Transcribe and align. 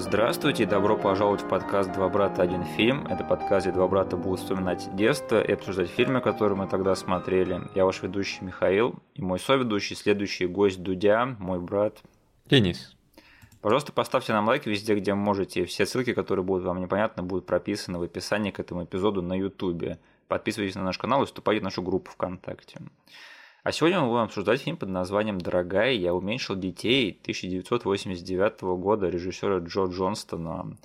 Здравствуйте 0.00 0.62
и 0.62 0.66
добро 0.66 0.96
пожаловать 0.96 1.40
в 1.40 1.48
подкаст 1.48 1.90
«Два 1.90 2.08
брата. 2.08 2.40
Один 2.40 2.62
фильм». 2.62 3.04
Это 3.08 3.24
подкаст, 3.24 3.66
где 3.66 3.74
два 3.74 3.88
брата 3.88 4.16
будут 4.16 4.38
вспоминать 4.38 4.88
детство 4.94 5.42
и 5.42 5.50
обсуждать 5.50 5.88
фильмы, 5.90 6.20
которые 6.20 6.56
мы 6.56 6.68
тогда 6.68 6.94
смотрели. 6.94 7.62
Я 7.74 7.84
ваш 7.84 8.00
ведущий 8.04 8.44
Михаил 8.44 8.94
и 9.14 9.22
мой 9.22 9.40
соведущий, 9.40 9.96
следующий 9.96 10.46
гость 10.46 10.80
Дудя, 10.84 11.26
мой 11.40 11.58
брат. 11.58 12.00
Денис. 12.46 12.94
Пожалуйста, 13.60 13.92
поставьте 13.92 14.32
нам 14.32 14.46
лайк 14.46 14.66
везде, 14.66 14.94
где 14.94 15.14
можете. 15.14 15.64
Все 15.64 15.84
ссылки, 15.84 16.14
которые 16.14 16.44
будут 16.44 16.64
вам 16.64 16.80
непонятны, 16.80 17.24
будут 17.24 17.46
прописаны 17.46 17.98
в 17.98 18.02
описании 18.02 18.52
к 18.52 18.60
этому 18.60 18.84
эпизоду 18.84 19.20
на 19.20 19.36
YouTube. 19.36 19.98
Подписывайтесь 20.28 20.76
на 20.76 20.84
наш 20.84 20.96
канал 20.96 21.24
и 21.24 21.26
вступайте 21.26 21.60
в 21.60 21.64
нашу 21.64 21.82
группу 21.82 22.12
ВКонтакте. 22.12 22.78
А 23.64 23.72
сегодня 23.72 24.00
мы 24.00 24.06
будем 24.06 24.22
обсуждать 24.22 24.62
фильм 24.62 24.76
под 24.76 24.88
названием 24.88 25.40
«Дорогая, 25.40 25.92
я 25.92 26.14
уменьшил 26.14 26.54
детей» 26.54 27.18
1989 27.22 28.62
года 28.78 29.08
режиссера 29.08 29.58
Джо 29.58 29.86
Джонстона. 29.86 30.76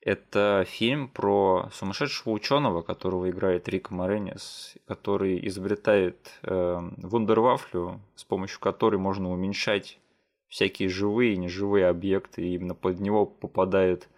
Это 0.00 0.64
фильм 0.68 1.08
про 1.08 1.70
сумасшедшего 1.72 2.32
ученого, 2.32 2.82
которого 2.82 3.28
играет 3.30 3.68
Рик 3.68 3.90
Моренис, 3.90 4.76
который 4.86 5.44
изобретает 5.48 6.38
э, 6.42 6.78
вундервафлю, 6.98 8.00
с 8.14 8.22
помощью 8.22 8.60
которой 8.60 8.96
можно 8.96 9.32
уменьшать 9.32 9.98
всякие 10.46 10.88
живые 10.88 11.34
и 11.34 11.38
неживые 11.38 11.88
объекты, 11.88 12.46
и 12.46 12.54
именно 12.54 12.76
под 12.76 13.00
него 13.00 13.26
попадает 13.26 14.08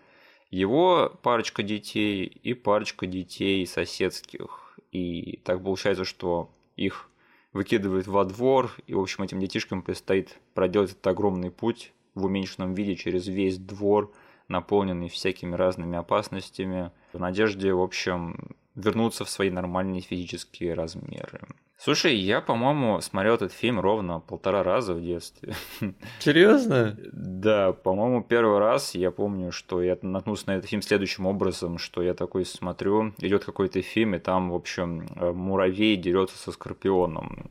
его 0.51 1.17
парочка 1.23 1.63
детей 1.63 2.27
и 2.27 2.53
парочка 2.53 3.07
детей 3.07 3.67
соседских. 3.67 4.79
И 4.93 5.39
так 5.45 5.63
получается, 5.63 6.05
что 6.05 6.51
их 6.77 7.09
выкидывает 7.57 8.07
во 8.07 8.25
двор, 8.25 8.71
и, 8.87 8.95
в 8.95 9.01
общем, 9.01 9.25
этим 9.25 9.41
детишкам 9.41 9.83
предстоит 9.83 10.39
проделать 10.55 10.93
этот 10.93 11.07
огромный 11.07 11.51
путь 11.51 11.93
в 12.15 12.25
уменьшенном 12.25 12.75
виде 12.75 12.95
через 12.95 13.27
весь 13.27 13.59
двор, 13.59 14.13
наполненный 14.49 15.09
всякими 15.09 15.55
разными 15.55 15.99
опасностями, 15.99 16.93
в 17.13 17.19
надежде, 17.19 17.73
в 17.73 17.83
общем, 17.83 18.57
вернуться 18.75 19.25
в 19.25 19.31
свои 19.31 19.51
нормальные 19.51 20.03
физические 20.03 20.75
размеры. 20.75 21.41
Слушай, 21.79 22.17
я, 22.17 22.41
по-моему, 22.41 23.01
смотрел 23.03 23.35
этот 23.35 23.53
фильм 23.53 23.81
ровно 23.81 24.21
полтора 24.21 24.63
раза 24.63 24.95
в 24.95 25.03
детстве. 25.03 25.55
Серьезно? 26.21 26.97
Да, 27.13 27.73
по-моему, 27.73 28.23
первый 28.23 28.59
раз 28.59 28.95
я 28.95 29.11
помню, 29.11 29.53
что 29.53 29.83
я 29.83 29.99
наткнулся 30.01 30.45
на 30.47 30.57
этот 30.57 30.71
фильм 30.71 30.81
следующим 30.81 31.27
образом, 31.27 31.77
что 31.77 32.03
я 32.03 32.15
такой 32.15 32.47
смотрю, 32.47 33.13
идет 33.19 33.45
какой-то 33.45 33.83
фильм, 33.83 34.15
и 34.15 34.19
там, 34.19 34.51
в 34.51 34.55
общем, 34.55 35.07
э, 35.17 35.33
муравей 35.33 35.97
дерется 35.97 36.39
со 36.39 36.51
скорпионом 36.51 37.51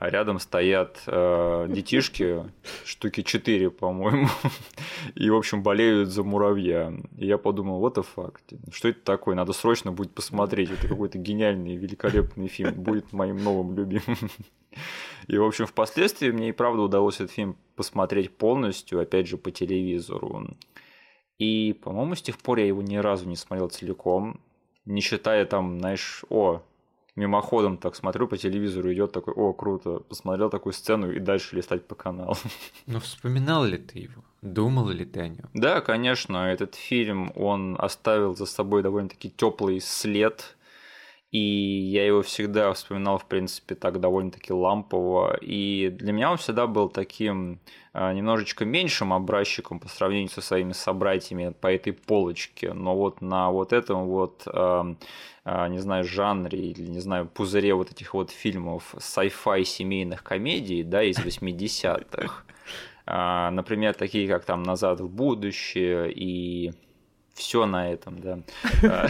а 0.00 0.08
рядом 0.08 0.38
стоят 0.38 1.02
э, 1.06 1.66
детишки, 1.68 2.50
штуки 2.86 3.22
четыре, 3.22 3.70
по-моему, 3.70 4.28
и, 5.14 5.28
в 5.28 5.36
общем, 5.36 5.62
болеют 5.62 6.08
за 6.08 6.24
муравья. 6.24 6.90
И 7.18 7.26
я 7.26 7.36
подумал, 7.36 7.80
вот 7.80 7.98
a 7.98 8.02
факт, 8.02 8.42
что 8.72 8.88
это 8.88 9.00
такое, 9.04 9.34
надо 9.34 9.52
срочно 9.52 9.92
будет 9.92 10.14
посмотреть, 10.14 10.70
это 10.70 10.88
какой-то 10.88 11.18
гениальный, 11.18 11.76
великолепный 11.76 12.48
фильм, 12.48 12.72
будет 12.82 13.12
моим 13.12 13.44
новым 13.44 13.76
любимым. 13.76 14.16
И, 15.26 15.36
в 15.36 15.44
общем, 15.44 15.66
впоследствии 15.66 16.30
мне 16.30 16.48
и 16.48 16.52
правда 16.52 16.80
удалось 16.80 17.16
этот 17.16 17.32
фильм 17.32 17.58
посмотреть 17.76 18.34
полностью, 18.34 19.00
опять 19.00 19.28
же, 19.28 19.36
по 19.36 19.50
телевизору. 19.50 20.56
И, 21.36 21.74
по-моему, 21.74 22.14
с 22.14 22.22
тех 22.22 22.38
пор 22.38 22.60
я 22.60 22.66
его 22.66 22.80
ни 22.80 22.96
разу 22.96 23.28
не 23.28 23.36
смотрел 23.36 23.68
целиком, 23.68 24.40
не 24.86 25.02
считая 25.02 25.44
там, 25.44 25.78
знаешь, 25.78 26.24
о, 26.30 26.62
мимоходом 27.20 27.76
так 27.76 27.96
смотрю 27.96 28.26
по 28.26 28.36
телевизору, 28.36 28.92
идет 28.92 29.12
такой, 29.12 29.34
о, 29.34 29.52
круто, 29.52 30.00
посмотрел 30.08 30.50
такую 30.50 30.72
сцену 30.72 31.12
и 31.12 31.20
дальше 31.20 31.56
листать 31.56 31.86
по 31.86 31.94
каналу. 31.94 32.36
Ну, 32.86 32.98
вспоминал 32.98 33.64
ли 33.64 33.78
ты 33.78 34.00
его? 34.00 34.24
Думал 34.42 34.88
ли 34.88 35.04
ты 35.04 35.20
о 35.20 35.28
нем? 35.28 35.48
Да, 35.54 35.80
конечно, 35.80 36.36
этот 36.52 36.74
фильм, 36.74 37.32
он 37.36 37.76
оставил 37.78 38.34
за 38.34 38.46
собой 38.46 38.82
довольно-таки 38.82 39.30
теплый 39.30 39.80
след 39.80 40.56
и 41.30 41.38
я 41.38 42.04
его 42.04 42.22
всегда 42.22 42.72
вспоминал, 42.72 43.18
в 43.18 43.26
принципе, 43.26 43.76
так 43.76 44.00
довольно-таки 44.00 44.52
лампово. 44.52 45.36
И 45.40 45.88
для 45.90 46.12
меня 46.12 46.32
он 46.32 46.38
всегда 46.38 46.66
был 46.66 46.88
таким 46.88 47.60
а, 47.92 48.12
немножечко 48.12 48.64
меньшим 48.64 49.12
образчиком 49.12 49.78
по 49.78 49.88
сравнению 49.88 50.28
со 50.28 50.40
своими 50.40 50.72
собратьями 50.72 51.54
по 51.60 51.68
этой 51.68 51.92
полочке. 51.92 52.72
Но 52.72 52.96
вот 52.96 53.20
на 53.20 53.50
вот 53.52 53.72
этом 53.72 54.06
вот, 54.06 54.42
а, 54.46 54.96
а, 55.44 55.68
не 55.68 55.78
знаю, 55.78 56.02
жанре 56.02 56.58
или, 56.58 56.88
не 56.88 57.00
знаю, 57.00 57.26
пузыре 57.26 57.74
вот 57.74 57.92
этих 57.92 58.12
вот 58.12 58.32
фильмов 58.32 58.96
sci-fi 58.96 59.62
семейных 59.62 60.24
комедий, 60.24 60.82
да, 60.82 61.04
из 61.04 61.18
80-х, 61.18 62.42
например, 63.06 63.94
такие 63.94 64.28
как 64.28 64.44
там 64.44 64.62
«Назад 64.62 65.00
в 65.00 65.08
будущее» 65.08 66.12
и 66.12 66.72
все 67.40 67.66
на 67.66 67.90
этом, 67.90 68.20
да. 68.20 68.38
А, 68.84 69.08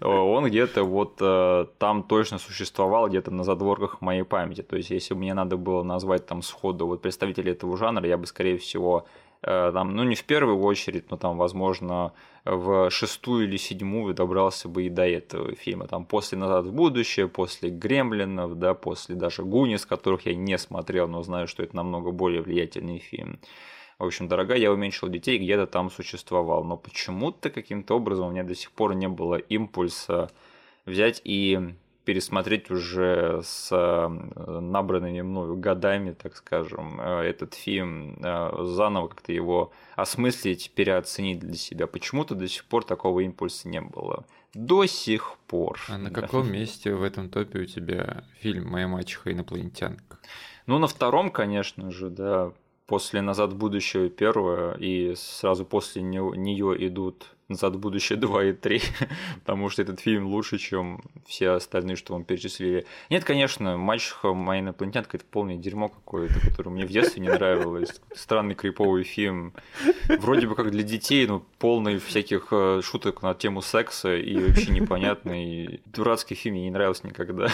он 0.06 0.44
где-то 0.44 0.84
вот 0.84 1.16
э, 1.20 1.66
там 1.78 2.02
точно 2.02 2.38
существовал, 2.38 3.08
где-то 3.08 3.30
на 3.30 3.42
задворках 3.42 4.00
моей 4.02 4.22
памяти. 4.22 4.62
То 4.62 4.76
есть, 4.76 4.90
если 4.90 5.14
бы 5.14 5.20
мне 5.20 5.34
надо 5.34 5.56
было 5.56 5.82
назвать 5.82 6.26
там 6.26 6.42
сходу 6.42 6.86
вот 6.86 7.02
представителей 7.02 7.52
этого 7.52 7.76
жанра, 7.76 8.06
я 8.06 8.18
бы, 8.18 8.26
скорее 8.26 8.58
всего, 8.58 9.06
э, 9.42 9.70
там, 9.72 9.96
ну, 9.96 10.04
не 10.04 10.14
в 10.14 10.24
первую 10.24 10.60
очередь, 10.60 11.10
но 11.10 11.16
там, 11.16 11.38
возможно, 11.38 12.12
в 12.44 12.90
шестую 12.90 13.48
или 13.48 13.56
седьмую 13.56 14.12
добрался 14.14 14.68
бы 14.68 14.84
и 14.84 14.90
до 14.90 15.08
этого 15.08 15.54
фильма. 15.54 15.86
Там 15.86 16.04
после 16.04 16.36
«Назад 16.36 16.66
в 16.66 16.72
будущее», 16.72 17.28
после 17.28 17.70
«Гремлинов», 17.70 18.58
да, 18.58 18.74
после 18.74 19.14
даже 19.14 19.42
«Гунис», 19.42 19.86
которых 19.86 20.26
я 20.26 20.34
не 20.34 20.58
смотрел, 20.58 21.08
но 21.08 21.22
знаю, 21.22 21.48
что 21.48 21.62
это 21.62 21.74
намного 21.74 22.10
более 22.10 22.42
влиятельный 22.42 22.98
фильм. 22.98 23.38
В 24.04 24.08
общем, 24.08 24.28
дорогая, 24.28 24.58
я 24.58 24.70
уменьшил 24.70 25.08
детей, 25.08 25.38
где-то 25.38 25.66
там 25.66 25.90
существовал. 25.90 26.62
Но 26.62 26.76
почему-то 26.76 27.48
каким-то 27.48 27.96
образом 27.96 28.28
у 28.28 28.30
меня 28.32 28.44
до 28.44 28.54
сих 28.54 28.70
пор 28.70 28.94
не 28.94 29.08
было 29.08 29.36
импульса 29.36 30.30
взять 30.84 31.22
и 31.24 31.74
пересмотреть 32.04 32.70
уже 32.70 33.40
с 33.42 33.70
э, 33.72 34.08
набранными 34.60 35.22
мною 35.22 35.56
годами, 35.56 36.12
так 36.12 36.36
скажем, 36.36 37.00
э, 37.00 37.22
этот 37.22 37.54
фильм, 37.54 38.18
э, 38.22 38.64
заново 38.66 39.08
как-то 39.08 39.32
его 39.32 39.72
осмыслить, 39.96 40.70
переоценить 40.74 41.38
для 41.38 41.54
себя. 41.54 41.86
Почему-то 41.86 42.34
до 42.34 42.46
сих 42.46 42.66
пор 42.66 42.84
такого 42.84 43.20
импульса 43.20 43.68
не 43.70 43.80
было. 43.80 44.26
До 44.52 44.84
сих 44.84 45.38
пор. 45.46 45.80
А 45.88 45.96
на 45.96 46.10
каком 46.10 46.52
месте 46.52 46.94
в 46.94 47.02
этом 47.02 47.30
топе 47.30 47.60
у 47.60 47.64
тебя 47.64 48.24
фильм 48.38 48.68
«Моя 48.68 48.86
мачеха 48.86 49.32
инопланетянка»? 49.32 50.18
Ну, 50.66 50.78
на 50.78 50.88
втором, 50.88 51.30
конечно 51.30 51.90
же, 51.90 52.10
да 52.10 52.52
после 52.86 53.22
«Назад 53.22 53.52
в 53.52 53.56
будущее» 53.56 54.10
первое, 54.10 54.74
и 54.74 55.14
сразу 55.16 55.64
после 55.64 56.02
нее 56.02 56.86
идут 56.86 57.26
«Назад 57.48 57.76
в 57.76 57.78
будущее 57.78 58.18
2» 58.20 58.50
и 58.50 58.52
3, 58.52 58.82
потому 59.40 59.68
что 59.70 59.82
этот 59.82 60.00
фильм 60.00 60.26
лучше, 60.26 60.58
чем 60.58 61.02
все 61.26 61.50
остальные, 61.50 61.96
что 61.96 62.14
вам 62.14 62.24
перечислили. 62.24 62.86
Нет, 63.10 63.24
конечно, 63.24 63.76
«Мачеха 63.76 64.32
моя 64.34 64.60
инопланетянка»— 64.60 65.16
это 65.18 65.26
полное 65.30 65.56
дерьмо 65.56 65.88
какое-то, 65.88 66.40
которое 66.40 66.70
мне 66.70 66.86
в 66.86 66.90
детстве 66.90 67.22
не 67.22 67.28
нравилось. 67.28 68.00
Странный 68.14 68.54
криповый 68.54 69.04
фильм. 69.04 69.52
Вроде 70.08 70.46
бы 70.46 70.54
как 70.54 70.70
для 70.70 70.82
детей, 70.82 71.26
но 71.26 71.44
полный 71.58 71.98
всяких 71.98 72.48
э, 72.50 72.80
шуток 72.82 73.22
на 73.22 73.34
тему 73.34 73.62
секса 73.62 74.16
и 74.16 74.36
вообще 74.38 74.72
непонятный. 74.72 75.80
Дурацкий 75.86 76.34
фильм 76.34 76.54
мне 76.54 76.64
не 76.64 76.70
нравился 76.70 77.06
никогда. 77.06 77.48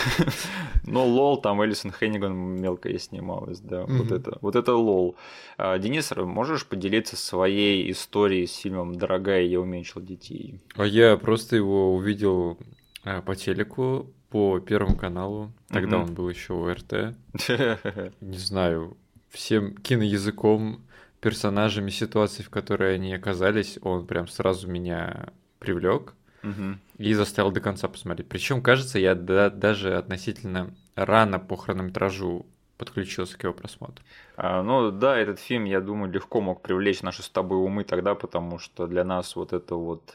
Но 0.84 1.06
лол, 1.06 1.40
там 1.40 1.64
Элисон 1.64 1.92
Хенниган 1.92 2.34
мелкая 2.34 2.98
снималась, 2.98 3.60
да. 3.60 3.84
Вот 3.86 4.12
это, 4.12 4.38
вот 4.40 4.56
это 4.56 4.74
лол. 4.74 5.16
А, 5.56 5.78
Денис, 5.78 6.12
можешь 6.16 6.66
поделиться 6.66 7.16
своей 7.16 7.90
историей 7.90 8.46
с 8.46 8.56
фильмом 8.56 8.94
«Дорогая, 8.94 9.42
я 9.42 9.60
умею 9.60 9.79
уменьшил 9.80 10.02
детей. 10.02 10.60
А 10.76 10.84
я 10.84 11.16
просто 11.16 11.56
его 11.56 11.94
увидел 11.94 12.58
а, 13.04 13.22
по 13.22 13.34
телеку, 13.34 14.12
по 14.28 14.60
Первому 14.60 14.96
каналу. 14.96 15.52
Тогда 15.68 15.96
mm-hmm. 15.96 16.02
он 16.02 16.14
был 16.14 16.28
еще 16.28 16.52
у 16.52 16.70
РТ. 16.70 17.16
Не 18.20 18.38
знаю, 18.38 18.96
всем 19.30 19.74
киноязыком, 19.76 20.82
персонажами 21.20 21.90
ситуации, 21.90 22.42
в 22.42 22.50
которой 22.50 22.94
они 22.94 23.12
оказались, 23.14 23.78
он 23.82 24.06
прям 24.06 24.28
сразу 24.28 24.68
меня 24.68 25.30
привлек 25.58 26.14
угу. 26.42 26.78
и 26.96 27.12
заставил 27.12 27.50
до 27.50 27.60
конца 27.60 27.88
посмотреть. 27.88 28.28
Причем, 28.28 28.62
кажется, 28.62 28.98
я 28.98 29.14
да, 29.14 29.50
даже 29.50 29.98
относительно 29.98 30.74
рано 30.94 31.38
по 31.38 31.56
хронометражу 31.56 32.46
подключился 32.80 33.38
к 33.38 33.44
его 33.44 33.52
просмотру. 33.52 34.02
А, 34.36 34.62
ну 34.62 34.90
да, 34.90 35.16
этот 35.16 35.38
фильм, 35.38 35.64
я 35.64 35.80
думаю, 35.80 36.10
легко 36.10 36.40
мог 36.40 36.62
привлечь 36.62 37.02
наши 37.02 37.22
с 37.22 37.28
тобой 37.28 37.58
умы 37.58 37.84
тогда, 37.84 38.14
потому 38.14 38.58
что 38.58 38.86
для 38.86 39.04
нас 39.04 39.36
вот 39.36 39.52
это 39.52 39.74
вот 39.76 40.14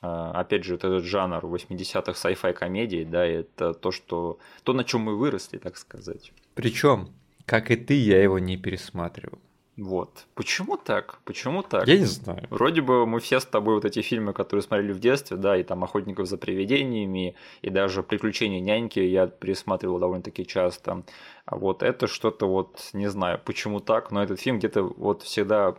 а, 0.00 0.30
опять 0.32 0.64
же, 0.64 0.74
вот 0.74 0.84
этот 0.84 1.04
жанр 1.04 1.44
80-х 1.44 2.12
sci-fi 2.12 2.52
комедий, 2.52 3.04
да, 3.04 3.24
это 3.26 3.74
то, 3.74 3.90
что 3.90 4.38
то, 4.62 4.72
на 4.72 4.84
чем 4.84 5.00
мы 5.00 5.16
выросли, 5.16 5.58
так 5.58 5.76
сказать. 5.76 6.32
Причем, 6.54 7.08
как 7.44 7.70
и 7.70 7.76
ты, 7.76 7.94
я 7.94 8.22
его 8.22 8.38
не 8.38 8.56
пересматривал. 8.56 9.38
Вот. 9.78 10.26
Почему 10.34 10.76
так? 10.76 11.20
Почему 11.24 11.62
так? 11.62 11.86
Я 11.86 11.98
не 11.98 12.04
знаю. 12.04 12.48
Вроде 12.50 12.80
бы 12.80 13.06
мы 13.06 13.20
все 13.20 13.38
с 13.38 13.44
тобой 13.44 13.76
вот 13.76 13.84
эти 13.84 14.02
фильмы, 14.02 14.32
которые 14.32 14.62
смотрели 14.62 14.92
в 14.92 14.98
детстве, 14.98 15.36
да, 15.36 15.56
и 15.56 15.62
там 15.62 15.84
«Охотников 15.84 16.26
за 16.26 16.36
привидениями», 16.36 17.36
и 17.62 17.70
даже 17.70 18.02
«Приключения 18.02 18.60
няньки» 18.60 18.98
я 18.98 19.28
пересматривал 19.28 20.00
довольно-таки 20.00 20.44
часто. 20.44 21.04
А 21.46 21.56
вот 21.56 21.84
это 21.84 22.08
что-то 22.08 22.48
вот, 22.48 22.90
не 22.92 23.08
знаю, 23.08 23.40
почему 23.44 23.78
так, 23.78 24.10
но 24.10 24.20
этот 24.20 24.40
фильм 24.40 24.58
где-то 24.58 24.82
вот 24.82 25.22
всегда 25.22 25.76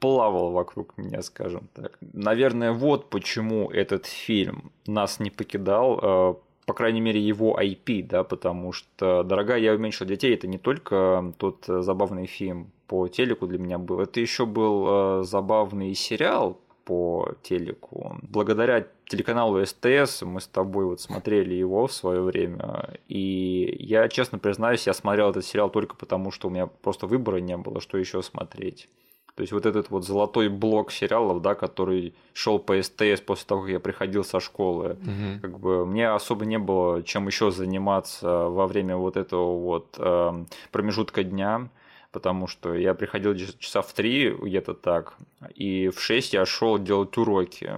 плавал 0.00 0.50
вокруг 0.50 0.98
меня, 0.98 1.22
скажем 1.22 1.68
так. 1.72 1.98
Наверное, 2.00 2.72
вот 2.72 3.10
почему 3.10 3.70
этот 3.70 4.06
фильм 4.06 4.72
нас 4.86 5.20
не 5.20 5.30
покидал, 5.30 6.00
э, 6.02 6.34
по 6.66 6.74
крайней 6.74 7.00
мере, 7.00 7.20
его 7.20 7.58
IP, 7.58 8.06
да, 8.06 8.24
потому 8.24 8.72
что 8.72 9.22
«Дорогая, 9.22 9.58
я 9.60 9.72
уменьшил 9.72 10.06
детей»— 10.06 10.34
это 10.34 10.48
не 10.48 10.58
только 10.58 11.32
тот 11.38 11.64
забавный 11.66 12.26
фильм 12.26 12.72
по 12.88 13.08
телеку 13.08 13.46
для 13.46 13.58
меня 13.58 13.78
был, 13.78 14.00
это 14.00 14.20
еще 14.20 14.46
был 14.46 15.20
э, 15.20 15.22
забавный 15.24 15.94
сериал 15.94 16.60
по 16.84 17.34
телеку. 17.42 18.16
Благодаря 18.22 18.86
телеканалу 19.06 19.64
СТС 19.64 20.22
мы 20.22 20.40
с 20.40 20.46
тобой 20.46 20.86
вот 20.86 21.00
смотрели 21.00 21.54
его 21.54 21.86
в 21.86 21.92
свое 21.92 22.20
время. 22.20 22.98
И 23.08 23.76
я, 23.80 24.08
честно 24.08 24.38
признаюсь, 24.38 24.86
я 24.86 24.94
смотрел 24.94 25.30
этот 25.30 25.44
сериал 25.44 25.68
только 25.68 25.96
потому, 25.96 26.30
что 26.30 26.48
у 26.48 26.50
меня 26.50 26.66
просто 26.66 27.06
выбора 27.06 27.38
не 27.38 27.56
было, 27.56 27.80
что 27.80 27.98
еще 27.98 28.22
смотреть. 28.22 28.88
То 29.36 29.42
есть 29.42 29.52
вот 29.52 29.66
этот 29.66 29.90
вот 29.90 30.06
золотой 30.06 30.48
блок 30.48 30.90
сериалов, 30.90 31.42
да, 31.42 31.54
который 31.54 32.14
шел 32.32 32.58
по 32.58 32.82
СТС 32.82 33.20
после 33.20 33.46
того, 33.46 33.62
как 33.62 33.70
я 33.70 33.80
приходил 33.80 34.24
со 34.24 34.40
школы, 34.40 34.96
угу. 35.02 35.40
как 35.42 35.58
бы 35.58 35.86
мне 35.86 36.08
особо 36.08 36.46
не 36.46 36.58
было 36.58 37.02
чем 37.02 37.26
еще 37.26 37.50
заниматься 37.50 38.48
во 38.48 38.66
время 38.66 38.96
вот 38.96 39.18
этого 39.18 39.58
вот 39.58 39.94
э, 39.98 40.44
промежутка 40.72 41.22
дня 41.22 41.68
потому 42.12 42.46
что 42.46 42.74
я 42.74 42.94
приходил 42.94 43.34
часа 43.58 43.82
в 43.82 43.92
три 43.92 44.30
где-то 44.30 44.72
так, 44.72 45.18
и 45.54 45.88
в 45.88 46.00
шесть 46.00 46.32
я 46.32 46.46
шел 46.46 46.78
делать 46.78 47.16
уроки. 47.18 47.70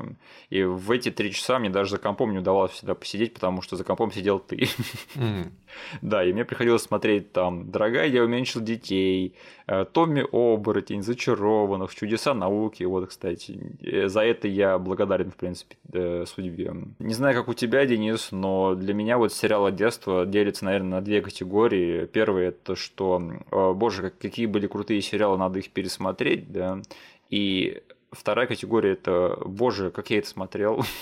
И 0.50 0.62
в 0.62 0.90
эти 0.90 1.10
три 1.10 1.32
часа 1.32 1.58
мне 1.58 1.70
даже 1.70 1.93
за 1.93 1.99
компом 1.99 2.32
не 2.32 2.38
удавалось 2.38 2.72
всегда 2.72 2.94
посидеть, 2.94 3.34
потому 3.34 3.62
что 3.62 3.76
за 3.76 3.84
компом 3.84 4.12
сидел 4.12 4.38
ты. 4.38 4.69
Mm. 5.14 5.50
Да, 6.02 6.25
и 6.25 6.32
мне 6.32 6.44
приходилось 6.44 6.82
смотреть 6.82 7.32
там 7.32 7.70
«Дорогая, 7.70 8.06
я 8.08 8.25
уменьшил 8.25 8.62
детей», 8.62 9.34
э, 9.66 9.84
«Томми 9.93 10.25
Оборотень», 10.32 11.02
«Зачарованных», 11.02 11.94
«Чудеса 11.94 12.34
науки». 12.34 12.84
Вот, 12.84 13.08
кстати, 13.08 13.76
э, 13.82 14.08
за 14.08 14.22
это 14.22 14.49
я 14.49 14.78
благодарен, 14.78 15.31
в 15.31 15.37
принципе, 15.37 15.76
э, 15.93 16.25
судьбе. 16.26 16.75
Не 16.99 17.14
знаю, 17.14 17.34
как 17.34 17.49
у 17.49 17.54
тебя, 17.54 17.84
Денис, 17.87 18.28
но 18.32 18.75
для 18.75 18.94
меня 18.94 19.19
вот 19.19 19.32
сериал 19.32 19.70
детства 19.70 20.26
делится, 20.26 20.64
наверное, 20.64 21.00
на 21.00 21.00
две 21.02 21.20
категории. 21.20 22.06
Первое– 22.06 22.49
это 22.49 22.76
что, 22.76 23.22
боже, 23.50 24.11
какие 24.19 24.46
были 24.46 24.66
крутые 24.66 25.02
сериалы, 25.02 25.38
надо 25.38 25.58
их 25.58 25.70
пересмотреть, 25.70 26.50
да. 26.50 26.81
И 27.30 27.82
вторая 28.10 28.46
категория– 28.46 28.92
это, 28.92 29.38
боже, 29.44 29.90
как 29.90 30.10
я 30.10 30.19
это 30.19 30.28
смотрел. 30.28 30.84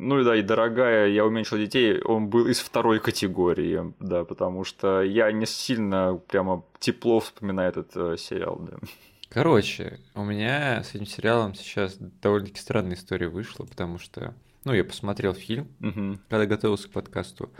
Ну 0.00 0.20
и 0.20 0.24
да, 0.24 0.36
и 0.36 0.42
дорогая, 0.42 1.08
я 1.08 1.26
уменьшил 1.26 1.58
детей, 1.58 2.00
он 2.00 2.28
был 2.28 2.46
из 2.46 2.60
второй 2.60 3.00
категории, 3.00 3.92
да, 3.98 4.24
потому 4.24 4.62
что 4.62 5.02
я 5.02 5.32
не 5.32 5.44
сильно 5.44 6.20
прямо 6.28 6.62
тепло 6.78 7.18
вспоминаю 7.18 7.70
этот 7.70 7.96
э, 7.96 8.16
сериал, 8.16 8.60
да. 8.60 8.78
Короче, 9.28 9.98
у 10.14 10.22
меня 10.22 10.84
с 10.84 10.94
этим 10.94 11.04
сериалом 11.04 11.56
сейчас 11.56 11.96
довольно-таки 11.98 12.60
странная 12.60 12.94
история 12.94 13.26
вышла, 13.28 13.64
потому 13.64 13.98
что, 13.98 14.34
ну, 14.62 14.72
я 14.72 14.84
посмотрел 14.84 15.34
фильм, 15.34 15.66
угу. 15.80 16.20
когда 16.28 16.46
готовился 16.46 16.88
к 16.88 16.92
подкасту, 16.92 17.50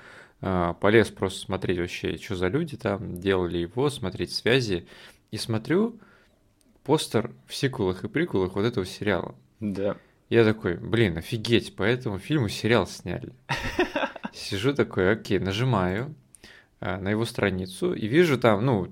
э, 0.41 0.75
полез 0.81 1.09
просто 1.09 1.41
смотреть 1.41 1.79
вообще, 1.79 2.19
что 2.19 2.37
за 2.37 2.47
люди 2.47 2.77
там 2.77 3.19
делали 3.19 3.59
его, 3.59 3.91
смотреть 3.91 4.33
связи, 4.33 4.87
и 5.33 5.39
смотрю 5.39 5.99
постер 6.89 7.33
в 7.47 7.55
сиквелах 7.55 8.03
и 8.05 8.09
приквелах 8.09 8.55
вот 8.55 8.65
этого 8.65 8.87
сериала. 8.87 9.35
Да. 9.61 9.99
Я 10.31 10.43
такой, 10.43 10.79
блин, 10.79 11.19
офигеть, 11.19 11.77
по 11.77 11.83
этому 11.83 12.19
фильму 12.19 12.49
сериал 12.49 12.87
сняли. 12.87 13.35
Сижу 14.33 14.73
такой, 14.73 15.13
окей, 15.13 15.39
нажимаю 15.39 16.15
э, 16.81 16.97
на 16.97 17.11
его 17.11 17.27
страницу 17.27 17.93
и 17.93 18.07
вижу 18.07 18.39
там, 18.39 18.65
ну, 18.65 18.89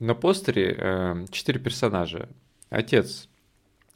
на 0.00 0.16
постере 0.16 0.74
э, 0.76 1.26
четыре 1.30 1.60
персонажа. 1.60 2.28
Отец, 2.68 3.28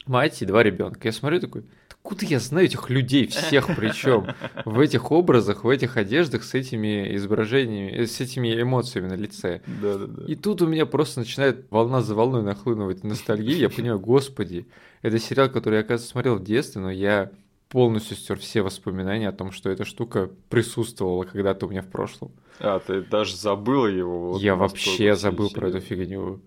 мать 0.07 0.41
и 0.43 0.47
два 0.47 0.63
ребенка. 0.63 1.09
Я 1.09 1.13
смотрю 1.13 1.41
такой, 1.41 1.65
откуда 2.11 2.27
я 2.27 2.41
знаю 2.41 2.67
этих 2.67 2.91
людей 2.91 3.27
всех 3.27 3.67
причем 3.77 4.27
в 4.65 4.81
этих 4.81 5.11
образах, 5.11 5.65
в 5.65 5.69
этих 5.69 5.97
одеждах 5.97 6.43
с 6.43 6.55
этими 6.55 7.15
изображениями, 7.17 8.05
с 8.05 8.21
этими 8.21 8.61
эмоциями 8.61 9.09
на 9.09 9.15
лице. 9.15 9.61
Да, 9.81 9.99
да, 9.99 10.07
да. 10.07 10.25
И 10.27 10.35
тут 10.35 10.63
у 10.63 10.67
меня 10.67 10.87
просто 10.87 11.21
начинает 11.21 11.67
волна 11.71 12.03
за 12.03 12.15
волной 12.15 12.43
нахлынывать 12.43 13.05
ностальгия. 13.05 13.57
Я 13.57 13.71
понимаю, 13.71 14.01
господи, 14.01 14.67
это 15.03 15.19
сериал, 15.19 15.51
который 15.51 15.77
я, 15.77 15.81
оказывается, 15.81 16.11
смотрел 16.11 16.37
в 16.37 16.45
детстве, 16.45 16.81
но 16.81 16.91
я 16.91 17.31
полностью 17.69 18.17
стер 18.17 18.39
все 18.39 18.63
воспоминания 18.63 19.29
о 19.29 19.33
том, 19.33 19.53
что 19.53 19.71
эта 19.71 19.85
штука 19.85 20.31
присутствовала 20.49 21.25
когда-то 21.25 21.67
у 21.67 21.71
меня 21.71 21.83
в 21.83 21.89
прошлом. 21.89 22.33
А, 22.59 22.81
ты 22.81 23.03
даже 23.03 23.37
забыл 23.37 23.87
его? 23.87 24.33
Вот 24.33 24.43
я 24.43 24.57
вообще 24.57 25.15
забыл 25.15 25.51
про 25.51 25.69
эту 25.69 25.81
фигню. 25.81 26.41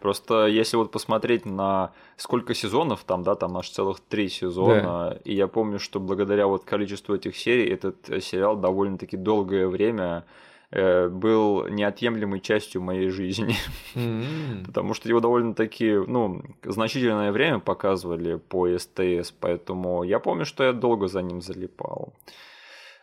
Просто 0.00 0.46
если 0.46 0.76
вот 0.76 0.90
посмотреть 0.90 1.46
на 1.46 1.92
сколько 2.16 2.54
сезонов 2.54 3.04
там, 3.04 3.22
да, 3.22 3.34
там 3.34 3.56
аж 3.56 3.68
целых 3.70 4.00
три 4.00 4.28
сезона, 4.28 5.10
да. 5.10 5.18
и 5.24 5.34
я 5.34 5.46
помню, 5.46 5.78
что 5.78 6.00
благодаря 6.00 6.46
вот 6.46 6.64
количеству 6.64 7.14
этих 7.14 7.36
серий 7.36 7.68
этот 7.68 7.96
сериал 8.22 8.56
довольно-таки 8.56 9.16
долгое 9.16 9.68
время 9.68 10.24
Э, 10.72 11.08
был 11.08 11.66
неотъемлемой 11.66 12.40
частью 12.40 12.80
моей 12.80 13.10
жизни. 13.10 13.56
Mm-hmm. 13.96 14.64
Потому 14.66 14.94
что 14.94 15.08
его 15.08 15.18
довольно-таки, 15.18 15.94
ну, 16.06 16.42
значительное 16.62 17.32
время 17.32 17.58
показывали 17.58 18.36
по 18.36 18.68
СТС, 18.78 19.32
поэтому 19.40 20.04
я 20.04 20.20
помню, 20.20 20.44
что 20.44 20.62
я 20.62 20.72
долго 20.72 21.08
за 21.08 21.22
ним 21.22 21.42
залипал. 21.42 22.12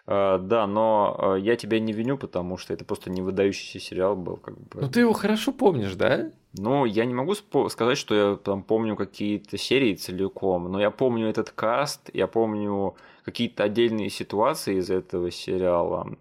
Uh, 0.08 0.40
да, 0.40 0.68
но 0.68 1.18
uh, 1.20 1.42
я 1.42 1.58
тебя 1.58 1.82
не 1.82 1.92
виню, 1.92 2.18
потому 2.18 2.58
что 2.58 2.74
это 2.74 2.86
просто 2.86 3.10
не 3.10 3.22
выдающийся 3.22 3.80
сериал 3.80 4.16
был, 4.16 4.38
как 4.38 4.58
бы. 4.58 4.80
Ну 4.82 4.90
ты 4.90 5.02
его 5.02 5.12
хорошо 5.12 5.52
помнишь, 5.52 5.96
да? 5.96 6.32
Ну, 6.58 6.86
я 6.86 7.04
не 7.04 7.14
могу 7.14 7.36
сказать, 7.70 7.98
что 7.98 8.16
я 8.16 8.36
там 8.38 8.64
помню 8.64 8.96
какие-то 8.96 9.58
серии 9.58 9.96
целиком, 9.96 10.72
но 10.72 10.80
я 10.80 10.92
помню 10.92 11.28
этот 11.28 11.50
каст, 11.52 12.10
я 12.14 12.28
помню 12.28 12.96
какие-то 13.24 13.66
отдельные 13.66 14.10
ситуации 14.10 14.78
из 14.78 14.90
этого 14.90 15.30
сериала 15.30 16.16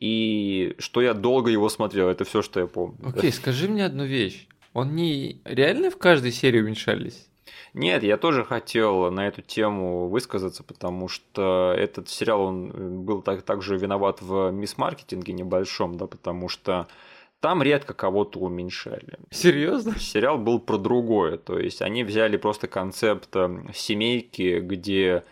и 0.00 0.76
что 0.78 1.00
я 1.00 1.14
долго 1.14 1.50
его 1.50 1.68
смотрел, 1.68 2.08
это 2.08 2.24
все, 2.24 2.42
что 2.42 2.60
я 2.60 2.66
помню. 2.66 2.98
Окей, 3.04 3.30
okay, 3.30 3.32
скажи 3.32 3.68
мне 3.68 3.84
одну 3.84 4.04
вещь. 4.04 4.46
Он 4.72 4.94
не 4.94 5.40
реально 5.44 5.90
в 5.90 5.96
каждой 5.96 6.30
серии 6.30 6.60
уменьшались? 6.60 7.26
Нет, 7.74 8.02
я 8.02 8.16
тоже 8.16 8.44
хотел 8.44 9.10
на 9.10 9.28
эту 9.28 9.42
тему 9.42 10.08
высказаться, 10.08 10.62
потому 10.62 11.08
что 11.08 11.74
этот 11.76 12.08
сериал, 12.08 12.42
он 12.42 13.04
был 13.04 13.22
так, 13.22 13.42
также 13.42 13.76
виноват 13.76 14.20
в 14.20 14.50
мисс-маркетинге 14.50 15.32
небольшом, 15.32 15.96
да, 15.96 16.06
потому 16.06 16.48
что 16.48 16.88
там 17.40 17.62
редко 17.62 17.94
кого-то 17.94 18.40
уменьшали. 18.40 19.18
Серьезно? 19.30 19.98
Сериал 19.98 20.38
был 20.38 20.58
про 20.58 20.76
другое. 20.76 21.36
То 21.36 21.58
есть 21.58 21.82
они 21.82 22.02
взяли 22.02 22.36
просто 22.36 22.66
концепт 22.66 23.34
эм, 23.36 23.72
семейки, 23.72 24.58
где 24.58 25.22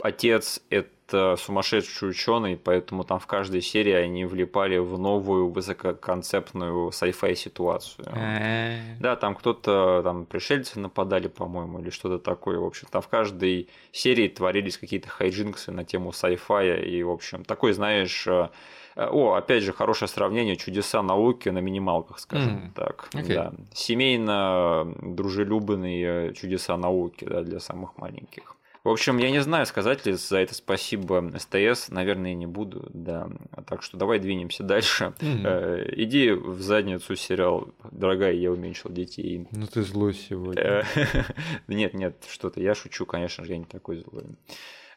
отец 0.00 0.62
это 0.70 0.88
это 1.12 1.36
сумасшедший 1.36 2.10
ученый, 2.10 2.56
поэтому 2.56 3.04
там 3.04 3.18
в 3.18 3.26
каждой 3.26 3.60
серии 3.60 3.92
они 3.92 4.24
влипали 4.24 4.78
в 4.78 4.98
новую 4.98 5.48
высококонцептную 5.50 6.88
sci-fi 6.88 7.34
ситуацию. 7.34 8.06
Э. 8.08 8.96
Да, 8.98 9.16
там 9.16 9.34
кто-то, 9.34 10.00
там 10.02 10.24
пришельцы 10.24 10.80
нападали, 10.80 11.28
по-моему, 11.28 11.80
или 11.80 11.90
что-то 11.90 12.18
такое. 12.18 12.58
В 12.58 12.64
общем, 12.64 12.88
там 12.90 13.02
в 13.02 13.08
каждой 13.08 13.68
серии 13.92 14.28
творились 14.28 14.78
какие-то 14.78 15.08
хайджинксы 15.08 15.70
на 15.70 15.84
тему 15.84 16.10
sci-fi, 16.10 16.82
и, 16.82 17.02
в 17.02 17.10
общем, 17.10 17.44
такой, 17.44 17.72
знаешь, 17.72 18.26
э, 18.26 18.48
о, 18.96 19.34
опять 19.34 19.62
же, 19.62 19.72
хорошее 19.72 20.08
сравнение 20.08 20.56
чудеса 20.56 21.02
науки 21.02 21.48
на 21.50 21.58
минималках, 21.58 22.18
скажем 22.18 22.66
mm. 22.66 22.72
так. 22.74 23.08
Okay. 23.12 23.34
Да. 23.34 23.52
Семейно 23.74 24.94
дружелюбные 25.00 26.34
чудеса 26.34 26.76
науки 26.76 27.24
да, 27.24 27.42
для 27.42 27.60
самых 27.60 27.96
маленьких. 27.98 28.56
В 28.84 28.88
общем, 28.88 29.18
я 29.18 29.30
не 29.30 29.40
знаю, 29.40 29.64
сказать 29.66 30.04
ли 30.06 30.14
за 30.14 30.38
это 30.38 30.54
спасибо 30.54 31.32
СТС, 31.38 31.88
наверное, 31.88 32.34
не 32.34 32.46
буду, 32.46 32.88
да. 32.92 33.28
Так 33.68 33.82
что 33.84 33.96
давай 33.96 34.18
двинемся 34.18 34.64
дальше. 34.64 35.14
Mm-hmm. 35.18 35.94
Иди 35.98 36.32
в 36.32 36.60
задницу 36.60 37.14
сериал 37.14 37.68
«Дорогая, 37.92 38.32
я 38.32 38.50
уменьшил 38.50 38.90
детей». 38.90 39.46
Ну 39.52 39.66
ты 39.68 39.82
злой 39.82 40.14
сегодня. 40.14 40.62
Э, 40.62 40.84
нет, 41.68 41.94
нет, 41.94 42.26
что-то, 42.28 42.60
я 42.60 42.74
шучу, 42.74 43.06
конечно 43.06 43.44
же, 43.44 43.52
я 43.52 43.58
не 43.58 43.66
такой 43.66 43.98
злой. 43.98 44.24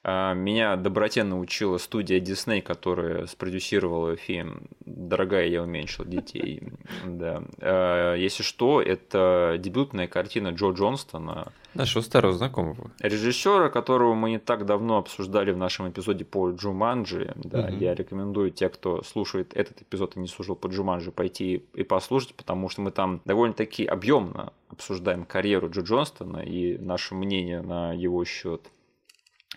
А, 0.08 0.36
меня 0.36 0.76
доброте 0.76 1.24
научила 1.24 1.80
студия 1.80 2.20
Disney, 2.20 2.62
которая 2.62 3.26
спродюсировала 3.26 4.16
фильм 4.16 4.68
«Дорогая, 4.86 5.48
я 5.48 5.64
уменьшил 5.64 6.06
детей». 6.06 6.62
Да. 7.06 7.44
А, 7.60 8.14
если 8.14 8.44
что, 8.44 8.84
это 8.84 9.56
дебютная 9.58 10.08
картина 10.08 10.50
Джо 10.50 10.72
Джонстона. 10.72 11.52
Нашего 11.74 12.04
старого 12.04 12.34
знакомого. 12.34 12.92
Режиссера, 13.00 13.70
которого 13.70 14.14
мы 14.14 14.30
не 14.30 14.40
так 14.40 14.68
давно 14.68 14.98
обсуждали 14.98 15.52
в 15.52 15.58
нашем 15.58 15.90
эпизоде 15.90 16.24
по 16.24 16.52
Джуманджи. 16.52 17.34
Да, 17.36 17.62
угу. 17.62 17.76
Я 17.78 17.96
рекомендую 17.96 18.52
те, 18.52 18.70
кто 18.70 19.02
слушает 19.02 19.54
этот 19.56 19.82
эпизод 19.82 20.18
и 20.18 20.20
не 20.20 20.28
слушал 20.28 20.56
по 20.56 20.68
Джуманджи, 20.68 21.12
пойти 21.12 21.66
и 21.74 21.84
послушать, 21.84 22.36
потому 22.36 22.70
что 22.70 22.82
мы 22.82 22.92
там 22.92 23.22
довольно-таки 23.26 23.86
объемно 23.86 24.54
обсуждаем 24.70 25.26
карьеру 25.26 25.70
Джо 25.72 25.82
Джонстона 25.82 26.38
и 26.38 26.78
наше 26.78 27.16
мнение 27.16 27.62
на 27.62 27.92
его 27.94 28.24
счет. 28.24 28.70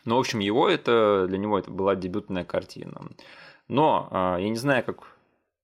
Ну, 0.08 0.16
в 0.16 0.20
общем, 0.20 0.38
его 0.38 0.70
это, 0.70 1.26
для 1.28 1.36
него 1.36 1.58
это 1.58 1.70
была 1.70 1.94
дебютная 1.94 2.42
картина. 2.42 3.02
Но 3.68 4.08
а, 4.10 4.38
я 4.38 4.48
не 4.48 4.56
знаю, 4.56 4.82
как 4.82 5.06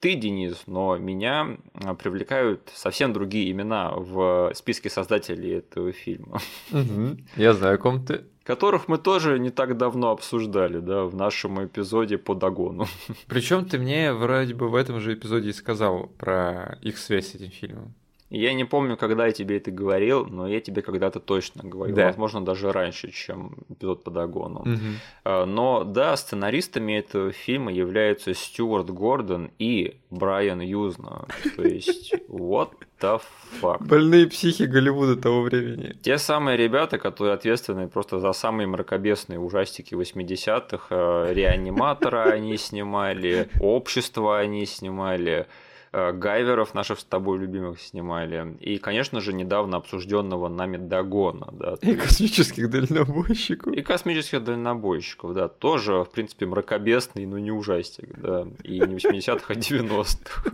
ты, 0.00 0.16
Денис, 0.16 0.64
но 0.66 0.98
меня 0.98 1.56
а, 1.82 1.94
привлекают 1.94 2.70
совсем 2.74 3.14
другие 3.14 3.50
имена 3.50 3.92
в 3.96 4.52
списке 4.54 4.90
создателей 4.90 5.60
этого 5.60 5.92
фильма. 5.92 6.40
Я 7.36 7.54
знаю, 7.54 7.76
о 7.76 7.78
ком 7.78 8.04
ты. 8.04 8.24
Которых 8.42 8.86
мы 8.86 8.98
тоже 8.98 9.38
не 9.38 9.48
так 9.48 9.78
давно 9.78 10.10
обсуждали, 10.10 10.78
да, 10.80 11.04
в 11.04 11.14
нашем 11.14 11.64
эпизоде 11.64 12.18
по 12.18 12.34
догону. 12.34 12.86
Причем 13.26 13.64
ты 13.64 13.78
мне 13.78 14.12
вроде 14.12 14.52
бы 14.52 14.68
в 14.68 14.74
этом 14.74 15.00
же 15.00 15.14
эпизоде 15.14 15.48
и 15.48 15.52
сказал 15.54 16.08
про 16.18 16.78
их 16.82 16.98
связь 16.98 17.28
с 17.28 17.34
этим 17.36 17.50
фильмом. 17.50 17.94
Я 18.34 18.52
не 18.54 18.64
помню, 18.64 18.96
когда 18.96 19.26
я 19.26 19.32
тебе 19.32 19.58
это 19.58 19.70
говорил, 19.70 20.26
но 20.26 20.48
я 20.48 20.60
тебе 20.60 20.82
когда-то 20.82 21.20
точно 21.20 21.62
говорил. 21.68 21.94
Да. 21.94 22.06
Возможно, 22.06 22.44
даже 22.44 22.72
раньше, 22.72 23.10
чем 23.10 23.56
эпизод 23.68 24.02
по 24.02 24.10
догону. 24.10 24.60
Угу. 24.60 25.46
Но 25.46 25.84
да, 25.84 26.16
сценаристами 26.16 26.94
этого 26.94 27.32
фильма 27.32 27.72
являются 27.72 28.34
Стюарт 28.34 28.90
Гордон 28.90 29.50
и 29.58 29.96
Брайан 30.10 30.60
Юзна. 30.60 31.26
То 31.56 31.62
есть, 31.62 32.14
what 32.28 32.70
the 33.00 33.20
fuck? 33.60 33.84
Больные 33.86 34.26
психи 34.26 34.64
Голливуда 34.64 35.16
того 35.16 35.42
времени. 35.42 35.94
Те 36.02 36.18
самые 36.18 36.56
ребята, 36.56 36.98
которые 36.98 37.34
ответственны 37.34 37.88
просто 37.88 38.18
за 38.18 38.32
самые 38.32 38.66
мракобесные 38.66 39.38
ужастики 39.38 39.94
80-х. 39.94 40.86
Э, 40.90 41.32
Реаниматора 41.32 42.24
они 42.24 42.56
снимали, 42.56 43.48
Общество 43.60 44.38
они 44.38 44.66
снимали. 44.66 45.46
Э, 45.96 46.10
Гайверов 46.12 46.74
наших 46.74 46.98
с 46.98 47.04
тобой 47.04 47.38
любимых 47.38 47.80
снимали. 47.80 48.56
И, 48.58 48.78
конечно 48.78 49.20
же, 49.20 49.32
недавно 49.32 49.76
обсужденного 49.76 50.48
нами 50.48 50.76
Дагона. 50.76 51.50
Да, 51.52 51.76
и 51.82 51.94
космических 51.94 52.68
дальнобойщиков. 52.68 53.72
И 53.72 53.80
космических 53.80 54.42
дальнобойщиков, 54.42 55.34
да. 55.34 55.46
Тоже, 55.46 56.02
в 56.02 56.10
принципе, 56.10 56.46
мракобесный, 56.46 57.26
но 57.26 57.38
не 57.38 57.52
ужастик, 57.52 58.08
да. 58.18 58.44
И 58.64 58.80
не 58.80 58.96
80-х, 58.96 59.44
а 59.46 59.52
90-х. 59.52 60.50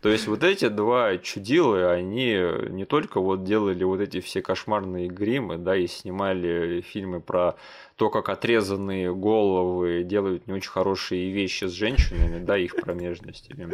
То 0.00 0.10
есть 0.10 0.28
вот 0.28 0.44
эти 0.44 0.68
два 0.68 1.18
чудила, 1.18 1.90
они 1.90 2.38
не 2.70 2.84
только 2.84 3.20
вот 3.20 3.42
делали 3.42 3.82
вот 3.82 4.00
эти 4.00 4.20
все 4.20 4.42
кошмарные 4.42 5.08
гримы, 5.08 5.58
да, 5.58 5.74
и 5.74 5.88
снимали 5.88 6.82
фильмы 6.82 7.20
про 7.20 7.56
то, 7.98 8.10
как 8.10 8.28
отрезанные 8.28 9.12
головы 9.12 10.04
делают 10.04 10.46
не 10.46 10.54
очень 10.54 10.70
хорошие 10.70 11.32
вещи 11.32 11.64
с 11.64 11.72
женщинами, 11.72 12.38
да, 12.38 12.56
их 12.56 12.76
промежностями. 12.76 13.72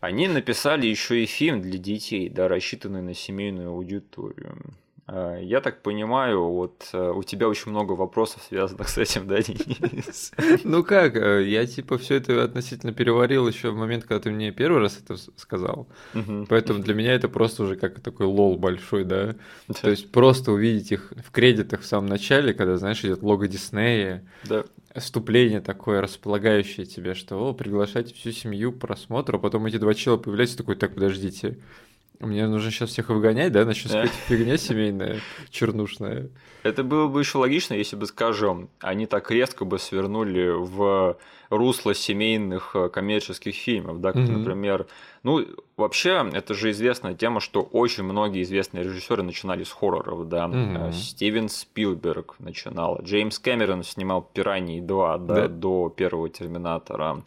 Они 0.00 0.28
написали 0.28 0.86
еще 0.86 1.22
и 1.22 1.26
фильм 1.26 1.62
для 1.62 1.78
детей, 1.78 2.28
да, 2.28 2.46
рассчитанный 2.46 3.00
на 3.00 3.14
семейную 3.14 3.70
аудиторию. 3.70 4.58
А, 5.06 5.38
я 5.38 5.60
так 5.60 5.82
понимаю, 5.82 6.42
вот 6.44 6.88
э, 6.92 7.10
у 7.10 7.22
тебя 7.22 7.48
очень 7.48 7.70
много 7.70 7.92
вопросов, 7.92 8.42
связанных 8.48 8.88
с 8.88 8.96
этим, 8.96 9.26
да, 9.26 9.42
Денис? 9.42 10.32
Ну 10.64 10.82
как, 10.82 11.16
э, 11.16 11.46
я 11.46 11.66
типа 11.66 11.98
все 11.98 12.16
это 12.16 12.42
относительно 12.42 12.92
переварил 12.92 13.46
еще 13.46 13.70
в 13.70 13.76
момент, 13.76 14.04
когда 14.04 14.20
ты 14.20 14.30
мне 14.30 14.50
первый 14.50 14.80
раз 14.80 14.98
это 14.98 15.16
сказал. 15.36 15.88
Поэтому 16.48 16.80
для 16.80 16.94
меня 16.94 17.12
это 17.12 17.28
просто 17.28 17.64
уже 17.64 17.76
как 17.76 18.00
такой 18.00 18.26
лол 18.26 18.56
большой, 18.56 19.04
да. 19.04 19.36
То 19.80 19.90
есть 19.90 20.10
просто 20.10 20.52
увидеть 20.52 20.92
их 20.92 21.12
в 21.24 21.30
кредитах 21.30 21.82
в 21.82 21.86
самом 21.86 22.08
начале, 22.08 22.54
когда, 22.54 22.76
знаешь, 22.78 23.04
идет 23.04 23.22
лого 23.22 23.46
Диснея. 23.46 24.24
Да 24.44 24.64
вступление 24.96 25.60
такое 25.60 26.00
располагающее 26.00 26.86
тебе, 26.86 27.14
что 27.14 27.36
о, 27.36 27.52
приглашайте 27.52 28.14
всю 28.14 28.30
семью 28.30 28.72
к 28.72 28.78
просмотру, 28.78 29.38
а 29.38 29.40
потом 29.40 29.66
эти 29.66 29.76
два 29.76 29.92
чела 29.92 30.16
появляются, 30.16 30.56
такой, 30.56 30.76
так, 30.76 30.94
подождите, 30.94 31.58
мне 32.20 32.46
нужно 32.46 32.70
сейчас 32.70 32.90
всех 32.90 33.08
выгонять, 33.08 33.52
да? 33.52 33.64
Начнет 33.64 33.90
сказать 33.90 34.10
фигня 34.28 34.56
семейная, 34.56 35.20
чернушная. 35.50 36.30
Это 36.62 36.82
было 36.82 37.08
бы 37.08 37.20
еще 37.20 37.38
логично, 37.38 37.74
если 37.74 37.96
бы, 37.96 38.06
скажем, 38.06 38.70
они 38.80 39.06
так 39.06 39.30
резко 39.30 39.64
бы 39.64 39.78
свернули 39.78 40.50
в 40.50 41.18
русло 41.56 41.94
семейных 41.94 42.70
э, 42.74 42.88
коммерческих 42.88 43.54
фильмов, 43.54 44.00
да, 44.00 44.12
как, 44.12 44.22
mm-hmm. 44.22 44.36
например, 44.38 44.86
ну, 45.22 45.46
вообще, 45.76 46.28
это 46.32 46.54
же 46.54 46.70
известная 46.70 47.14
тема, 47.14 47.40
что 47.40 47.62
очень 47.62 48.04
многие 48.04 48.42
известные 48.42 48.84
режиссеры 48.84 49.22
начинали 49.22 49.64
с 49.64 49.72
хорроров, 49.72 50.28
да, 50.28 50.46
mm-hmm. 50.46 50.92
Стивен 50.92 51.48
Спилберг 51.48 52.36
начинал, 52.38 53.00
Джеймс 53.02 53.38
Кэмерон 53.38 53.82
снимал 53.82 54.22
«Пираньи 54.22 54.80
2», 54.80 55.26
да, 55.26 55.34
да, 55.34 55.48
до 55.48 55.88
первого 55.88 56.28
«Терминатора», 56.28 57.22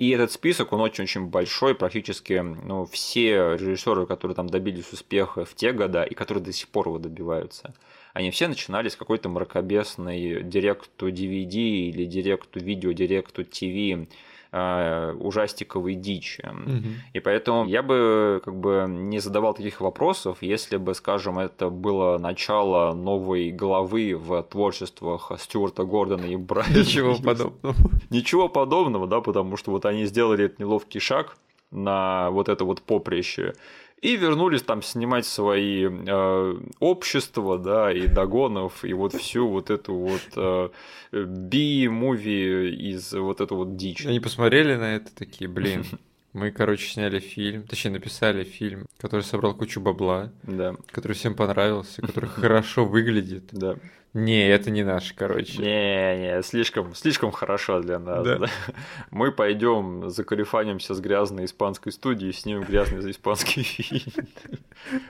и 0.00 0.08
этот 0.12 0.32
список, 0.32 0.72
он 0.72 0.80
очень-очень 0.80 1.26
большой, 1.26 1.74
практически 1.74 2.40
ну, 2.40 2.86
все 2.86 3.56
режиссеры, 3.56 4.06
которые 4.06 4.34
там 4.34 4.48
добились 4.48 4.90
успеха 4.94 5.44
в 5.44 5.54
те 5.54 5.72
года 5.72 6.04
и 6.04 6.14
которые 6.14 6.42
до 6.42 6.52
сих 6.52 6.68
пор 6.68 6.88
его 6.88 6.98
добиваются, 6.98 7.74
они 8.12 8.30
все 8.30 8.48
начинали 8.48 8.88
с 8.88 8.96
какой-то 8.96 9.28
мракобесной 9.28 10.42
директу 10.42 11.08
DVD 11.08 11.54
или 11.54 12.04
директу 12.04 12.60
видео, 12.60 12.92
директу 12.92 13.44
ТВ 13.44 14.08
э, 14.52 15.12
ужастиковой 15.18 15.94
дичи. 15.94 16.42
Угу. 16.46 16.88
И 17.14 17.20
поэтому 17.20 17.66
я 17.66 17.82
бы 17.82 18.40
как 18.44 18.56
бы 18.56 18.86
не 18.88 19.20
задавал 19.20 19.54
таких 19.54 19.80
вопросов, 19.80 20.38
если 20.40 20.76
бы, 20.76 20.94
скажем, 20.94 21.38
это 21.38 21.70
было 21.70 22.18
начало 22.18 22.94
новой 22.94 23.52
главы 23.52 24.14
в 24.16 24.42
творчествах 24.42 25.32
Стюарта 25.38 25.84
Гордона 25.84 26.24
и 26.26 26.36
Брайана. 26.36 26.76
Ничего 26.78 27.16
подобного. 27.24 27.76
Ничего 28.10 28.48
подобного, 28.48 29.06
да, 29.06 29.20
потому 29.20 29.56
что 29.56 29.70
вот 29.70 29.86
они 29.86 30.06
сделали 30.06 30.46
этот 30.46 30.58
неловкий 30.58 31.00
шаг 31.00 31.36
на 31.70 32.30
вот 32.30 32.48
это 32.48 32.64
вот 32.64 32.82
поприще 32.82 33.54
и 34.02 34.16
вернулись 34.16 34.62
там 34.62 34.82
снимать 34.82 35.26
свои 35.26 35.88
э, 35.88 36.60
общества, 36.78 37.58
да, 37.58 37.92
и 37.92 38.06
Дагонов, 38.06 38.84
и 38.84 38.92
вот 38.92 39.14
всю 39.14 39.48
вот 39.48 39.70
эту 39.70 39.94
вот 39.94 40.22
э, 40.36 40.68
би-муви 41.12 42.70
из 42.90 43.12
вот 43.12 43.40
этого 43.40 43.58
вот 43.64 43.76
дичи. 43.76 44.06
Они 44.06 44.20
посмотрели 44.20 44.76
на 44.76 44.96
это 44.96 45.14
такие, 45.14 45.48
блин, 45.48 45.84
мы, 46.32 46.50
короче, 46.50 46.88
сняли 46.88 47.18
фильм, 47.18 47.64
точнее, 47.64 47.92
написали 47.92 48.44
фильм, 48.44 48.86
который 48.98 49.22
собрал 49.22 49.54
кучу 49.54 49.80
бабла, 49.80 50.32
да. 50.44 50.76
который 50.90 51.12
всем 51.12 51.34
понравился, 51.34 52.00
который 52.02 52.28
хорошо 52.30 52.84
выглядит. 52.84 53.48
Да. 53.52 53.76
Не, 54.12 54.48
это 54.48 54.72
не 54.72 54.82
наш, 54.82 55.12
короче. 55.12 55.58
Не, 55.58 56.18
не, 56.18 56.42
слишком, 56.42 56.94
слишком 56.96 57.30
хорошо 57.30 57.80
для 57.80 58.00
нас. 58.00 58.24
Да. 58.24 58.38
Да? 58.38 58.46
Мы 59.12 59.30
пойдем 59.30 60.10
закарифанимся 60.10 60.94
с 60.94 61.00
грязной 61.00 61.44
испанской 61.44 61.92
студией, 61.92 62.32
снимем 62.32 62.62
грязный 62.62 63.08
испанский 63.10 63.62
фильм. 63.62 64.26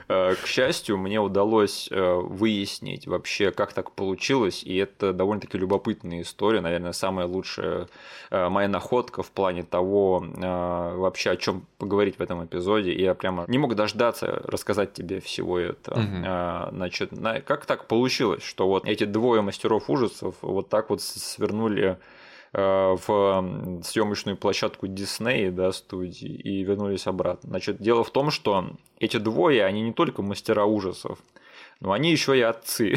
Э, 0.09 0.35
к 0.35 0.47
счастью, 0.47 0.97
мне 0.97 1.21
удалось 1.21 1.87
э, 1.89 2.13
выяснить 2.15 3.07
вообще, 3.07 3.51
как 3.51 3.71
так 3.71 3.93
получилось, 3.93 4.63
и 4.63 4.75
это 4.75 5.13
довольно-таки 5.13 5.57
любопытная 5.57 6.23
история, 6.23 6.59
наверное, 6.59 6.91
самая 6.91 7.25
лучшая 7.25 7.87
э, 8.31 8.49
моя 8.49 8.67
находка 8.67 9.23
в 9.23 9.31
плане 9.31 9.63
того, 9.63 10.25
вообще 10.35 11.31
о 11.31 11.37
чем 11.37 11.65
поговорить 11.77 12.17
в 12.19 12.21
этом 12.21 12.43
эпизоде. 12.43 12.91
И 12.91 13.01
я 13.01 13.15
прямо 13.15 13.45
не 13.47 13.57
мог 13.59 13.75
дождаться 13.75 14.41
рассказать 14.43 14.91
тебе 14.91 15.21
всего 15.21 15.57
этого. 15.57 15.99
Угу. 15.99 16.75
Значит, 16.75 17.11
как 17.45 17.65
так 17.65 17.87
получилось, 17.87 18.43
что 18.43 18.67
вот 18.67 18.85
эти 18.91 19.05
двое 19.05 19.41
мастеров 19.41 19.89
ужасов 19.89 20.35
вот 20.41 20.69
так 20.69 20.89
вот 20.89 21.01
свернули 21.01 21.97
э, 22.53 22.95
в 23.07 23.81
съемочную 23.83 24.37
площадку 24.37 24.87
Дисней, 24.87 25.49
да, 25.49 25.71
студии, 25.71 26.29
и 26.29 26.63
вернулись 26.63 27.07
обратно. 27.07 27.49
Значит, 27.49 27.81
дело 27.81 28.03
в 28.03 28.11
том, 28.11 28.31
что 28.31 28.71
эти 28.99 29.17
двое, 29.17 29.65
они 29.65 29.81
не 29.81 29.93
только 29.93 30.21
мастера 30.21 30.65
ужасов, 30.65 31.19
но 31.79 31.91
они 31.91 32.11
еще 32.11 32.37
и 32.37 32.41
отцы. 32.41 32.95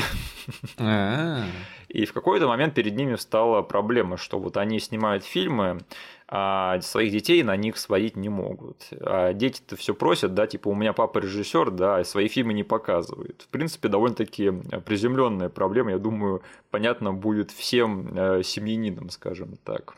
А. 0.79 1.45
И 1.89 2.07
в 2.07 2.13
какой-то 2.13 2.49
момент 2.49 2.75
перед 2.75 2.97
ними 2.97 3.15
стала 3.17 3.63
проблема, 3.63 4.17
что 4.17 4.39
вот 4.39 4.57
они 4.57 4.81
снимают 4.81 5.25
фильмы, 5.25 5.81
а 6.27 6.81
своих 6.81 7.13
детей 7.13 7.43
на 7.43 7.57
них 7.57 7.77
сводить 7.77 8.17
не 8.17 8.29
могут. 8.29 8.89
А 9.01 9.33
дети-то 9.33 9.77
все 9.77 9.95
просят, 9.95 10.35
да, 10.35 10.47
типа 10.47 10.69
у 10.69 10.75
меня 10.75 10.93
папа 10.93 11.19
режиссер, 11.19 11.71
да, 11.71 12.03
свои 12.05 12.29
фильмы 12.29 12.55
не 12.55 12.65
показывает. 12.65 13.43
В 13.43 13.49
принципе, 13.49 13.89
довольно-таки 13.89 14.51
приземленная 14.87 15.49
проблема, 15.49 15.93
я 15.93 15.99
думаю, 15.99 16.43
понятно 16.71 17.13
будет 17.13 17.51
всем 17.51 18.17
э, 18.17 18.43
семьянинам, 18.43 19.11
скажем 19.11 19.57
так. 19.65 19.97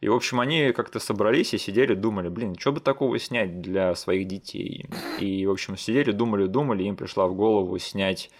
И, 0.00 0.08
в 0.08 0.14
общем, 0.14 0.40
они 0.40 0.72
как-то 0.72 1.00
собрались 1.00 1.54
и 1.54 1.58
сидели, 1.58 1.94
думали, 1.94 2.28
блин, 2.28 2.56
что 2.58 2.72
бы 2.72 2.80
такого 2.80 3.18
снять 3.18 3.62
для 3.62 3.94
своих 3.94 4.28
детей? 4.28 4.86
И, 5.20 5.46
в 5.46 5.50
общем, 5.50 5.76
сидели, 5.78 6.12
думали, 6.12 6.46
думали, 6.46 6.84
им 6.84 6.96
пришла 6.96 7.26
в 7.26 7.34
голову 7.34 7.78
снять 7.78 8.30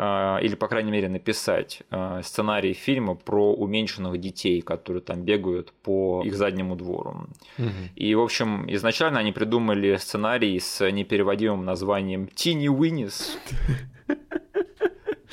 или, 0.00 0.54
по 0.54 0.68
крайней 0.68 0.90
мере, 0.90 1.08
написать 1.08 1.82
а, 1.90 2.22
сценарий 2.22 2.72
фильма 2.72 3.14
про 3.16 3.52
уменьшенных 3.52 4.18
детей, 4.18 4.62
которые 4.62 5.02
там 5.02 5.22
бегают 5.22 5.72
по 5.82 6.22
их 6.24 6.36
заднему 6.36 6.74
двору. 6.74 7.26
Угу. 7.58 7.68
И, 7.96 8.14
в 8.14 8.20
общем, 8.20 8.64
изначально 8.72 9.20
они 9.20 9.32
придумали 9.32 9.96
сценарий 9.96 10.58
с 10.58 10.88
непереводимым 10.90 11.64
названием 11.64 12.28
«Тини 12.28 12.68
Уиннис». 12.68 13.38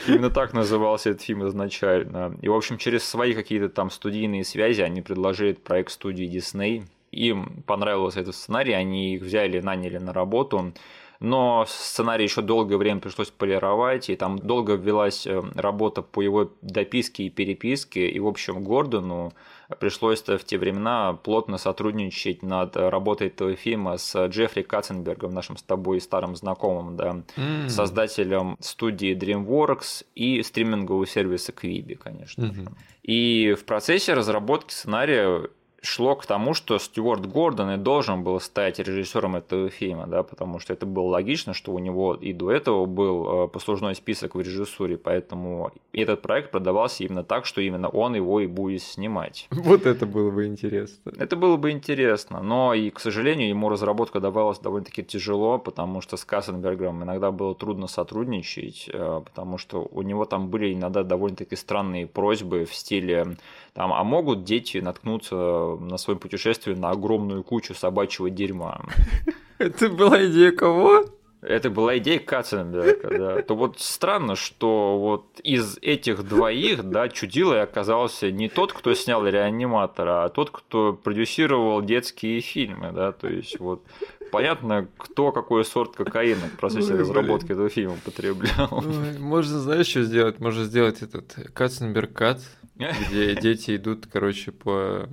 Именно 0.07 0.29
так 0.29 0.53
назывался 0.53 1.11
этот 1.11 1.23
фильм 1.23 1.47
изначально. 1.47 2.37
И, 2.41 2.49
в 2.49 2.53
общем, 2.53 2.77
через 2.77 3.03
свои 3.03 3.33
какие-то 3.33 3.69
там 3.69 3.89
студийные 3.89 4.43
связи 4.43 4.81
они 4.81 5.01
предложили 5.01 5.53
проект 5.53 5.91
студии 5.91 6.29
Disney. 6.29 6.83
Им 7.11 7.63
понравился 7.65 8.19
этот 8.19 8.35
сценарий, 8.35 8.73
они 8.73 9.15
их 9.15 9.21
взяли, 9.21 9.59
наняли 9.59 9.97
на 9.97 10.13
работу. 10.13 10.73
Но 11.19 11.65
сценарий 11.67 12.23
еще 12.23 12.41
долгое 12.41 12.77
время 12.77 12.99
пришлось 12.99 13.29
полировать, 13.29 14.09
и 14.09 14.15
там 14.15 14.37
долго 14.37 14.73
велась 14.73 15.25
э, 15.25 15.41
работа 15.55 16.01
по 16.01 16.21
его 16.21 16.51
дописке 16.61 17.23
и 17.23 17.29
переписке, 17.29 18.07
и, 18.07 18.19
в 18.19 18.27
общем, 18.27 18.63
Гордону 18.63 19.33
пришлось 19.79 20.21
в 20.21 20.43
те 20.45 20.57
времена 20.57 21.13
плотно 21.13 21.57
сотрудничать 21.57 22.41
над 22.41 22.77
работой 22.77 23.27
этого 23.27 23.55
фильма 23.55 23.97
с 23.97 24.27
Джеффри 24.27 24.61
Катценбергом, 24.61 25.33
нашим 25.33 25.57
с 25.57 25.63
тобой 25.63 25.99
старым 25.99 26.35
знакомым, 26.35 26.95
да, 26.95 27.23
mm. 27.35 27.69
создателем 27.69 28.57
студии 28.59 29.15
DreamWorks 29.15 30.05
и 30.15 30.41
стримингового 30.43 31.05
сервиса 31.05 31.51
Quibi, 31.51 31.95
конечно 31.95 32.43
mm-hmm. 32.43 32.69
И 33.03 33.53
в 33.53 33.63
процессе 33.63 34.13
разработки 34.13 34.73
сценария 34.73 35.49
шло 35.81 36.15
к 36.15 36.25
тому, 36.25 36.53
что 36.53 36.77
Стюарт 36.79 37.25
Гордон 37.25 37.71
и 37.71 37.77
должен 37.77 38.23
был 38.23 38.39
стать 38.39 38.79
режиссером 38.79 39.35
этого 39.35 39.69
фильма, 39.69 40.07
да, 40.07 40.23
потому 40.23 40.59
что 40.59 40.73
это 40.73 40.85
было 40.85 41.07
логично, 41.07 41.53
что 41.53 41.73
у 41.73 41.79
него 41.79 42.15
и 42.15 42.33
до 42.33 42.51
этого 42.51 42.85
был 42.85 43.45
э, 43.45 43.47
послужной 43.47 43.95
список 43.95 44.35
в 44.35 44.41
режиссуре, 44.41 44.97
поэтому 44.97 45.71
этот 45.93 46.21
проект 46.21 46.51
продавался 46.51 47.03
именно 47.03 47.23
так, 47.23 47.45
что 47.45 47.61
именно 47.61 47.89
он 47.89 48.15
его 48.15 48.39
и 48.39 48.47
будет 48.47 48.81
снимать. 48.81 49.47
Вот 49.67 49.85
это 49.85 50.05
было 50.05 50.31
бы 50.31 50.45
интересно. 50.45 51.11
Это 51.17 51.35
было 51.35 51.57
бы 51.57 51.71
интересно, 51.71 52.41
но 52.41 52.73
и, 52.73 52.89
к 52.89 52.99
сожалению, 52.99 53.49
ему 53.49 53.69
разработка 53.69 54.19
давалась 54.19 54.59
довольно-таки 54.59 55.03
тяжело, 55.03 55.59
потому 55.59 56.01
что 56.01 56.15
с 56.15 56.23
Кассенбергом 56.23 57.03
иногда 57.03 57.31
было 57.31 57.53
трудно 57.53 57.87
сотрудничать, 57.87 58.89
э, 58.91 59.21
потому 59.25 59.57
что 59.57 59.87
у 59.91 60.01
него 60.01 60.25
там 60.25 60.47
были 60.47 60.73
иногда 60.73 61.03
довольно-таки 61.03 61.55
странные 61.55 62.07
просьбы 62.07 62.65
в 62.65 62.73
стиле 62.73 63.37
там, 63.77 63.93
а 63.93 64.03
могут 64.03 64.43
дети 64.43 64.79
наткнуться 64.79 65.35
на 65.35 65.97
своем 65.97 66.17
путешествии 66.17 66.73
на 66.73 66.89
огромную 66.89 67.43
кучу 67.43 67.75
собачьего 67.75 68.31
дерьма? 68.31 68.81
Это 69.59 69.87
была 69.89 70.25
идея 70.25 70.51
кого? 70.51 71.05
Это 71.41 71.69
была 71.69 71.95
идея 71.99 72.17
Катценберга, 72.17 73.17
да. 73.17 73.41
То 73.43 73.55
вот 73.55 73.79
странно, 73.79 74.35
что 74.35 74.97
вот 74.97 75.39
из 75.43 75.77
этих 75.83 76.27
двоих, 76.27 76.89
да, 76.89 77.07
чудилой 77.07 77.61
оказался 77.61 78.31
не 78.31 78.49
тот, 78.49 78.73
кто 78.73 78.95
снял 78.95 79.23
реаниматора, 79.27 80.25
а 80.25 80.29
тот, 80.29 80.49
кто 80.49 80.93
продюсировал 80.93 81.83
детские 81.83 82.41
фильмы, 82.41 82.91
да, 82.91 83.11
то 83.11 83.27
есть 83.27 83.59
вот 83.59 83.83
понятно, 84.31 84.87
кто 84.97 85.31
какой 85.31 85.63
сорт 85.63 85.95
кокаина 85.95 86.47
в 86.47 86.57
процессе 86.57 86.93
Ой, 86.93 86.99
разработки 87.01 87.45
блин. 87.45 87.57
этого 87.57 87.69
фильма 87.69 87.93
употреблял. 87.93 88.69
Ой, 88.71 89.19
можно, 89.19 89.59
знаешь, 89.59 89.85
что 89.85 90.01
сделать? 90.01 90.39
Можно 90.39 90.63
сделать 90.63 91.03
этот 91.03 91.35
Катценберг 91.53 92.11
Кат, 92.13 92.41
где 92.77 93.35
дети 93.35 93.75
идут, 93.75 94.07
короче, 94.11 94.51
по 94.51 95.09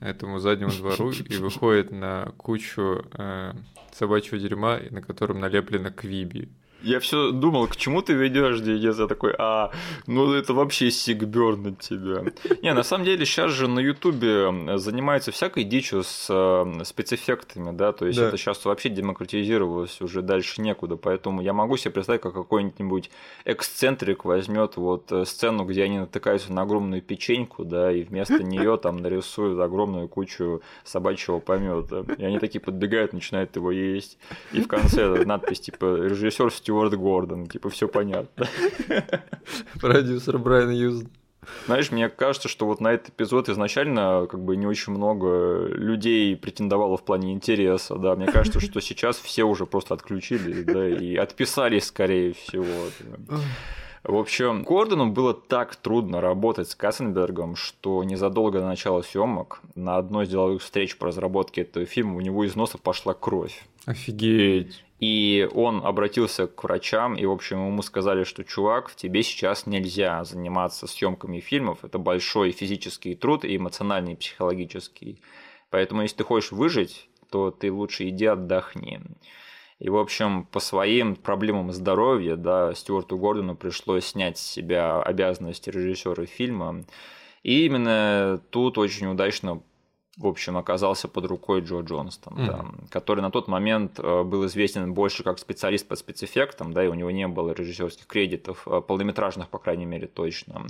этому 0.00 0.38
заднему 0.38 0.72
двору 0.72 1.12
и 1.12 1.36
выходят 1.36 1.90
на 1.92 2.32
кучу 2.36 3.04
э, 3.12 3.52
собачьего 3.92 4.38
дерьма, 4.38 4.80
на 4.90 5.00
котором 5.00 5.40
налеплено 5.40 5.90
квиби. 5.90 6.48
Я 6.82 7.00
все 7.00 7.30
думал, 7.30 7.68
к 7.68 7.76
чему 7.76 8.02
ты 8.02 8.12
ведешь? 8.12 8.60
Я 8.60 9.06
такой, 9.06 9.34
а, 9.38 9.70
ну 10.06 10.32
это 10.32 10.54
вообще 10.54 10.90
сигберн 10.90 11.68
от 11.68 11.80
тебя. 11.80 12.24
Не, 12.62 12.74
на 12.74 12.82
самом 12.82 13.04
деле 13.04 13.24
сейчас 13.24 13.52
же 13.52 13.68
на 13.68 13.80
Ютубе 13.80 14.78
занимается 14.78 15.32
всякой 15.32 15.64
дичью 15.64 16.02
с 16.02 16.26
спецэффектами, 16.84 17.76
да, 17.76 17.92
то 17.92 18.06
есть 18.06 18.18
да. 18.18 18.28
это 18.28 18.36
сейчас 18.36 18.64
вообще 18.64 18.88
демократизировалось, 18.88 20.00
уже 20.00 20.22
дальше 20.22 20.60
некуда, 20.60 20.96
поэтому 20.96 21.40
я 21.40 21.52
могу 21.52 21.76
себе 21.76 21.92
представить, 21.92 22.20
как 22.20 22.34
какой-нибудь 22.34 23.10
эксцентрик 23.44 24.24
возьмет 24.24 24.76
вот 24.76 25.10
э, 25.12 25.24
сцену, 25.24 25.64
где 25.64 25.84
они 25.84 25.98
натыкаются 25.98 26.52
на 26.52 26.62
огромную 26.62 27.02
печеньку, 27.02 27.64
да, 27.64 27.92
и 27.92 28.02
вместо 28.02 28.42
нее 28.42 28.76
там 28.76 28.98
нарисуют 28.98 29.60
огромную 29.60 30.08
кучу 30.08 30.62
собачьего 30.84 31.38
помета, 31.38 32.04
и 32.16 32.24
они 32.24 32.38
такие 32.38 32.60
подбегают, 32.60 33.12
начинают 33.12 33.54
его 33.56 33.70
есть, 33.70 34.18
и 34.52 34.60
в 34.60 34.68
конце 34.68 35.06
надпись 35.24 35.60
типа 35.60 35.96
режиссер 36.02 36.52
Стюарт 36.72 36.94
Гордон, 36.94 37.46
типа 37.48 37.68
все 37.68 37.86
понятно. 37.86 38.48
Продюсер 39.80 40.38
Брайан 40.38 40.70
Юзен. 40.70 41.10
Знаешь, 41.66 41.90
мне 41.90 42.08
кажется, 42.08 42.48
что 42.48 42.64
вот 42.64 42.80
на 42.80 42.92
этот 42.92 43.10
эпизод 43.10 43.50
изначально 43.50 44.26
как 44.30 44.42
бы 44.42 44.56
не 44.56 44.66
очень 44.66 44.94
много 44.94 45.66
людей 45.66 46.34
претендовало 46.34 46.96
в 46.96 47.04
плане 47.04 47.34
интереса, 47.34 47.96
да. 47.96 48.16
Мне 48.16 48.26
кажется, 48.26 48.58
что 48.58 48.80
сейчас 48.80 49.18
все 49.18 49.44
уже 49.44 49.66
просто 49.66 49.92
отключились, 49.92 50.64
да, 50.64 50.88
и 50.88 51.14
отписались, 51.16 51.88
скорее 51.88 52.32
всего. 52.32 52.64
В 54.02 54.16
общем, 54.16 54.62
Гордону 54.62 55.10
было 55.10 55.34
так 55.34 55.76
трудно 55.76 56.22
работать 56.22 56.70
с 56.70 56.74
Кассенбергом, 56.74 57.54
что 57.54 58.02
незадолго 58.02 58.60
до 58.60 58.66
начала 58.66 59.02
съемок 59.02 59.60
на 59.74 59.98
одной 59.98 60.24
из 60.24 60.30
деловых 60.30 60.62
встреч 60.62 60.96
по 60.96 61.08
разработке 61.08 61.60
этого 61.60 61.84
фильма 61.84 62.16
у 62.16 62.20
него 62.20 62.44
из 62.44 62.56
носа 62.56 62.78
пошла 62.78 63.12
кровь. 63.12 63.62
Офигеть. 63.84 64.84
И 65.02 65.48
он 65.52 65.84
обратился 65.84 66.46
к 66.46 66.62
врачам, 66.62 67.16
и, 67.16 67.26
в 67.26 67.32
общем, 67.32 67.66
ему 67.66 67.82
сказали, 67.82 68.22
что, 68.22 68.44
чувак, 68.44 68.88
в 68.88 68.94
тебе 68.94 69.24
сейчас 69.24 69.66
нельзя 69.66 70.22
заниматься 70.22 70.86
съемками 70.86 71.40
фильмов. 71.40 71.84
Это 71.84 71.98
большой 71.98 72.52
физический 72.52 73.16
труд 73.16 73.44
и 73.44 73.56
эмоциональный, 73.56 74.12
и 74.12 74.16
психологический. 74.16 75.20
Поэтому, 75.70 76.02
если 76.02 76.18
ты 76.18 76.22
хочешь 76.22 76.52
выжить, 76.52 77.08
то 77.32 77.50
ты 77.50 77.72
лучше 77.72 78.10
иди 78.10 78.26
отдохни. 78.26 79.00
И, 79.80 79.88
в 79.88 79.96
общем, 79.96 80.44
по 80.44 80.60
своим 80.60 81.16
проблемам 81.16 81.72
здоровья, 81.72 82.36
да, 82.36 82.72
Стюарту 82.72 83.18
Гордону 83.18 83.56
пришлось 83.56 84.04
снять 84.04 84.38
с 84.38 84.46
себя 84.46 85.02
обязанности 85.02 85.68
режиссера 85.68 86.26
фильма. 86.26 86.84
И 87.42 87.66
именно 87.66 88.40
тут 88.50 88.78
очень 88.78 89.08
удачно 89.08 89.64
в 90.18 90.26
общем, 90.26 90.58
оказался 90.58 91.08
под 91.08 91.24
рукой 91.24 91.62
Джо 91.62 91.80
Джонстон, 91.80 92.34
mm-hmm. 92.34 92.46
да, 92.46 92.64
который 92.90 93.20
на 93.20 93.30
тот 93.30 93.48
момент 93.48 93.98
э, 93.98 94.22
был 94.24 94.44
известен 94.44 94.92
больше 94.92 95.22
как 95.22 95.38
специалист 95.38 95.88
по 95.88 95.96
спецэффектам, 95.96 96.74
да, 96.74 96.84
и 96.84 96.88
у 96.88 96.94
него 96.94 97.10
не 97.10 97.26
было 97.28 97.52
режиссерских 97.52 98.06
кредитов, 98.06 98.68
э, 98.68 98.82
полнометражных, 98.82 99.48
по 99.48 99.58
крайней 99.58 99.86
мере, 99.86 100.06
точно. 100.06 100.66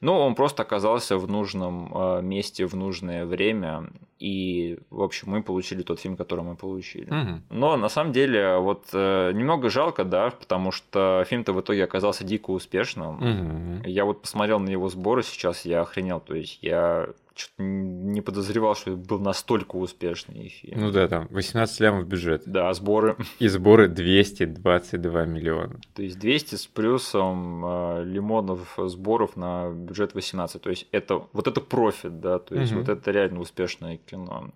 Но 0.00 0.24
он 0.24 0.36
просто 0.36 0.62
оказался 0.62 1.18
в 1.18 1.28
нужном 1.28 1.92
э, 1.92 2.22
месте 2.22 2.66
в 2.66 2.76
нужное 2.76 3.26
время, 3.26 3.90
и, 4.20 4.78
в 4.90 5.02
общем, 5.02 5.28
мы 5.28 5.42
получили 5.42 5.82
тот 5.82 5.98
фильм, 5.98 6.16
который 6.16 6.44
мы 6.44 6.54
получили. 6.54 7.08
Mm-hmm. 7.08 7.40
Но 7.50 7.76
на 7.76 7.88
самом 7.88 8.12
деле, 8.12 8.58
вот 8.58 8.92
немного 8.92 9.70
жалко, 9.70 10.04
да, 10.04 10.30
потому 10.30 10.70
что 10.70 11.24
фильм-то 11.28 11.52
в 11.52 11.60
итоге 11.60 11.82
оказался 11.82 12.22
дико 12.22 12.52
успешным. 12.52 13.18
Mm-hmm. 13.20 13.88
Я 13.88 14.04
вот 14.04 14.22
посмотрел 14.22 14.60
на 14.60 14.70
его 14.70 14.88
сборы 14.88 15.24
сейчас, 15.24 15.64
я 15.64 15.80
охренел, 15.80 16.20
то 16.20 16.34
есть 16.34 16.60
я 16.62 17.08
что-то 17.34 17.62
не 17.62 18.20
подозревал, 18.20 18.74
что 18.74 18.92
это 18.92 19.00
был 19.00 19.18
настолько 19.18 19.76
успешный 19.76 20.48
фильм. 20.48 20.80
Ну 20.80 20.90
да, 20.90 21.08
там 21.08 21.26
18 21.30 21.80
лямов 21.80 22.06
бюджет. 22.06 22.42
Да, 22.46 22.72
сборы. 22.72 23.16
И 23.38 23.48
сборы 23.48 23.88
222 23.88 25.24
миллиона. 25.26 25.80
То 25.94 26.02
есть 26.02 26.18
200 26.18 26.54
с 26.54 26.66
плюсом 26.66 27.64
э, 27.64 28.04
лимонов 28.04 28.78
сборов 28.78 29.36
на 29.36 29.70
бюджет 29.70 30.14
18. 30.14 30.62
То 30.62 30.70
есть 30.70 30.86
это 30.92 31.26
вот 31.32 31.48
это 31.48 31.60
профит, 31.60 32.20
да, 32.20 32.38
то 32.38 32.54
есть 32.54 32.72
угу. 32.72 32.80
вот 32.80 32.88
это 32.88 33.10
реально 33.10 33.40
успешное 33.40 33.96
кино. 33.96 34.50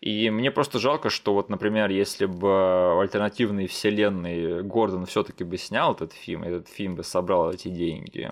И 0.00 0.30
мне 0.30 0.50
просто 0.50 0.78
жалко, 0.78 1.10
что 1.10 1.34
вот, 1.34 1.50
например, 1.50 1.90
если 1.90 2.24
бы 2.24 2.38
в 2.40 3.00
альтернативной 3.02 3.66
вселенной 3.66 4.62
Гордон 4.62 5.04
все-таки 5.04 5.44
бы 5.44 5.58
снял 5.58 5.92
этот 5.92 6.14
фильм, 6.14 6.42
этот 6.42 6.68
фильм 6.68 6.94
бы 6.94 7.04
собрал 7.04 7.52
эти 7.52 7.68
деньги, 7.68 8.30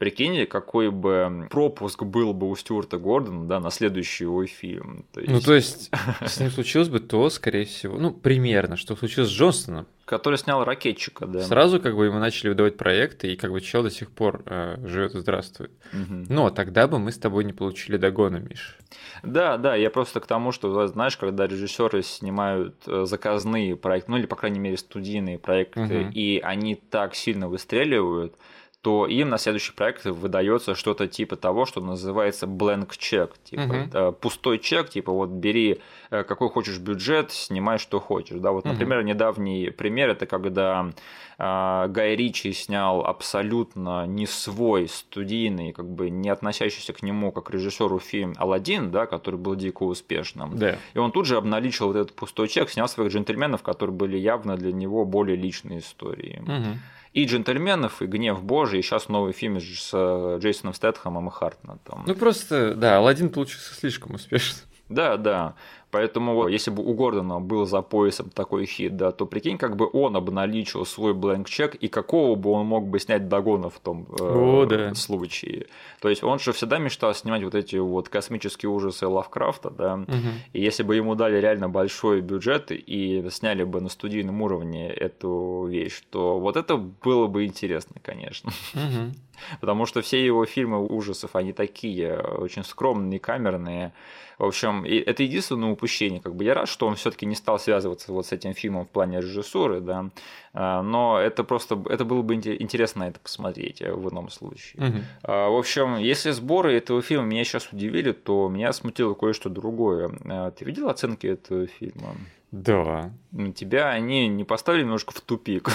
Прикинь, 0.00 0.46
какой 0.46 0.90
бы 0.90 1.46
пропуск 1.50 2.04
был 2.04 2.32
бы 2.32 2.48
у 2.48 2.56
Стюарта 2.56 2.96
Гордона, 2.96 3.46
да, 3.46 3.60
на 3.60 3.70
следующий 3.70 4.24
его 4.24 4.46
фильм. 4.46 5.04
То 5.12 5.20
есть... 5.20 5.30
Ну, 5.30 5.40
то 5.42 5.52
есть, 5.52 5.90
с 6.26 6.40
ним 6.40 6.50
случилось 6.50 6.88
бы 6.88 7.00
то, 7.00 7.28
скорее 7.28 7.66
всего, 7.66 7.98
ну, 7.98 8.10
примерно, 8.10 8.78
что 8.78 8.96
случилось 8.96 9.28
с 9.28 9.32
Джонстоном. 9.32 9.86
Который 10.06 10.38
снял 10.38 10.64
ракетчика, 10.64 11.26
да. 11.26 11.42
Сразу 11.42 11.80
как 11.80 11.96
бы 11.96 12.06
ему 12.06 12.18
начали 12.18 12.48
выдавать 12.48 12.78
проекты, 12.78 13.30
и 13.30 13.36
как 13.36 13.52
бы 13.52 13.60
чел 13.60 13.82
до 13.82 13.90
сих 13.90 14.10
пор 14.10 14.42
э, 14.46 14.78
живет 14.86 15.14
и 15.16 15.18
здравствует. 15.18 15.70
Угу. 15.92 16.24
Но 16.30 16.48
тогда 16.48 16.88
бы 16.88 16.98
мы 16.98 17.12
с 17.12 17.18
тобой 17.18 17.44
не 17.44 17.52
получили 17.52 17.98
догона, 17.98 18.38
Миш. 18.38 18.78
Да, 19.22 19.58
да, 19.58 19.76
я 19.76 19.90
просто 19.90 20.20
к 20.20 20.26
тому, 20.26 20.50
что, 20.50 20.86
знаешь, 20.86 21.18
когда 21.18 21.46
режиссеры 21.46 22.02
снимают 22.02 22.74
э, 22.86 23.04
заказные 23.04 23.76
проекты, 23.76 24.12
ну 24.12 24.16
или, 24.16 24.24
по 24.24 24.36
крайней 24.36 24.60
мере, 24.60 24.78
студийные 24.78 25.38
проекты, 25.38 25.82
угу. 25.82 26.10
и 26.14 26.40
они 26.42 26.74
так 26.74 27.14
сильно 27.14 27.50
выстреливают, 27.50 28.34
то 28.82 29.06
им 29.06 29.28
на 29.28 29.36
следующий 29.36 29.72
проект 29.72 30.06
выдается 30.06 30.74
что-то 30.74 31.06
типа 31.06 31.36
того, 31.36 31.66
что 31.66 31.82
называется 31.82 32.46
blank 32.46 32.88
check, 32.98 33.32
типа 33.44 34.06
угу. 34.06 34.12
пустой 34.12 34.58
чек, 34.58 34.88
типа 34.88 35.12
вот 35.12 35.28
бери 35.28 35.80
э, 36.10 36.24
какой 36.24 36.48
хочешь 36.48 36.78
бюджет, 36.78 37.30
снимай 37.30 37.76
что 37.78 38.00
хочешь. 38.00 38.38
Да, 38.38 38.52
вот, 38.52 38.64
например, 38.64 38.98
угу. 39.00 39.08
недавний 39.08 39.70
пример 39.70 40.08
это 40.08 40.24
когда 40.24 40.92
э, 41.38 41.88
Гай 41.88 42.16
Ричи 42.16 42.52
снял 42.52 43.04
абсолютно 43.04 44.06
не 44.06 44.26
свой 44.26 44.88
студийный, 44.88 45.72
как 45.72 45.86
бы 45.86 46.08
не 46.08 46.30
относящийся 46.30 46.94
к 46.94 47.02
нему 47.02 47.32
как 47.32 47.50
режиссеру 47.50 47.98
фильм 47.98 48.34
Алладин, 48.38 48.90
да, 48.90 49.04
который 49.04 49.38
был 49.38 49.56
дико 49.56 49.82
успешным. 49.82 50.56
Да. 50.56 50.78
И 50.94 50.98
он 50.98 51.12
тут 51.12 51.26
же 51.26 51.36
обналичил 51.36 51.88
вот 51.88 51.96
этот 51.96 52.14
пустой 52.14 52.48
чек, 52.48 52.70
снял 52.70 52.88
своих 52.88 53.12
джентльменов, 53.12 53.62
которые 53.62 53.94
были 53.94 54.16
явно 54.16 54.56
для 54.56 54.72
него 54.72 55.04
более 55.04 55.36
личные 55.36 55.80
истории. 55.80 56.42
Угу 56.42 56.78
и 57.12 57.24
«Джентльменов», 57.24 58.02
и 58.02 58.06
«Гнев 58.06 58.42
Божий», 58.42 58.78
и 58.78 58.82
сейчас 58.82 59.08
новый 59.08 59.32
фильм 59.32 59.60
с 59.60 59.92
Джейсоном 60.38 60.74
Стэтхэмом 60.74 61.28
и 61.28 61.30
Хартнетом. 61.30 62.04
Ну 62.06 62.14
просто, 62.14 62.74
да, 62.74 62.98
«Аладдин» 62.98 63.30
получился 63.30 63.74
слишком 63.74 64.14
успешным. 64.14 64.66
Да, 64.88 65.16
да. 65.16 65.54
Поэтому 65.90 66.46
если 66.48 66.70
бы 66.70 66.84
у 66.84 66.94
Гордона 66.94 67.40
был 67.40 67.66
за 67.66 67.82
поясом 67.82 68.30
такой 68.30 68.66
хит, 68.66 68.96
да, 68.96 69.10
то 69.10 69.26
прикинь, 69.26 69.58
как 69.58 69.76
бы 69.76 69.88
он 69.92 70.16
обналичил 70.16 70.86
свой 70.86 71.14
blank 71.14 71.44
чек 71.48 71.74
и 71.74 71.88
какого 71.88 72.36
бы 72.36 72.50
он 72.50 72.66
мог 72.66 72.88
бы 72.88 73.00
снять 73.00 73.28
догона 73.28 73.70
в 73.70 73.78
том 73.80 74.06
э, 74.18 74.22
О, 74.22 74.66
да. 74.66 74.94
случае. 74.94 75.66
То 76.00 76.08
есть 76.08 76.22
он 76.22 76.38
же 76.38 76.52
всегда 76.52 76.78
мечтал 76.78 77.14
снимать 77.14 77.42
вот 77.42 77.54
эти 77.54 77.76
вот 77.76 78.08
космические 78.08 78.70
ужасы 78.70 79.06
Лавкрафта, 79.06 79.70
да, 79.70 79.94
угу. 79.94 80.28
и 80.52 80.60
если 80.60 80.82
бы 80.82 80.94
ему 80.94 81.14
дали 81.14 81.40
реально 81.40 81.68
большой 81.68 82.20
бюджет 82.20 82.70
и 82.70 83.28
сняли 83.30 83.64
бы 83.64 83.80
на 83.80 83.88
студийном 83.88 84.42
уровне 84.42 84.90
эту 84.90 85.66
вещь, 85.68 86.02
то 86.10 86.38
вот 86.38 86.56
это 86.56 86.76
было 86.76 87.26
бы 87.26 87.44
интересно, 87.44 87.96
конечно. 88.02 88.52
Угу. 88.74 89.14
Потому 89.60 89.86
что 89.86 90.00
все 90.02 90.24
его 90.24 90.44
фильмы 90.46 90.84
ужасов, 90.84 91.36
они 91.36 91.52
такие, 91.52 92.16
очень 92.18 92.64
скромные, 92.64 93.20
камерные. 93.20 93.92
В 94.38 94.44
общем, 94.46 94.84
это 94.84 95.22
единственное 95.22 95.70
упущение. 95.70 96.20
Как 96.20 96.34
бы 96.34 96.44
я 96.44 96.54
рад, 96.54 96.68
что 96.68 96.86
он 96.86 96.94
все-таки 96.94 97.26
не 97.26 97.34
стал 97.34 97.58
связываться 97.58 98.10
вот 98.10 98.26
с 98.26 98.32
этим 98.32 98.54
фильмом 98.54 98.86
в 98.86 98.88
плане 98.88 99.18
режиссуры, 99.18 99.80
да. 99.80 100.06
А, 100.54 100.82
но 100.82 101.18
это 101.18 101.44
просто, 101.44 101.82
это 101.90 102.06
было 102.06 102.22
бы 102.22 102.34
интересно 102.34 103.04
это 103.04 103.20
посмотреть 103.20 103.82
э, 103.82 103.92
в 103.92 104.10
ином 104.10 104.30
случае. 104.30 104.82
Угу. 104.82 104.98
В 105.24 105.58
общем, 105.58 105.98
если 105.98 106.30
сборы 106.30 106.74
этого 106.74 107.02
фильма 107.02 107.26
меня 107.26 107.44
сейчас 107.44 107.68
удивили, 107.70 108.12
то 108.12 108.48
меня 108.48 108.72
смутило 108.72 109.12
кое-что 109.12 109.50
другое. 109.50 110.10
А, 110.24 110.50
ты 110.52 110.64
видел 110.64 110.88
оценки 110.88 111.26
этого 111.26 111.66
фильма? 111.66 112.16
Да. 112.50 113.12
Тебя 113.54 113.90
они 113.90 114.26
не 114.28 114.44
поставили 114.44 114.82
немножко 114.82 115.12
в 115.12 115.20
тупик? 115.20 115.70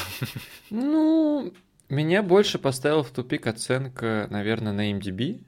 Ну, 0.69 1.53
меня 1.89 2.23
больше 2.23 2.59
поставил 2.59 3.03
в 3.03 3.11
тупик 3.11 3.47
оценка, 3.47 4.27
наверное, 4.29 4.73
на 4.73 4.91
MDB. 4.91 5.41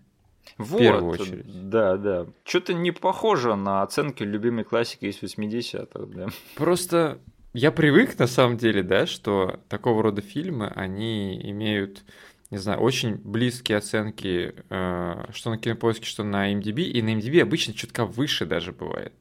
Вот, 0.58 0.69
в 0.69 0.78
первую 0.78 1.12
очередь. 1.12 1.69
Да, 1.69 1.97
да. 1.97 2.26
Что-то 2.43 2.73
не 2.73 2.91
похоже 2.91 3.56
на 3.56 3.82
оценки 3.82 4.23
любимой 4.23 4.63
классики 4.63 5.06
из 5.06 5.21
80-х, 5.21 6.06
да. 6.15 6.28
Просто 6.56 7.19
я 7.54 7.71
привык, 7.71 8.17
на 8.19 8.28
самом 8.28 8.58
деле, 8.58 8.84
да, 8.84 9.06
что 9.08 9.60
такого 9.67 10.04
рода 10.04 10.21
фильмы, 10.21 10.67
они 10.67 11.39
имеют, 11.50 12.04
не 12.52 12.58
знаю, 12.58 12.80
очень 12.80 13.15
близкие 13.15 13.80
оценки, 13.80 14.54
э, 14.69 15.26
что 15.34 15.50
на 15.50 15.58
Кинопоиске, 15.58 16.06
что 16.06 16.23
на 16.23 16.54
MDB, 16.54 16.84
и 16.84 17.02
на 17.02 17.15
MDB 17.15 17.41
обычно 17.41 17.73
чутка 17.73 18.06
выше 18.06 18.45
даже 18.45 18.73
бывает. 18.73 19.13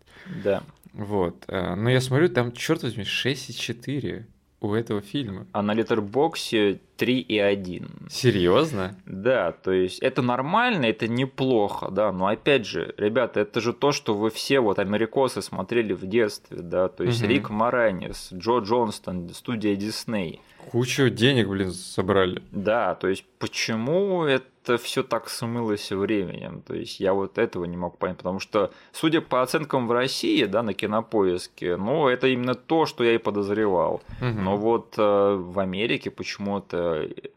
Да. 0.44 0.62
Вот. 0.92 1.44
Э, 1.48 1.74
но 1.74 1.90
я 1.90 2.00
смотрю, 2.00 2.28
там, 2.28 2.52
черт 2.52 2.82
возьми, 2.82 3.04
6,4 3.04 4.24
у 4.60 4.74
этого 4.74 5.00
фильма. 5.00 5.46
А 5.52 5.62
на 5.62 5.72
Литербоксе 5.74 6.80
3,1. 6.98 8.10
Серьезно? 8.10 8.96
Да, 9.06 9.52
то 9.52 9.72
есть 9.72 9.98
это 10.00 10.22
нормально, 10.22 10.86
это 10.86 11.08
неплохо, 11.08 11.90
да, 11.90 12.12
но 12.12 12.26
опять 12.26 12.66
же, 12.66 12.94
ребята, 12.96 13.40
это 13.40 13.60
же 13.60 13.72
то, 13.72 13.92
что 13.92 14.14
вы 14.14 14.30
все 14.30 14.60
вот 14.60 14.78
америкосы 14.78 15.42
смотрели 15.42 15.92
в 15.92 16.06
детстве, 16.06 16.58
да, 16.60 16.88
то 16.88 17.04
есть 17.04 17.22
угу. 17.22 17.30
Рик 17.30 17.50
Моранис, 17.50 18.30
Джо 18.32 18.58
Джонстон, 18.58 19.28
студия 19.30 19.76
Дисней. 19.76 20.40
Кучу 20.70 21.10
денег, 21.10 21.48
блин, 21.48 21.70
собрали. 21.72 22.42
Да, 22.50 22.96
то 22.96 23.06
есть 23.06 23.24
почему 23.38 24.24
это 24.24 24.78
все 24.78 25.04
так 25.04 25.28
смылось 25.28 25.92
временем? 25.92 26.60
То 26.66 26.74
есть 26.74 26.98
я 26.98 27.14
вот 27.14 27.38
этого 27.38 27.66
не 27.66 27.76
мог 27.76 27.98
понять, 27.98 28.16
потому 28.16 28.40
что, 28.40 28.72
судя 28.90 29.20
по 29.20 29.42
оценкам 29.42 29.86
в 29.86 29.92
России, 29.92 30.44
да, 30.44 30.64
на 30.64 30.74
кинопоиске, 30.74 31.76
ну, 31.76 32.08
это 32.08 32.26
именно 32.26 32.54
то, 32.54 32.84
что 32.86 33.04
я 33.04 33.14
и 33.14 33.18
подозревал. 33.18 34.02
Угу. 34.20 34.40
Но 34.40 34.56
вот 34.56 34.94
э, 34.98 35.36
в 35.36 35.60
Америке 35.60 36.10
почему-то, 36.10 36.85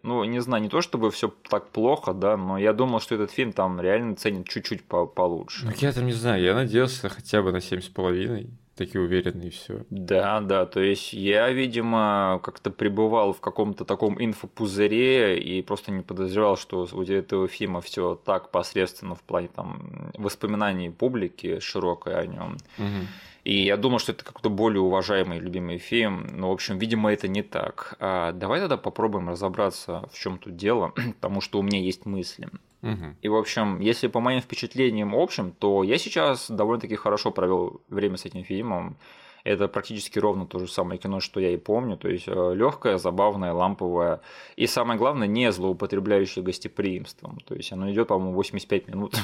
ну, 0.04 0.24
не 0.24 0.40
знаю, 0.40 0.64
не 0.64 0.70
то 0.70 0.82
чтобы 0.82 1.12
все 1.12 1.34
так 1.50 1.70
плохо, 1.70 2.14
да, 2.14 2.38
но 2.38 2.58
я 2.58 2.74
думал, 2.74 3.00
что 3.00 3.16
этот 3.16 3.32
фильм 3.32 3.54
там 3.54 3.80
реально 3.80 4.16
ценит 4.16 4.48
чуть-чуть 4.48 4.84
по 4.84 5.06
получше. 5.06 5.66
Ну, 5.66 5.72
я 5.78 5.92
там 5.92 6.06
не 6.06 6.14
знаю, 6.14 6.44
я 6.44 6.56
надеялся 6.56 7.10
хотя 7.10 7.42
бы 7.42 7.52
на 7.52 7.62
семь 7.62 7.82
с 7.82 7.88
половиной 7.88 8.50
такие 8.80 9.02
уверенные 9.02 9.50
и 9.50 9.52
все. 9.52 9.86
Да, 9.90 10.40
да, 10.40 10.66
то 10.66 10.80
есть 10.80 11.12
я, 11.12 11.50
видимо, 11.50 12.40
как-то 12.42 12.72
пребывал 12.72 13.34
в 13.34 13.42
каком-то 13.42 13.84
таком 13.84 14.24
инфопузыре 14.24 15.38
и 15.38 15.62
просто 15.62 15.92
не 15.92 16.02
подозревал, 16.02 16.56
что 16.56 16.88
у 16.92 17.04
этого 17.04 17.50
фильма 17.50 17.82
все 17.82 18.16
так 18.16 18.52
посредственно 18.52 19.16
в 19.16 19.22
плане 19.22 19.50
там 19.54 20.12
воспоминаний 20.18 20.90
публики 20.90 21.60
широкой 21.60 22.18
о 22.18 22.26
нем. 22.26 22.58
Угу. 22.78 23.06
И 23.50 23.64
я 23.64 23.78
думал, 23.78 23.98
что 23.98 24.12
это 24.12 24.24
какой-то 24.24 24.52
более 24.52 24.82
уважаемый, 24.82 25.40
любимый 25.40 25.80
фильм. 25.80 26.28
Но, 26.34 26.50
в 26.50 26.54
общем, 26.54 26.78
видимо, 26.78 27.12
это 27.12 27.28
не 27.28 27.42
так. 27.42 27.96
А 28.00 28.32
давай 28.32 28.60
тогда 28.60 28.78
попробуем 28.78 29.28
разобраться, 29.28 30.08
в 30.14 30.20
чем 30.20 30.38
тут 30.38 30.56
дело, 30.56 30.94
потому 31.20 31.42
что 31.42 31.58
у 31.58 31.64
меня 31.64 31.80
есть 31.80 32.06
мысли. 32.06 32.50
Угу. 32.84 33.16
И, 33.24 33.28
в 33.28 33.36
общем, 33.36 33.80
если 33.80 34.06
по 34.06 34.20
моим 34.20 34.42
впечатлениям 34.42 35.16
общим, 35.16 35.52
то 35.52 35.82
я 35.82 35.98
сейчас 35.98 36.52
довольно-таки 36.52 36.96
хорошо 36.96 37.32
провел 37.32 37.82
время 37.90 38.18
с 38.18 38.26
этим 38.26 38.44
фильмом. 38.44 38.98
Это 39.44 39.68
практически 39.68 40.20
ровно 40.20 40.46
то 40.46 40.60
же 40.60 40.68
самое 40.68 41.00
кино, 41.00 41.20
что 41.20 41.40
я 41.40 41.52
и 41.52 41.58
помню. 41.58 41.98
То 41.98 42.10
есть 42.10 42.28
э, 42.28 42.54
легкое, 42.54 42.98
забавное, 42.98 43.54
ламповое. 43.54 44.22
И 44.56 44.68
самое 44.68 44.98
главное, 44.98 45.28
не 45.28 45.52
злоупотребляющее 45.52 46.44
гостеприимством. 46.44 47.40
То 47.46 47.56
есть 47.56 47.72
оно 47.72 47.90
идет, 47.92 48.10
по-моему, 48.10 48.34
85 48.34 48.88
минут. 48.90 49.16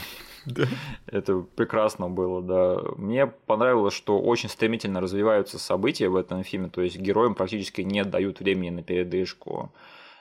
Да. 0.46 0.64
Это 1.08 1.40
прекрасно 1.56 2.10
было, 2.10 2.42
да. 2.42 2.82
Мне 2.98 3.28
понравилось, 3.28 3.94
что 3.94 4.20
очень 4.20 4.50
стремительно 4.50 5.02
развиваются 5.02 5.60
события 5.60 6.08
в 6.08 6.16
этом 6.16 6.44
фильме. 6.44 6.70
То 6.70 6.82
есть 6.82 6.98
героям 6.98 7.36
практически 7.36 7.82
не 7.82 8.04
дают 8.04 8.40
времени 8.40 8.70
на 8.70 8.84
передышку 8.84 9.72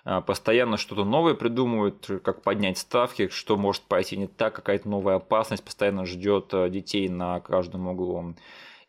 э, 0.04 0.20
постоянно 0.26 0.76
что-то 0.76 1.04
новое 1.04 1.34
придумывают, 1.34 2.10
как 2.24 2.42
поднять 2.42 2.78
ставки, 2.78 3.28
что 3.28 3.56
может 3.56 3.82
пойти 3.82 4.16
не 4.16 4.26
так, 4.26 4.54
какая-то 4.54 4.88
новая 4.88 5.16
опасность 5.16 5.62
постоянно 5.62 6.04
ждет 6.04 6.52
э, 6.52 6.68
детей 6.68 7.08
на 7.08 7.38
каждом 7.40 7.86
углу. 7.86 8.34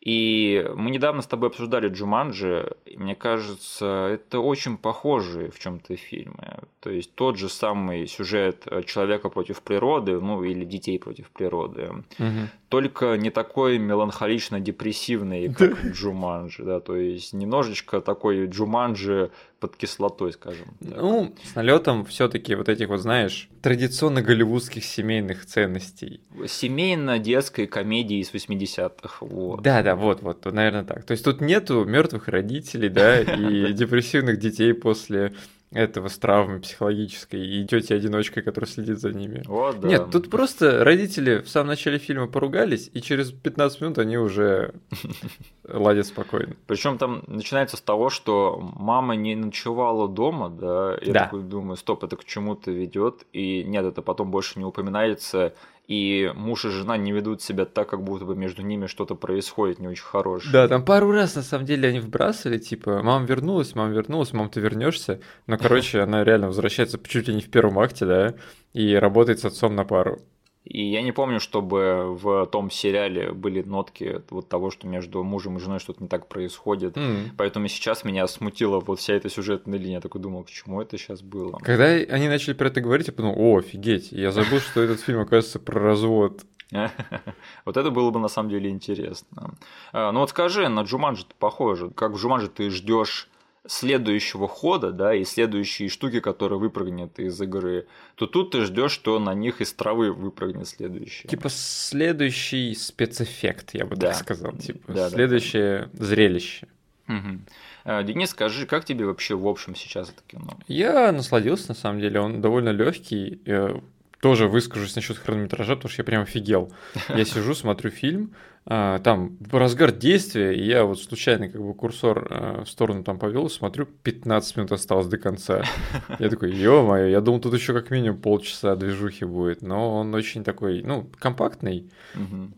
И 0.06 0.64
мы 0.76 0.92
недавно 0.92 1.20
с 1.20 1.26
тобой 1.26 1.48
обсуждали 1.48 1.88
Джуманджи, 1.88 2.76
и 2.84 2.96
мне 2.96 3.16
кажется, 3.16 4.06
это 4.06 4.38
очень 4.38 4.76
похожие 4.76 5.50
в 5.50 5.58
чем-то 5.58 5.96
фильмы. 5.96 6.60
То 6.78 6.90
есть 6.90 7.12
тот 7.16 7.36
же 7.36 7.48
самый 7.48 8.06
сюжет 8.06 8.68
человека 8.86 9.30
против 9.30 9.62
природы, 9.62 10.20
ну 10.20 10.44
или 10.44 10.64
детей 10.64 11.00
против 11.00 11.28
природы, 11.30 12.04
угу. 12.20 12.48
только 12.68 13.16
не 13.16 13.30
такой 13.30 13.78
меланхолично-депрессивный, 13.78 15.52
как 15.52 15.84
Джуманджи, 15.84 16.62
да, 16.62 16.78
то 16.78 16.94
есть 16.94 17.32
немножечко 17.32 18.00
такой 18.00 18.46
Джуманджи 18.46 19.32
под 19.60 19.76
кислотой, 19.76 20.32
скажем. 20.32 20.66
Так. 20.80 20.96
Ну, 20.96 21.34
с 21.42 21.54
налетом 21.54 22.04
все-таки 22.04 22.54
вот 22.54 22.68
этих 22.68 22.88
вот, 22.88 22.98
знаешь, 22.98 23.48
традиционно 23.62 24.22
голливудских 24.22 24.84
семейных 24.84 25.46
ценностей. 25.46 26.20
Семейно-детской 26.46 27.66
комедии 27.66 28.18
из 28.18 28.32
80-х. 28.32 29.24
Вот. 29.24 29.62
Да, 29.62 29.82
да, 29.82 29.96
вот, 29.96 30.22
вот, 30.22 30.44
наверное, 30.44 30.84
так. 30.84 31.04
То 31.04 31.12
есть 31.12 31.24
тут 31.24 31.40
нету 31.40 31.84
мертвых 31.84 32.28
родителей, 32.28 32.88
да, 32.88 33.20
и 33.20 33.72
депрессивных 33.72 34.38
детей 34.38 34.74
после 34.74 35.34
этого 35.72 36.08
с 36.08 36.16
травмой 36.18 36.60
психологической 36.60 37.44
и 37.44 37.66
тети 37.66 37.92
одиночкой, 37.92 38.42
которая 38.42 38.68
следит 38.70 39.00
за 39.00 39.12
ними. 39.12 39.42
Вот, 39.46 39.80
да. 39.80 39.88
Нет, 39.88 40.10
тут 40.10 40.30
просто 40.30 40.84
родители 40.84 41.38
в 41.38 41.48
самом 41.48 41.68
начале 41.68 41.98
фильма 41.98 42.28
поругались, 42.28 42.90
и 42.92 43.00
через 43.00 43.32
15 43.32 43.80
минут 43.80 43.98
они 43.98 44.16
уже 44.16 44.74
ладят 45.68 46.06
спокойно. 46.06 46.56
Причем 46.66 46.98
там 46.98 47.24
начинается 47.26 47.76
с 47.76 47.80
того, 47.80 48.10
что 48.10 48.72
мама 48.76 49.16
не 49.16 49.34
ночевала 49.34 50.08
дома, 50.08 50.48
да, 50.50 50.98
я 51.02 51.12
да. 51.12 51.24
такой 51.24 51.42
думаю, 51.42 51.76
стоп, 51.76 52.04
это 52.04 52.16
к 52.16 52.24
чему-то 52.24 52.70
ведет, 52.70 53.26
и 53.32 53.64
нет, 53.64 53.84
это 53.84 54.02
потом 54.02 54.30
больше 54.30 54.58
не 54.58 54.64
упоминается, 54.64 55.54
и 55.88 56.32
муж 56.34 56.64
и 56.64 56.70
жена 56.70 56.96
не 56.96 57.12
ведут 57.12 57.42
себя 57.42 57.64
так, 57.64 57.88
как 57.88 58.02
будто 58.02 58.24
бы 58.24 58.34
между 58.34 58.62
ними 58.62 58.86
что-то 58.86 59.14
происходит 59.14 59.78
не 59.78 59.88
очень 59.88 60.04
хорошее. 60.04 60.52
Да, 60.52 60.68
там 60.68 60.84
пару 60.84 61.12
раз 61.12 61.36
на 61.36 61.42
самом 61.42 61.64
деле 61.64 61.88
они 61.88 62.00
вбрасывали, 62.00 62.58
типа, 62.58 63.02
мама 63.02 63.24
вернулась, 63.24 63.74
мама 63.74 63.92
вернулась, 63.92 64.32
мам, 64.32 64.50
ты 64.50 64.60
вернешься. 64.60 65.20
Но, 65.46 65.58
короче, 65.58 66.00
она 66.00 66.24
реально 66.24 66.48
возвращается 66.48 66.98
чуть 67.06 67.28
ли 67.28 67.34
не 67.34 67.40
в 67.40 67.50
первом 67.50 67.78
акте, 67.78 68.04
да, 68.04 68.34
и 68.72 68.94
работает 68.94 69.40
с 69.40 69.44
отцом 69.44 69.76
на 69.76 69.84
пару. 69.84 70.20
И 70.66 70.82
я 70.82 71.02
не 71.02 71.12
помню, 71.12 71.38
чтобы 71.38 72.16
в 72.20 72.46
том 72.46 72.70
сериале 72.70 73.32
были 73.32 73.62
нотки 73.62 74.20
вот 74.30 74.48
того, 74.48 74.70
что 74.70 74.88
между 74.88 75.22
мужем 75.22 75.56
и 75.56 75.60
женой 75.60 75.78
что-то 75.78 76.02
не 76.02 76.08
так 76.08 76.28
происходит. 76.28 76.96
Mm. 76.96 77.30
Поэтому 77.36 77.68
сейчас 77.68 78.02
меня 78.04 78.26
смутила 78.26 78.80
вот 78.80 78.98
вся 78.98 79.14
эта 79.14 79.28
сюжетная 79.30 79.78
линия. 79.78 79.94
Я 79.94 80.00
такой 80.00 80.20
думал, 80.20 80.42
к 80.42 80.50
чему 80.50 80.82
это 80.82 80.98
сейчас 80.98 81.22
было. 81.22 81.58
Когда 81.62 81.84
они 81.86 82.28
начали 82.28 82.54
про 82.54 82.66
это 82.66 82.80
говорить, 82.80 83.06
я 83.06 83.12
подумал, 83.12 83.36
о, 83.38 83.58
офигеть, 83.58 84.10
я 84.10 84.32
забыл, 84.32 84.58
что 84.58 84.82
этот 84.82 85.00
фильм, 85.00 85.20
оказывается, 85.20 85.60
про 85.60 85.80
развод. 85.80 86.42
Вот 87.64 87.76
это 87.76 87.90
было 87.90 88.10
бы 88.10 88.18
на 88.18 88.28
самом 88.28 88.50
деле 88.50 88.70
интересно. 88.70 89.54
А, 89.92 90.10
ну 90.10 90.20
вот 90.20 90.30
скажи, 90.30 90.68
на 90.68 90.80
Джуманджи 90.80 91.24
похоже. 91.38 91.90
Как 91.90 92.12
в 92.12 92.16
Джуманджи 92.16 92.48
ты 92.48 92.70
ждешь 92.70 93.28
следующего 93.68 94.48
хода, 94.48 94.92
да, 94.92 95.14
и 95.14 95.24
следующие 95.24 95.88
штуки, 95.88 96.20
которые 96.20 96.58
выпрыгнет 96.58 97.18
из 97.18 97.40
игры, 97.40 97.86
то 98.14 98.26
тут 98.26 98.52
ты 98.52 98.64
ждешь, 98.64 98.92
что 98.92 99.18
на 99.18 99.34
них 99.34 99.60
из 99.60 99.72
травы 99.72 100.12
выпрыгнет 100.12 100.68
следующий. 100.68 101.28
Типа 101.28 101.48
следующий 101.48 102.74
спецэффект, 102.74 103.74
я 103.74 103.86
бы 103.86 103.96
да. 103.96 104.08
так 104.08 104.16
сказал. 104.16 104.52
Типа 104.52 104.92
да, 104.92 105.10
следующее 105.10 105.88
да. 105.92 106.04
зрелище. 106.04 106.68
Угу. 107.08 108.02
Денис, 108.02 108.30
скажи, 108.30 108.66
как 108.66 108.84
тебе 108.84 109.06
вообще 109.06 109.36
в 109.36 109.46
общем 109.46 109.76
сейчас 109.76 110.10
это 110.10 110.20
кино? 110.26 110.58
Я 110.66 111.12
насладился, 111.12 111.68
на 111.68 111.74
самом 111.74 112.00
деле, 112.00 112.20
он 112.20 112.40
довольно 112.40 112.70
легкий. 112.70 113.40
Э, 113.46 113.78
тоже 114.20 114.48
выскажусь 114.48 114.96
насчет 114.96 115.18
хронометража, 115.18 115.76
потому 115.76 115.90
что 115.92 116.00
я 116.00 116.04
прям 116.04 116.22
офигел. 116.22 116.72
Я 117.08 117.24
сижу, 117.24 117.54
смотрю 117.54 117.90
фильм, 117.90 118.34
а, 118.68 118.98
там 118.98 119.38
разгар 119.52 119.92
действия, 119.92 120.52
и 120.52 120.66
я 120.66 120.84
вот 120.84 121.00
случайно 121.00 121.48
как 121.48 121.62
бы 121.62 121.72
курсор 121.72 122.26
а, 122.28 122.64
в 122.64 122.68
сторону 122.68 123.04
там 123.04 123.16
повел, 123.16 123.48
смотрю, 123.48 123.86
15 123.86 124.56
минут 124.56 124.72
осталось 124.72 125.06
до 125.06 125.18
конца. 125.18 125.62
Я 126.18 126.28
такой, 126.28 126.52
ё-моё, 126.52 127.06
я 127.06 127.20
думал, 127.20 127.40
тут 127.40 127.54
еще 127.54 127.72
как 127.72 127.90
минимум 127.90 128.20
полчаса 128.20 128.74
движухи 128.74 129.24
будет, 129.24 129.62
но 129.62 129.96
он 129.96 130.12
очень 130.14 130.42
такой, 130.42 130.82
ну, 130.82 131.08
компактный, 131.18 131.90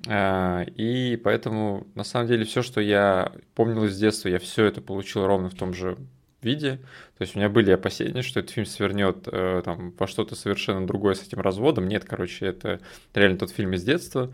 а, 0.08 0.62
и 0.62 1.16
поэтому, 1.22 1.86
на 1.94 2.04
самом 2.04 2.26
деле, 2.26 2.44
все, 2.44 2.62
что 2.62 2.80
я 2.80 3.32
помнил 3.54 3.84
из 3.84 3.98
детства, 3.98 4.28
я 4.28 4.38
все 4.38 4.64
это 4.64 4.80
получил 4.80 5.26
ровно 5.26 5.50
в 5.50 5.54
том 5.54 5.74
же 5.74 5.98
виде. 6.40 6.76
То 7.18 7.22
есть 7.22 7.34
у 7.34 7.38
меня 7.38 7.48
были 7.48 7.70
опасения, 7.70 8.22
что 8.22 8.40
этот 8.40 8.52
фильм 8.52 8.64
свернет 8.64 9.26
э, 9.26 9.62
там 9.64 9.92
во 9.98 10.06
что-то 10.06 10.36
совершенно 10.36 10.86
другое 10.86 11.14
с 11.14 11.22
этим 11.26 11.40
разводом. 11.40 11.88
Нет, 11.88 12.04
короче, 12.04 12.46
это 12.46 12.80
реально 13.12 13.38
тот 13.38 13.50
фильм 13.50 13.74
из 13.74 13.82
детства. 13.82 14.32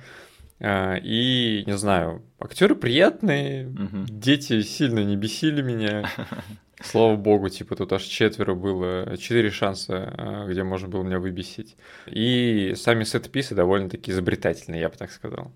Э, 0.60 0.98
и 1.00 1.64
не 1.66 1.76
знаю, 1.76 2.22
актеры 2.38 2.74
приятные, 2.74 3.68
угу. 3.68 4.04
дети 4.08 4.62
сильно 4.62 5.00
не 5.04 5.16
бесили 5.16 5.62
меня. 5.62 6.08
Слава 6.82 7.16
богу, 7.16 7.48
типа 7.48 7.76
тут 7.76 7.92
аж 7.92 8.02
четверо 8.02 8.54
было, 8.54 9.16
четыре 9.16 9.50
шанса, 9.50 10.14
э, 10.16 10.50
где 10.50 10.62
можно 10.62 10.88
было 10.88 11.02
меня 11.02 11.18
выбесить. 11.18 11.76
И 12.06 12.74
сами 12.76 13.04
сет-писы 13.04 13.54
довольно-таки 13.54 14.10
изобретательные, 14.10 14.80
я 14.80 14.88
бы 14.88 14.96
так 14.96 15.10
сказал. 15.10 15.52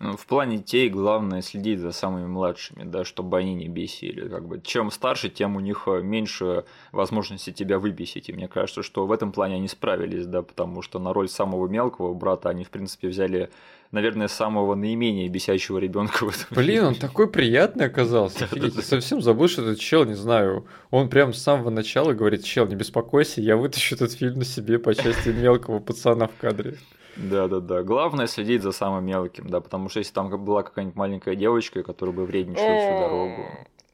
Ну, 0.00 0.16
в 0.16 0.24
плане 0.24 0.56
детей 0.56 0.88
главное 0.88 1.42
следить 1.42 1.78
за 1.78 1.92
самыми 1.92 2.26
младшими, 2.26 2.84
да, 2.84 3.04
чтобы 3.04 3.36
они 3.36 3.54
не 3.54 3.68
бесили. 3.68 4.28
Как 4.28 4.48
бы, 4.48 4.58
чем 4.64 4.90
старше, 4.90 5.28
тем 5.28 5.56
у 5.56 5.60
них 5.60 5.82
э, 5.86 6.00
меньше 6.00 6.64
возможности 6.90 7.52
тебя 7.52 7.78
выбесить. 7.78 8.30
И 8.30 8.32
мне 8.32 8.48
кажется, 8.48 8.82
что 8.82 9.06
в 9.06 9.12
этом 9.12 9.30
плане 9.30 9.56
они 9.56 9.68
справились, 9.68 10.24
да, 10.24 10.40
потому 10.40 10.80
что 10.80 10.98
на 10.98 11.12
роль 11.12 11.28
самого 11.28 11.68
мелкого 11.68 12.14
брата 12.14 12.48
они, 12.48 12.64
в 12.64 12.70
принципе, 12.70 13.08
взяли 13.08 13.50
наверное, 13.92 14.28
самого 14.28 14.74
наименее 14.74 15.28
бесящего 15.28 15.76
ребенка 15.76 16.24
в 16.24 16.28
этом 16.30 16.46
Блин, 16.50 16.84
он 16.84 16.94
такой 16.94 17.28
приятный 17.28 17.86
оказался. 17.86 18.44
Офигеть, 18.44 18.82
совсем 18.84 19.20
забыл, 19.20 19.48
что 19.48 19.62
этот 19.62 19.80
чел, 19.80 20.04
не 20.04 20.14
знаю, 20.14 20.64
он 20.90 21.10
прям 21.10 21.34
с 21.34 21.42
самого 21.42 21.68
начала 21.68 22.14
говорит, 22.14 22.44
чел, 22.44 22.66
не 22.66 22.76
беспокойся, 22.76 23.40
я 23.40 23.56
вытащу 23.56 23.96
этот 23.96 24.12
фильм 24.12 24.38
на 24.38 24.44
себе 24.44 24.78
по 24.78 24.94
части 24.94 25.28
мелкого 25.28 25.80
пацана 25.80 26.26
в 26.28 26.36
кадре. 26.40 26.76
Да, 27.20 27.48
да, 27.48 27.60
да. 27.60 27.82
Главное 27.82 28.26
следить 28.26 28.62
за 28.62 28.72
самым 28.72 29.04
мелким, 29.04 29.48
да, 29.48 29.60
потому 29.60 29.88
что 29.88 29.98
если 29.98 30.12
там 30.12 30.30
была 30.44 30.62
какая-нибудь 30.62 30.96
маленькая 30.96 31.36
девочка, 31.36 31.82
которая 31.82 32.14
бы 32.14 32.24
вредничала 32.24 32.78
всю 32.78 32.98
дорогу, 32.98 33.42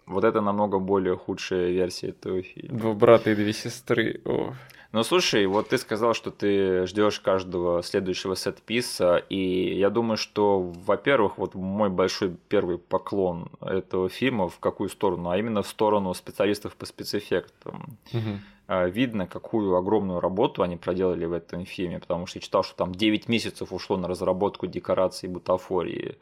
вот 0.06 0.24
это 0.24 0.40
намного 0.40 0.78
более 0.78 1.16
худшая 1.16 1.70
версия 1.70 2.08
этого 2.08 2.42
фильма. 2.42 2.78
Два 2.78 2.92
брата 2.92 3.30
и 3.30 3.34
две 3.34 3.52
сестры. 3.52 4.20
О. 4.24 4.52
Ну 4.92 5.02
слушай, 5.02 5.44
вот 5.46 5.68
ты 5.68 5.78
сказал, 5.78 6.14
что 6.14 6.30
ты 6.30 6.86
ждешь 6.86 7.20
каждого 7.20 7.82
следующего 7.82 8.34
сет-писа, 8.34 9.16
и 9.28 9.76
я 9.76 9.90
думаю, 9.90 10.16
что, 10.16 10.60
во-первых, 10.60 11.38
вот 11.38 11.54
мой 11.54 11.90
большой 11.90 12.34
первый 12.48 12.78
поклон 12.78 13.50
этого 13.60 14.08
фильма 14.08 14.48
в 14.48 14.58
какую 14.58 14.88
сторону, 14.88 15.30
а 15.30 15.38
именно 15.38 15.62
в 15.62 15.66
сторону 15.66 16.14
специалистов 16.14 16.76
по 16.76 16.86
спецэффектам. 16.86 17.98
Угу. 18.12 18.40
А, 18.68 18.86
видно, 18.86 19.26
какую 19.26 19.76
огромную 19.76 20.20
работу 20.20 20.62
они 20.62 20.76
проделали 20.76 21.24
в 21.24 21.32
этом 21.32 21.64
фильме, 21.64 22.00
потому 22.00 22.26
что 22.26 22.38
я 22.38 22.42
читал, 22.42 22.64
что 22.64 22.76
там 22.76 22.92
9 22.92 23.28
месяцев 23.28 23.72
ушло 23.72 23.96
на 23.96 24.08
разработку 24.08 24.66
декораций 24.66 25.28
бутафории. 25.28 26.16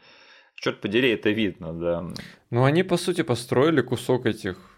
Черт 0.55 0.81
подери, 0.81 1.11
это 1.11 1.31
видно, 1.31 1.73
да. 1.73 2.05
Ну, 2.51 2.65
они, 2.65 2.83
по 2.83 2.97
сути, 2.97 3.23
построили 3.23 3.81
кусок 3.81 4.27
этих 4.27 4.75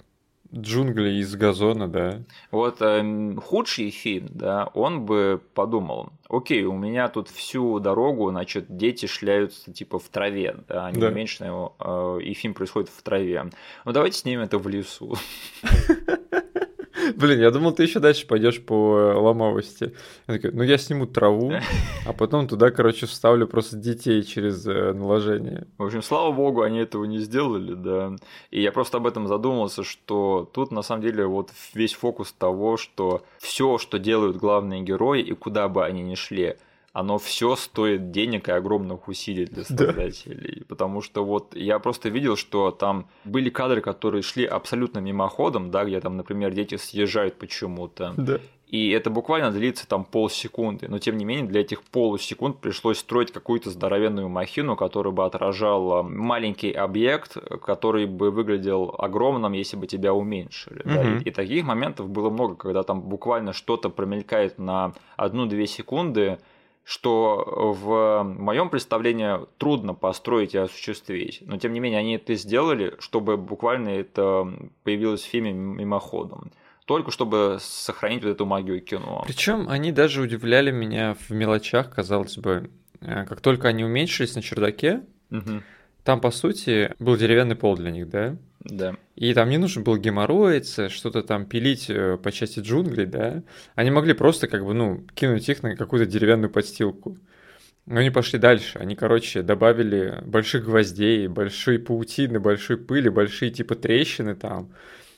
джунглей 0.55 1.19
из 1.19 1.35
газона, 1.35 1.89
да. 1.89 2.23
Вот 2.53 2.81
э, 2.81 3.35
худший 3.45 3.91
фильм, 3.91 4.29
да, 4.31 4.71
он 4.75 5.05
бы 5.05 5.41
подумал, 5.55 6.13
окей, 6.29 6.65
у 6.65 6.73
меня 6.73 7.09
тут 7.09 7.29
всю 7.29 7.81
дорогу, 7.81 8.31
значит, 8.31 8.67
дети 8.69 9.07
шляются 9.07 9.73
типа 9.73 9.99
в 9.99 10.09
траве, 10.09 10.57
да, 10.69 10.87
они 10.87 11.01
да. 11.01 11.09
уменьшены, 11.09 11.71
э, 11.81 12.19
и 12.23 12.33
фильм 12.35 12.55
происходит 12.55 12.91
в 12.91 13.03
траве. 13.03 13.51
Ну 13.85 13.93
давайте 13.93 14.19
снимем 14.19 14.43
это 14.43 14.59
в 14.59 14.69
лесу. 14.69 15.17
Блин, 17.17 17.41
я 17.41 17.51
думал, 17.51 17.73
ты 17.73 17.83
еще 17.83 18.01
дальше 18.01 18.27
пойдешь 18.27 18.63
по 18.63 18.99
э, 18.99 19.15
ломовости. 19.15 19.95
Я 20.27 20.35
такой, 20.35 20.53
ну 20.53 20.63
я 20.63 20.79
сниму 20.79 21.07
траву, 21.07 21.53
а 22.07 22.13
потом 22.13 22.49
туда, 22.49 22.71
короче, 22.71 23.07
вставлю 23.07 23.47
просто 23.47 23.77
детей 23.77 24.23
через 24.23 24.67
э, 24.67 24.93
наложение. 24.93 25.67
В 25.79 25.85
общем, 25.85 26.03
слава 26.03 26.33
богу, 26.33 26.63
они 26.63 26.79
этого 26.79 27.05
не 27.05 27.19
сделали, 27.19 27.75
да. 27.75 28.17
И 28.51 28.61
я 28.61 28.73
просто 28.73 28.99
об 28.99 29.07
этом 29.07 29.27
задумался, 29.29 29.85
что 29.85 30.49
тут 30.53 30.73
на 30.73 30.83
самом 30.83 31.03
деле 31.03 31.27
вот 31.27 31.51
весь 31.75 31.95
фокус 31.95 32.33
того, 32.33 32.77
что 32.77 33.23
все, 33.39 33.79
что 33.79 33.99
делают 33.99 34.37
главные 34.37 34.83
герои 34.83 35.23
и 35.23 35.35
куда 35.35 35.69
бы 35.69 35.85
они 35.85 36.03
ни 36.03 36.15
шли, 36.15 36.57
оно 36.97 37.19
все 37.19 37.57
стоит 37.57 38.11
денег 38.11 38.49
и 38.49 38.53
огромных 38.53 39.07
усилий 39.07 39.45
для 39.45 39.65
создателей. 39.65 40.61
Да. 40.61 40.65
Потому 40.67 41.03
что 41.03 41.27
вот 41.27 41.55
я 41.55 41.79
просто 41.79 42.09
видел, 42.09 42.37
что 42.37 42.71
там 42.71 43.11
были 43.27 43.51
кадры, 43.51 43.83
которые 43.83 44.23
шли 44.23 44.47
абсолютно 44.47 45.01
мимоходом, 45.01 45.71
да, 45.71 45.85
где 45.85 46.01
там, 46.01 46.17
например, 46.17 46.55
дети 46.55 46.77
съезжают 46.77 47.35
почему-то. 47.39 48.15
Да. 48.17 48.41
И 48.69 48.89
это 48.93 49.11
буквально 49.11 49.53
длится 49.53 49.87
там 49.87 50.07
полсекунды. 50.07 50.89
Но 50.89 50.99
тем 50.99 51.19
не 51.19 51.27
менее, 51.27 51.47
для 51.47 51.61
этих 51.61 51.83
полусекунд 51.83 52.61
пришлось 52.61 52.99
строить 52.99 53.31
какую-то 53.31 53.69
здоровенную 53.71 54.31
махину, 54.31 54.75
которая 54.75 55.13
бы 55.13 55.27
отражала 55.27 56.03
маленький 56.03 56.73
объект, 56.73 57.37
который 57.63 58.07
бы 58.07 58.31
выглядел 58.31 58.95
огромным, 58.99 59.53
если 59.53 59.77
бы 59.77 59.87
тебя 59.87 60.15
уменьшили. 60.15 60.81
Угу. 60.81 60.95
Да? 60.95 61.19
И, 61.19 61.25
и 61.25 61.31
таких 61.31 61.67
моментов 61.67 62.09
было 62.09 62.31
много, 62.31 62.55
когда 62.55 62.83
там 62.83 63.03
буквально 63.03 63.53
что-то 63.53 63.91
промелькает 63.91 64.59
на 64.59 64.95
одну-две 65.19 65.67
секунды, 65.67 66.39
что 66.87 67.75
в 67.77 68.23
моем 68.23 68.71
представлении 68.71 69.45
трудно 69.59 69.93
построить 69.93 70.55
и 70.55 70.59
осуществить. 70.59 71.43
Но 71.45 71.59
тем 71.59 71.73
не 71.73 71.81
менее, 71.81 71.99
они 71.99 72.15
это 72.15 72.37
сделали, 72.37 72.95
чтобы 73.01 73.37
буквально 73.37 73.89
это 73.89 74.47
появилось 74.85 75.23
в 75.23 75.27
фильме 75.27 75.53
мимоходом. 75.53 76.53
Только 76.85 77.11
чтобы 77.11 77.59
сохранить 77.61 78.23
вот 78.23 78.31
эту 78.31 78.47
магию 78.47 78.81
кино. 78.81 79.25
Причем 79.27 79.69
они 79.69 79.91
даже 79.91 80.23
удивляли 80.23 80.71
меня 80.71 81.17
в 81.29 81.31
мелочах, 81.31 81.93
казалось 81.93 82.39
бы. 82.39 82.71
Э, 83.01 83.25
как 83.25 83.41
только 83.41 83.67
они 83.67 83.85
уменьшились 83.85 84.37
на 84.37 84.43
чердаке, 84.43 85.03
угу. 85.33 85.63
Там, 86.07 86.21
по 86.21 86.31
сути, 86.31 86.95
был 87.01 87.17
деревянный 87.17 87.57
пол 87.57 87.77
для 87.77 87.91
них, 87.91 88.09
да? 88.09 88.37
Да. 88.61 88.95
И 89.17 89.35
там 89.35 89.51
не 89.51 89.59
нужно 89.59 89.83
было 89.83 89.99
геморроиться, 89.99 90.89
что-то 90.89 91.23
там 91.23 91.47
пилить 91.47 91.91
э, 91.91 92.17
по 92.17 92.31
части 92.31 92.61
джунглей, 92.61 93.07
да. 93.07 93.43
Они 93.75 93.91
могли 93.91 94.15
просто 94.15 94.47
как 94.47 94.65
бы, 94.65 94.73
ну, 94.73 95.05
кинуть 95.15 95.49
их 95.49 95.65
на 95.65 95.75
какую-то 95.75 96.09
деревянную 96.09 96.49
подстилку. 96.49 97.19
Но 97.87 97.99
они 98.01 98.11
пошли 98.11 98.39
дальше. 98.39 98.79
Они, 98.79 98.95
короче, 98.95 99.43
добавили 99.43 100.23
больших 100.25 100.65
гвоздей, 100.65 101.27
большой 101.27 101.81
паутины, 101.81 102.39
большой 102.39 102.77
пыли, 102.77 103.09
большие 103.09 103.51
типа 103.51 103.75
трещины 103.75 104.37
там, 104.37 104.71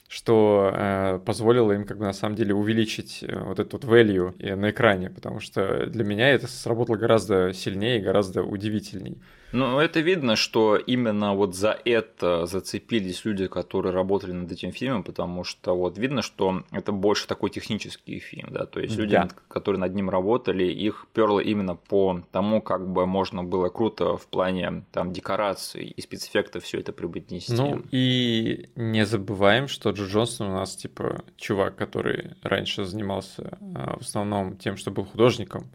что 0.08 0.72
э, 0.72 1.20
позволило 1.24 1.72
им 1.72 1.84
как 1.84 1.98
бы 1.98 2.06
на 2.06 2.14
самом 2.14 2.34
деле 2.34 2.54
увеличить 2.54 3.22
э, 3.22 3.38
вот 3.38 3.58
этот 3.58 3.74
вот 3.74 3.84
value 3.84 4.34
э, 4.38 4.54
на 4.54 4.70
экране, 4.70 5.10
потому 5.10 5.40
что 5.40 5.84
для 5.86 6.04
меня 6.04 6.30
это 6.30 6.46
сработало 6.46 6.96
гораздо 6.96 7.52
сильнее 7.52 7.98
и 7.98 8.02
гораздо 8.02 8.42
удивительней. 8.42 9.18
Ну, 9.52 9.78
это 9.78 10.00
видно, 10.00 10.36
что 10.36 10.76
именно 10.76 11.34
вот 11.34 11.54
за 11.54 11.78
это 11.84 12.46
зацепились 12.46 13.24
люди, 13.24 13.46
которые 13.46 13.92
работали 13.92 14.32
над 14.32 14.52
этим 14.52 14.72
фильмом, 14.72 15.02
потому 15.02 15.44
что 15.44 15.76
вот 15.76 15.98
видно, 15.98 16.22
что 16.22 16.64
это 16.70 16.92
больше 16.92 17.26
такой 17.26 17.50
технический 17.50 18.18
фильм, 18.18 18.48
да, 18.50 18.66
то 18.66 18.80
есть 18.80 18.96
люди, 18.96 19.12
да. 19.12 19.28
которые 19.48 19.80
над 19.80 19.94
ним 19.94 20.10
работали, 20.10 20.64
их 20.64 21.06
перло 21.14 21.40
именно 21.40 21.76
по 21.76 22.22
тому, 22.30 22.60
как 22.60 22.88
бы 22.88 23.06
можно 23.06 23.42
было 23.42 23.68
круто 23.68 24.16
в 24.16 24.26
плане 24.26 24.84
там 24.92 25.12
декораций 25.12 25.84
и 25.84 26.00
спецэффектов 26.00 26.64
все 26.64 26.80
это 26.80 26.92
преподнести. 26.92 27.54
Ну 27.54 27.82
и 27.90 28.68
не 28.76 29.06
забываем, 29.06 29.68
что 29.68 29.90
Джо 29.90 30.06
Джонсон 30.06 30.48
у 30.48 30.54
нас 30.54 30.76
типа 30.76 31.22
чувак, 31.36 31.76
который 31.76 32.32
раньше 32.42 32.84
занимался 32.84 33.58
а, 33.74 33.96
в 33.98 34.02
основном 34.02 34.56
тем, 34.56 34.76
что 34.76 34.90
был 34.90 35.04
художником, 35.04 35.70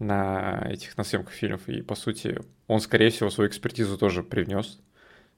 на 0.00 0.66
этих 0.68 0.96
на 0.96 1.04
съемках 1.04 1.32
фильмов. 1.32 1.68
И, 1.68 1.82
по 1.82 1.94
сути, 1.94 2.40
он, 2.66 2.80
скорее 2.80 3.10
всего, 3.10 3.30
свою 3.30 3.48
экспертизу 3.48 3.96
тоже 3.96 4.24
привнес. 4.24 4.80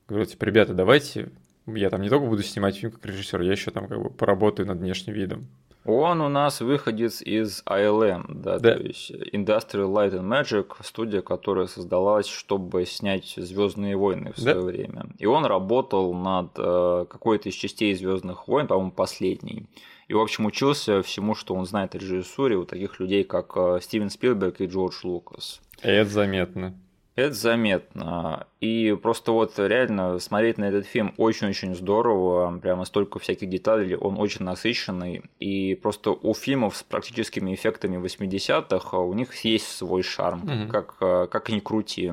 Говорил, 0.08 0.26
типа, 0.26 0.44
ребята, 0.44 0.72
давайте, 0.72 1.30
я 1.66 1.90
там 1.90 2.00
не 2.00 2.08
только 2.08 2.26
буду 2.26 2.42
снимать 2.42 2.76
фильм 2.76 2.92
как 2.92 3.04
режиссер, 3.04 3.40
я 3.42 3.52
еще 3.52 3.70
там 3.70 3.88
как 3.88 4.00
бы 4.00 4.08
поработаю 4.10 4.66
над 4.66 4.78
внешним 4.78 5.14
видом. 5.14 5.48
Он 5.84 6.20
у 6.20 6.28
нас 6.28 6.60
выходец 6.60 7.22
из 7.22 7.64
ILM, 7.66 8.26
да, 8.28 8.58
да. 8.60 8.76
то 8.76 8.82
есть 8.82 9.10
Industrial 9.10 9.92
Light 9.92 10.12
and 10.12 10.28
Magic, 10.28 10.76
студия, 10.82 11.22
которая 11.22 11.66
создалась, 11.66 12.26
чтобы 12.26 12.86
снять 12.86 13.34
Звездные 13.36 13.96
войны 13.96 14.32
в 14.32 14.38
свое 14.38 14.54
да. 14.54 14.60
время. 14.60 15.06
И 15.18 15.26
он 15.26 15.44
работал 15.44 16.14
над 16.14 16.50
э, 16.56 17.06
какой-то 17.08 17.48
из 17.48 17.54
частей 17.54 17.94
Звездных 17.94 18.46
войн, 18.46 18.68
по-моему, 18.68 18.92
последний. 18.92 19.66
И, 20.06 20.14
в 20.14 20.20
общем, 20.20 20.46
учился 20.46 21.02
всему, 21.02 21.34
что 21.34 21.54
он 21.54 21.66
знает 21.66 21.94
о 21.96 21.98
режиссуре 21.98 22.56
у 22.56 22.64
таких 22.64 23.00
людей, 23.00 23.24
как 23.24 23.52
э, 23.56 23.80
Стивен 23.82 24.10
Спилберг 24.10 24.60
и 24.60 24.66
Джордж 24.66 25.00
Лукас. 25.02 25.60
И 25.82 25.88
это 25.88 26.10
заметно. 26.10 26.74
Это 27.14 27.34
заметно. 27.34 28.46
И 28.60 28.96
просто 29.02 29.32
вот 29.32 29.58
реально 29.58 30.18
смотреть 30.18 30.56
на 30.56 30.64
этот 30.64 30.86
фильм 30.86 31.12
очень-очень 31.18 31.74
здорово. 31.74 32.58
Прямо 32.58 32.84
столько 32.84 33.18
всяких 33.18 33.50
деталей. 33.50 33.96
Он 33.96 34.18
очень 34.18 34.44
насыщенный. 34.44 35.22
И 35.38 35.74
просто 35.74 36.10
у 36.10 36.32
фильмов 36.32 36.76
с 36.76 36.82
практическими 36.82 37.54
эффектами 37.54 37.98
80-х 37.98 38.96
у 38.98 39.12
них 39.12 39.34
есть 39.44 39.68
свой 39.68 40.02
шарм. 40.02 40.42
Mm-hmm. 40.42 40.68
Как, 40.68 40.96
как 41.30 41.48
ни 41.50 41.60
крути. 41.60 42.10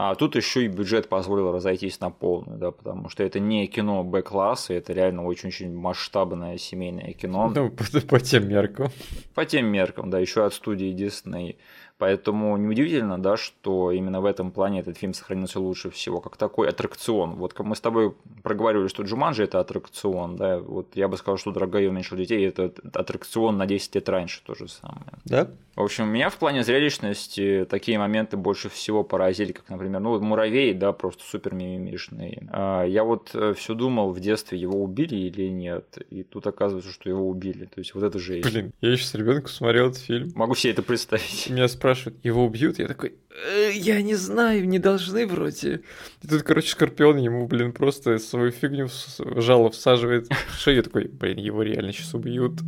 А 0.00 0.14
тут 0.14 0.36
еще 0.36 0.64
и 0.64 0.68
бюджет 0.68 1.08
позволил 1.08 1.50
разойтись 1.50 1.98
на 1.98 2.10
полную, 2.10 2.56
да, 2.56 2.70
потому 2.70 3.08
что 3.08 3.24
это 3.24 3.40
не 3.40 3.66
кино 3.66 4.04
Б-класса, 4.04 4.74
это 4.74 4.92
реально 4.92 5.24
очень-очень 5.24 5.74
масштабное 5.74 6.56
семейное 6.56 7.14
кино. 7.14 7.50
Ну, 7.52 7.68
по, 7.92 8.00
по 8.06 8.20
тем 8.20 8.48
меркам. 8.48 8.92
По 9.34 9.44
тем 9.44 9.66
меркам, 9.66 10.08
да, 10.08 10.20
еще 10.20 10.44
от 10.44 10.54
студии 10.54 10.94
Disney. 10.94 11.56
Поэтому 11.98 12.56
неудивительно, 12.56 13.20
да, 13.20 13.36
что 13.36 13.90
именно 13.90 14.20
в 14.20 14.24
этом 14.24 14.52
плане 14.52 14.80
этот 14.80 14.96
фильм 14.96 15.14
сохранился 15.14 15.58
лучше 15.58 15.90
всего, 15.90 16.20
как 16.20 16.36
такой 16.36 16.68
аттракцион. 16.68 17.34
Вот 17.34 17.54
как 17.54 17.66
мы 17.66 17.74
с 17.74 17.80
тобой 17.80 18.14
проговорили, 18.42 18.86
что 18.86 19.02
Джуманджи 19.02 19.42
это 19.42 19.58
аттракцион, 19.58 20.36
да, 20.36 20.58
вот 20.58 20.88
я 20.94 21.08
бы 21.08 21.16
сказал, 21.16 21.38
что 21.38 21.50
«Дорогая 21.50 21.88
уменьшил 21.88 22.16
детей» 22.16 22.46
это 22.46 22.72
аттракцион 22.94 23.56
на 23.56 23.66
10 23.66 23.96
лет 23.96 24.08
раньше 24.08 24.42
то 24.44 24.54
же 24.54 24.68
самое. 24.68 25.12
Да? 25.24 25.50
В 25.78 25.82
общем, 25.82 26.08
меня 26.08 26.28
в 26.28 26.36
плане 26.36 26.64
зрелищности 26.64 27.64
такие 27.70 28.00
моменты 28.00 28.36
больше 28.36 28.68
всего 28.68 29.04
поразили, 29.04 29.52
как, 29.52 29.68
например, 29.68 30.00
ну, 30.00 30.20
муравей, 30.20 30.74
да, 30.74 30.90
просто 30.90 31.22
супер 31.22 31.54
мимимишный. 31.54 32.48
А, 32.50 32.84
я 32.84 33.04
вот 33.04 33.30
э, 33.32 33.54
все 33.56 33.74
думал 33.74 34.10
в 34.10 34.18
детстве, 34.18 34.58
его 34.58 34.82
убили 34.82 35.14
или 35.14 35.48
нет, 35.48 35.98
и 36.10 36.24
тут 36.24 36.48
оказывается, 36.48 36.90
что 36.90 37.08
его 37.08 37.28
убили. 37.28 37.66
То 37.66 37.78
есть 37.78 37.94
вот 37.94 38.02
это 38.02 38.18
же. 38.18 38.40
Блин, 38.40 38.72
я 38.80 38.90
еще 38.90 39.04
с 39.04 39.14
ребенком 39.14 39.50
смотрел 39.50 39.90
этот 39.90 40.00
фильм. 40.00 40.32
Могу 40.34 40.56
себе 40.56 40.72
это 40.72 40.82
представить. 40.82 41.48
Меня 41.48 41.68
спрашивают, 41.68 41.87
его 42.22 42.44
убьют? 42.44 42.78
Я 42.78 42.88
такой, 42.88 43.14
э, 43.30 43.70
я 43.74 44.02
не 44.02 44.14
знаю, 44.14 44.66
не 44.66 44.78
должны 44.78 45.26
вроде. 45.26 45.82
И 46.22 46.28
тут, 46.28 46.42
короче, 46.42 46.70
Скорпион 46.70 47.18
ему, 47.18 47.46
блин, 47.46 47.72
просто 47.72 48.18
свою 48.18 48.50
фигню 48.50 48.88
жало 49.18 49.70
всаживает 49.70 50.28
в 50.28 50.58
шею. 50.58 50.78
Я 50.78 50.82
такой, 50.82 51.08
блин, 51.08 51.38
его 51.38 51.62
реально 51.62 51.92
сейчас 51.92 52.14
убьют. 52.14 52.60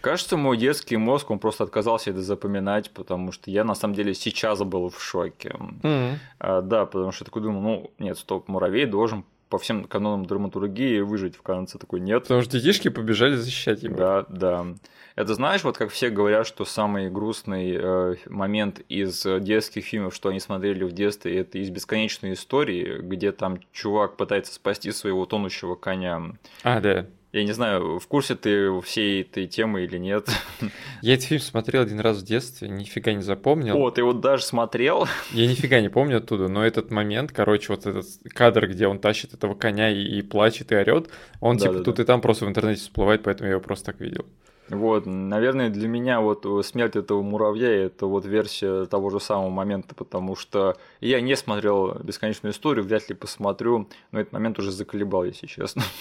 Кажется, 0.00 0.36
мой 0.36 0.56
детский 0.56 0.96
мозг, 0.96 1.30
он 1.30 1.38
просто 1.38 1.64
отказался 1.64 2.10
это 2.10 2.22
запоминать 2.22 2.90
потому 2.90 3.32
что 3.32 3.50
я 3.50 3.64
на 3.64 3.74
самом 3.74 3.94
деле 3.94 4.14
сейчас 4.14 4.60
был 4.60 4.90
в 4.90 5.02
шоке. 5.02 5.54
Mm-hmm. 5.82 6.16
А, 6.40 6.62
да, 6.62 6.86
потому 6.86 7.12
что 7.12 7.22
я 7.22 7.26
такой 7.26 7.42
думал, 7.42 7.60
ну 7.60 7.90
нет, 7.98 8.18
стоп, 8.18 8.48
муравей 8.48 8.86
должен 8.86 9.24
по 9.48 9.58
всем 9.58 9.84
канонам 9.84 10.26
драматургии 10.26 11.00
выжить 11.00 11.36
в 11.36 11.42
конце 11.42 11.78
такой 11.78 12.00
нет. 12.00 12.22
Потому 12.22 12.42
что 12.42 12.58
детишки 12.58 12.88
побежали 12.88 13.36
защищать 13.36 13.82
его. 13.82 13.96
Да, 13.96 14.26
да. 14.28 14.66
Это 15.18 15.34
знаешь, 15.34 15.64
вот 15.64 15.76
как 15.76 15.90
все 15.90 16.10
говорят, 16.10 16.46
что 16.46 16.64
самый 16.64 17.10
грустный 17.10 17.76
э, 17.76 18.14
момент 18.26 18.82
из 18.88 19.26
детских 19.40 19.84
фильмов, 19.84 20.14
что 20.14 20.28
они 20.28 20.38
смотрели 20.38 20.84
в 20.84 20.92
детстве, 20.92 21.40
это 21.40 21.58
из 21.58 21.70
бесконечной 21.70 22.34
истории, 22.34 23.00
где 23.00 23.32
там 23.32 23.58
чувак 23.72 24.16
пытается 24.16 24.54
спасти 24.54 24.92
своего 24.92 25.26
тонущего 25.26 25.74
коня. 25.74 26.22
А, 26.62 26.80
да. 26.80 27.06
Я 27.32 27.42
не 27.42 27.50
знаю, 27.50 27.98
в 27.98 28.06
курсе 28.06 28.36
ты 28.36 28.80
всей 28.82 29.22
этой 29.22 29.48
темы 29.48 29.82
или 29.82 29.98
нет. 29.98 30.28
Я 31.02 31.14
этот 31.14 31.26
фильм 31.26 31.40
смотрел 31.40 31.82
один 31.82 31.98
раз 31.98 32.18
в 32.18 32.24
детстве, 32.24 32.68
нифига 32.68 33.12
не 33.12 33.22
запомнил. 33.22 33.76
О, 33.76 33.90
ты 33.90 34.04
вот 34.04 34.20
даже 34.20 34.44
смотрел? 34.44 35.08
Я 35.32 35.48
нифига 35.48 35.80
не 35.80 35.88
помню 35.88 36.18
оттуда, 36.18 36.46
но 36.46 36.64
этот 36.64 36.92
момент, 36.92 37.32
короче, 37.32 37.72
вот 37.72 37.86
этот 37.86 38.06
кадр, 38.32 38.68
где 38.68 38.86
он 38.86 39.00
тащит 39.00 39.34
этого 39.34 39.56
коня 39.56 39.90
и, 39.90 40.00
и 40.00 40.22
плачет, 40.22 40.70
и 40.70 40.76
орет, 40.76 41.10
он 41.40 41.56
да, 41.56 41.64
типа 41.64 41.78
да, 41.78 41.82
тут 41.82 41.96
да. 41.96 42.04
и 42.04 42.06
там 42.06 42.20
просто 42.20 42.46
в 42.46 42.48
интернете 42.48 42.82
всплывает, 42.82 43.24
поэтому 43.24 43.48
я 43.48 43.54
его 43.54 43.60
просто 43.60 43.86
так 43.86 44.00
видел. 44.00 44.24
Вот, 44.68 45.06
наверное, 45.06 45.70
для 45.70 45.88
меня 45.88 46.20
вот 46.20 46.46
смерть 46.64 46.96
этого 46.96 47.22
муравья 47.22 47.68
это 47.68 48.06
вот 48.06 48.26
версия 48.26 48.86
того 48.86 49.10
же 49.10 49.20
самого 49.20 49.50
момента, 49.50 49.94
потому 49.94 50.36
что 50.36 50.76
я 51.00 51.20
не 51.20 51.36
смотрел 51.36 51.94
бесконечную 52.02 52.52
историю, 52.52 52.84
вряд 52.84 53.08
ли 53.08 53.14
посмотрю, 53.14 53.88
но 54.12 54.20
этот 54.20 54.32
момент 54.32 54.58
уже 54.58 54.70
заколебал, 54.72 55.24
если 55.24 55.46
честно. 55.46 55.82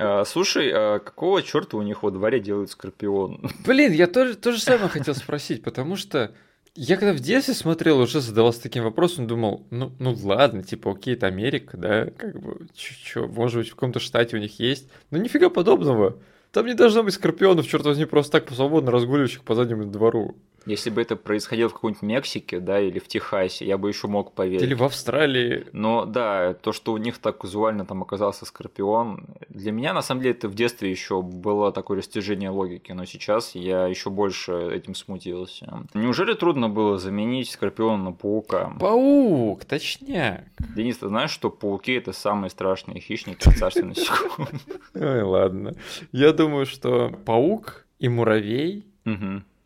А, 0.00 0.24
слушай, 0.24 0.70
а 0.72 1.00
какого 1.00 1.42
черта 1.42 1.76
у 1.76 1.82
них 1.82 2.02
во 2.02 2.10
дворе 2.10 2.38
делают 2.38 2.70
скорпион? 2.70 3.50
Блин, 3.66 3.92
я 3.92 4.06
тоже 4.06 4.36
то 4.36 4.52
же 4.52 4.60
самое 4.60 4.88
хотел 4.88 5.14
спросить, 5.14 5.62
потому 5.62 5.96
что 5.96 6.32
я 6.80 6.96
когда 6.96 7.12
в 7.12 7.18
детстве 7.18 7.54
смотрел, 7.54 7.98
уже 7.98 8.20
задавался 8.20 8.62
таким 8.62 8.84
вопросом, 8.84 9.26
думал, 9.26 9.66
ну, 9.70 9.92
ну 9.98 10.16
ладно, 10.22 10.62
типа, 10.62 10.92
окей, 10.92 11.14
это 11.14 11.26
Америка, 11.26 11.76
да, 11.76 12.06
как 12.16 12.40
бы, 12.40 12.68
чё, 12.74 13.26
может 13.26 13.58
быть, 13.58 13.68
в 13.68 13.74
каком-то 13.74 13.98
штате 13.98 14.36
у 14.36 14.38
них 14.38 14.60
есть, 14.60 14.88
но 15.10 15.18
нифига 15.18 15.50
подобного. 15.50 16.18
Там 16.52 16.66
не 16.66 16.74
должно 16.74 17.02
быть 17.02 17.14
скорпионов, 17.14 17.66
черт 17.66 17.84
возьми, 17.84 18.04
просто 18.04 18.40
так 18.40 18.50
свободно 18.50 18.90
разгуливающих 18.90 19.42
по 19.42 19.54
заднему 19.54 19.84
двору. 19.84 20.36
Если 20.68 20.90
бы 20.90 21.00
это 21.00 21.16
происходило 21.16 21.70
в 21.70 21.72
какой-нибудь 21.72 22.02
Мексике, 22.02 22.60
да, 22.60 22.78
или 22.78 22.98
в 22.98 23.08
Техасе, 23.08 23.66
я 23.66 23.78
бы 23.78 23.88
еще 23.88 24.06
мог 24.06 24.32
поверить. 24.32 24.62
Или 24.62 24.74
в 24.74 24.84
Австралии. 24.84 25.66
Но 25.72 26.04
да, 26.04 26.52
то, 26.52 26.72
что 26.72 26.92
у 26.92 26.98
них 26.98 27.18
так 27.18 27.38
казуально 27.38 27.86
там 27.86 28.02
оказался 28.02 28.44
Скорпион, 28.44 29.26
для 29.48 29.72
меня 29.72 29.94
на 29.94 30.02
самом 30.02 30.20
деле 30.22 30.34
это 30.34 30.48
в 30.48 30.54
детстве 30.54 30.90
еще 30.90 31.22
было 31.22 31.72
такое 31.72 31.98
растяжение 31.98 32.50
логики, 32.50 32.92
но 32.92 33.06
сейчас 33.06 33.54
я 33.54 33.86
еще 33.86 34.10
больше 34.10 34.52
этим 34.52 34.94
смутился. 34.94 35.86
Неужели 35.94 36.34
трудно 36.34 36.68
было 36.68 36.98
заменить 36.98 37.50
Скорпиона 37.50 37.96
на 37.96 38.12
паука? 38.12 38.76
Паук, 38.78 39.64
точняк. 39.64 40.44
Денис, 40.76 40.98
ты 40.98 41.08
знаешь, 41.08 41.30
что 41.30 41.48
пауки 41.50 41.92
это 41.92 42.12
самые 42.12 42.50
страшные 42.50 43.00
хищники 43.00 43.48
в 43.48 43.56
царстве 43.56 43.84
насекомых? 43.84 44.50
Ой, 44.94 45.22
ладно. 45.22 45.74
Я 46.12 46.32
думаю, 46.32 46.66
что 46.66 47.10
паук 47.24 47.86
и 47.98 48.08
муравей 48.08 48.84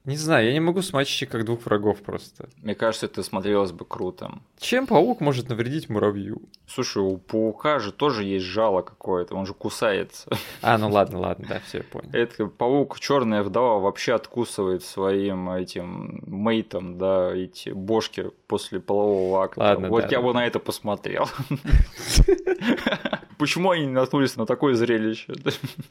не 0.04 0.16
знаю, 0.16 0.46
я 0.46 0.52
не 0.52 0.60
могу 0.60 0.82
смачить 0.82 1.28
как 1.28 1.44
двух 1.44 1.64
врагов 1.64 2.02
просто. 2.02 2.48
Мне 2.56 2.74
кажется, 2.74 3.06
это 3.06 3.22
смотрелось 3.22 3.70
бы 3.70 3.84
круто. 3.84 4.32
Чем 4.58 4.86
паук 4.88 5.20
может 5.20 5.48
навредить 5.48 5.88
муравью? 5.88 6.42
Слушай, 6.66 7.02
у 7.02 7.18
паука 7.18 7.78
же 7.78 7.92
тоже 7.92 8.24
есть 8.24 8.44
жало 8.44 8.82
какое-то, 8.82 9.36
он 9.36 9.46
же 9.46 9.54
кусается. 9.54 10.28
А, 10.62 10.78
ну 10.78 10.90
ладно, 10.90 11.18
ладно, 11.18 11.46
да, 11.48 11.60
все, 11.66 11.78
я 11.78 11.84
понял. 11.84 12.08
Это 12.12 12.46
паук, 12.46 13.00
черная 13.00 13.42
вдова, 13.42 13.80
вообще 13.80 14.14
откусывает 14.14 14.84
своим 14.84 15.50
этим 15.50 16.22
мейтом, 16.26 16.98
да, 16.98 17.34
эти 17.34 17.70
бошки 17.70 18.30
после 18.46 18.80
полового 18.80 19.44
акта. 19.44 19.60
Ладно, 19.60 19.88
вот 19.88 20.02
да, 20.02 20.08
я 20.10 20.18
да. 20.18 20.22
бы 20.22 20.34
на 20.34 20.46
это 20.46 20.58
посмотрел. 20.60 21.28
Почему 23.38 23.70
они 23.70 23.86
наткнулись 23.86 24.36
на 24.36 24.46
такое 24.46 24.74
зрелище? 24.74 25.34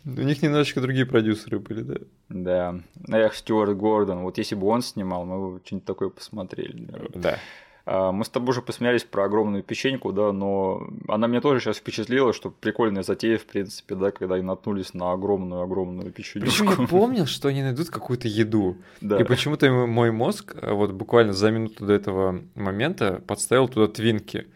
У 0.05 0.09
них 0.09 0.41
немножечко 0.41 0.81
другие 0.81 1.05
продюсеры 1.05 1.59
были, 1.59 1.81
да? 1.81 1.95
Да. 2.29 2.75
Эх, 3.09 3.35
Стюарт 3.35 3.75
Гордон. 3.77 4.19
Вот 4.19 4.37
если 4.37 4.55
бы 4.55 4.67
он 4.67 4.81
снимал, 4.81 5.25
мы 5.25 5.53
бы 5.53 5.61
что-нибудь 5.65 5.85
такое 5.85 6.09
посмотрели. 6.09 6.87
Да. 7.15 7.39
А, 7.85 8.11
мы 8.11 8.25
с 8.25 8.29
тобой 8.29 8.51
уже 8.51 8.61
посмеялись 8.61 9.03
про 9.03 9.25
огромную 9.25 9.63
печеньку, 9.63 10.11
да, 10.11 10.31
но 10.31 10.87
она 11.07 11.27
меня 11.27 11.41
тоже 11.41 11.59
сейчас 11.59 11.77
впечатлила, 11.77 12.33
что 12.33 12.51
прикольная 12.51 13.03
затея, 13.03 13.37
в 13.37 13.45
принципе, 13.45 13.95
да, 13.95 14.11
когда 14.11 14.35
они 14.35 14.43
наткнулись 14.43 14.93
на 14.93 15.11
огромную-огромную 15.11 16.11
печеньку. 16.11 16.47
Причем 16.47 16.69
я 16.69 16.87
помнил, 16.87 17.25
что 17.25 17.47
они 17.47 17.63
найдут 17.63 17.89
какую-то 17.89 18.27
еду. 18.27 18.77
Да. 19.01 19.19
И 19.19 19.23
почему-то 19.23 19.69
мой 19.71 20.11
мозг 20.11 20.55
вот 20.61 20.91
буквально 20.91 21.33
за 21.33 21.51
минуту 21.51 21.85
до 21.85 21.93
этого 21.93 22.41
момента 22.55 23.21
подставил 23.25 23.67
туда 23.67 23.91
твинки. 23.91 24.47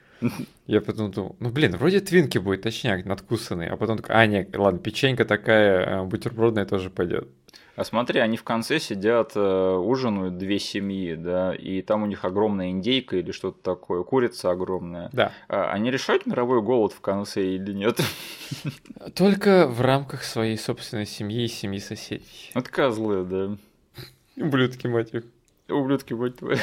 Я 0.68 0.82
потом 0.82 1.12
думал, 1.12 1.36
ну 1.40 1.50
блин, 1.50 1.76
вроде 1.78 2.00
твинки 2.00 2.38
будет, 2.38 2.64
точняк, 2.64 3.06
надкусанный. 3.06 3.68
А 3.68 3.78
потом 3.78 3.98
такой, 3.98 4.16
а 4.16 4.26
нет, 4.26 4.56
ладно, 4.56 4.80
печенька 4.80 5.26
такая, 5.26 6.02
э, 6.02 6.04
бутербродная 6.06 6.66
тоже 6.66 6.90
пойдет. 6.90 7.28
А 7.76 7.84
смотри, 7.84 8.22
они 8.22 8.38
в 8.38 8.44
конце 8.44 8.80
сидят, 8.80 9.34
э, 9.36 9.76
ужинают 9.76 10.38
две 10.38 10.60
семьи, 10.60 11.16
да, 11.16 11.54
и 11.54 11.82
там 11.82 12.04
у 12.04 12.06
них 12.06 12.24
огромная 12.24 12.70
индейка 12.70 13.18
или 13.18 13.32
что-то 13.32 13.62
такое, 13.62 14.04
курица 14.04 14.52
огромная. 14.52 15.10
Да. 15.12 15.34
А 15.50 15.72
они 15.72 15.92
решают 15.92 16.26
мировой 16.26 16.62
голод 16.62 16.94
в 16.94 17.02
конце 17.02 17.44
или 17.44 17.74
нет? 17.74 18.00
Только 19.14 19.68
в 19.68 19.82
рамках 19.82 20.24
своей 20.24 20.58
собственной 20.58 21.06
семьи 21.06 21.44
и 21.44 21.50
семьи 21.50 21.80
соседей. 21.80 22.52
Вот 22.54 22.70
козлы, 22.70 23.26
да. 23.26 23.58
Ублюдки, 24.42 24.88
мать 24.88 25.14
их. 25.14 25.24
Ублюдки, 25.68 26.14
мать 26.14 26.38
твою. 26.38 26.58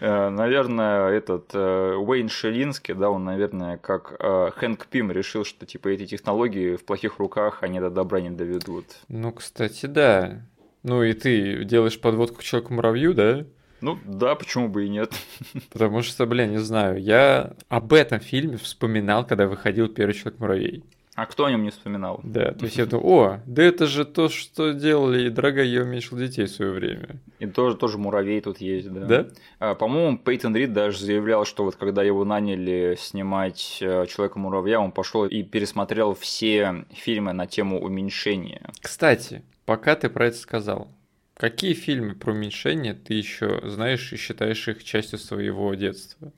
Э, 0.00 0.28
наверное, 0.30 1.10
этот 1.10 1.50
э, 1.54 1.94
Уэйн 1.96 2.28
Шелинский, 2.28 2.94
да, 2.94 3.10
он, 3.10 3.24
наверное, 3.24 3.76
как 3.78 4.16
э, 4.18 4.50
Хэнк 4.54 4.86
Пим 4.86 5.10
решил, 5.10 5.44
что 5.44 5.66
типа 5.66 5.88
эти 5.88 6.06
технологии 6.06 6.76
в 6.76 6.84
плохих 6.84 7.18
руках, 7.18 7.62
они 7.62 7.80
до 7.80 7.90
добра 7.90 8.20
не 8.20 8.30
доведут. 8.30 8.86
Ну, 9.08 9.32
кстати, 9.32 9.86
да. 9.86 10.42
Ну 10.82 11.02
и 11.02 11.12
ты 11.12 11.64
делаешь 11.64 12.00
подводку 12.00 12.38
к 12.38 12.42
человеку-муравью, 12.42 13.14
да? 13.14 13.44
Ну 13.80 13.98
да, 14.04 14.34
почему 14.34 14.68
бы 14.68 14.86
и 14.86 14.88
нет. 14.88 15.12
Потому 15.72 16.02
что, 16.02 16.26
блин, 16.26 16.52
не 16.52 16.58
знаю, 16.58 17.00
я 17.00 17.54
об 17.68 17.92
этом 17.92 18.20
фильме 18.20 18.56
вспоминал, 18.56 19.26
когда 19.26 19.46
выходил 19.46 19.88
первый 19.88 20.12
человек-муравей. 20.12 20.84
А 21.16 21.24
кто 21.24 21.46
о 21.46 21.50
нем 21.50 21.62
не 21.62 21.70
вспоминал? 21.70 22.20
Да, 22.22 22.52
то 22.52 22.66
есть 22.66 22.76
я 22.76 22.84
думаю, 22.84 23.06
о, 23.08 23.40
да 23.46 23.62
это 23.62 23.86
же 23.86 24.04
то, 24.04 24.28
что 24.28 24.72
делали, 24.72 25.26
и 25.26 25.30
дорогая 25.30 25.64
я 25.64 25.80
уменьшил 25.80 26.18
детей 26.18 26.44
в 26.44 26.50
свое 26.50 26.72
время. 26.72 27.16
И 27.38 27.46
тоже, 27.46 27.78
тоже 27.78 27.96
муравей 27.96 28.38
тут 28.42 28.60
есть, 28.60 28.92
да. 28.92 29.06
Да? 29.06 29.26
А, 29.58 29.74
по-моему, 29.74 30.18
Пейтон 30.18 30.54
Рид 30.54 30.74
даже 30.74 31.02
заявлял, 31.02 31.46
что 31.46 31.64
вот 31.64 31.76
когда 31.76 32.02
его 32.02 32.26
наняли 32.26 32.98
снимать 33.00 33.78
э, 33.80 34.04
Человека-муравья, 34.06 34.78
он 34.78 34.92
пошел 34.92 35.24
и 35.24 35.42
пересмотрел 35.42 36.14
все 36.14 36.84
фильмы 36.92 37.32
на 37.32 37.46
тему 37.46 37.80
уменьшения. 37.80 38.68
Кстати, 38.82 39.42
пока 39.64 39.96
ты 39.96 40.10
про 40.10 40.26
это 40.26 40.36
сказал, 40.36 40.88
какие 41.32 41.72
фильмы 41.72 42.14
про 42.14 42.32
уменьшение 42.32 42.92
ты 42.92 43.14
еще 43.14 43.62
знаешь 43.64 44.12
и 44.12 44.16
считаешь 44.16 44.68
их 44.68 44.84
частью 44.84 45.18
своего 45.18 45.74
детства? 45.74 46.30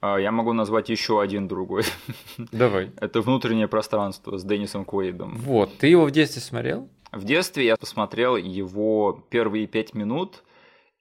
А, 0.00 0.16
я 0.16 0.32
могу 0.32 0.52
назвать 0.52 0.88
еще 0.88 1.20
один 1.20 1.48
другой. 1.48 1.84
Давай. 2.52 2.90
Это 2.96 3.20
внутреннее 3.20 3.68
пространство 3.68 4.38
с 4.38 4.44
Деннисом 4.44 4.84
Куэйдом. 4.84 5.36
Вот, 5.38 5.76
ты 5.78 5.88
его 5.88 6.04
в 6.04 6.10
детстве 6.10 6.40
смотрел? 6.40 6.88
В 7.12 7.24
детстве 7.24 7.66
я 7.66 7.76
посмотрел 7.76 8.36
его 8.36 9.24
первые 9.30 9.66
пять 9.66 9.94
минут, 9.94 10.42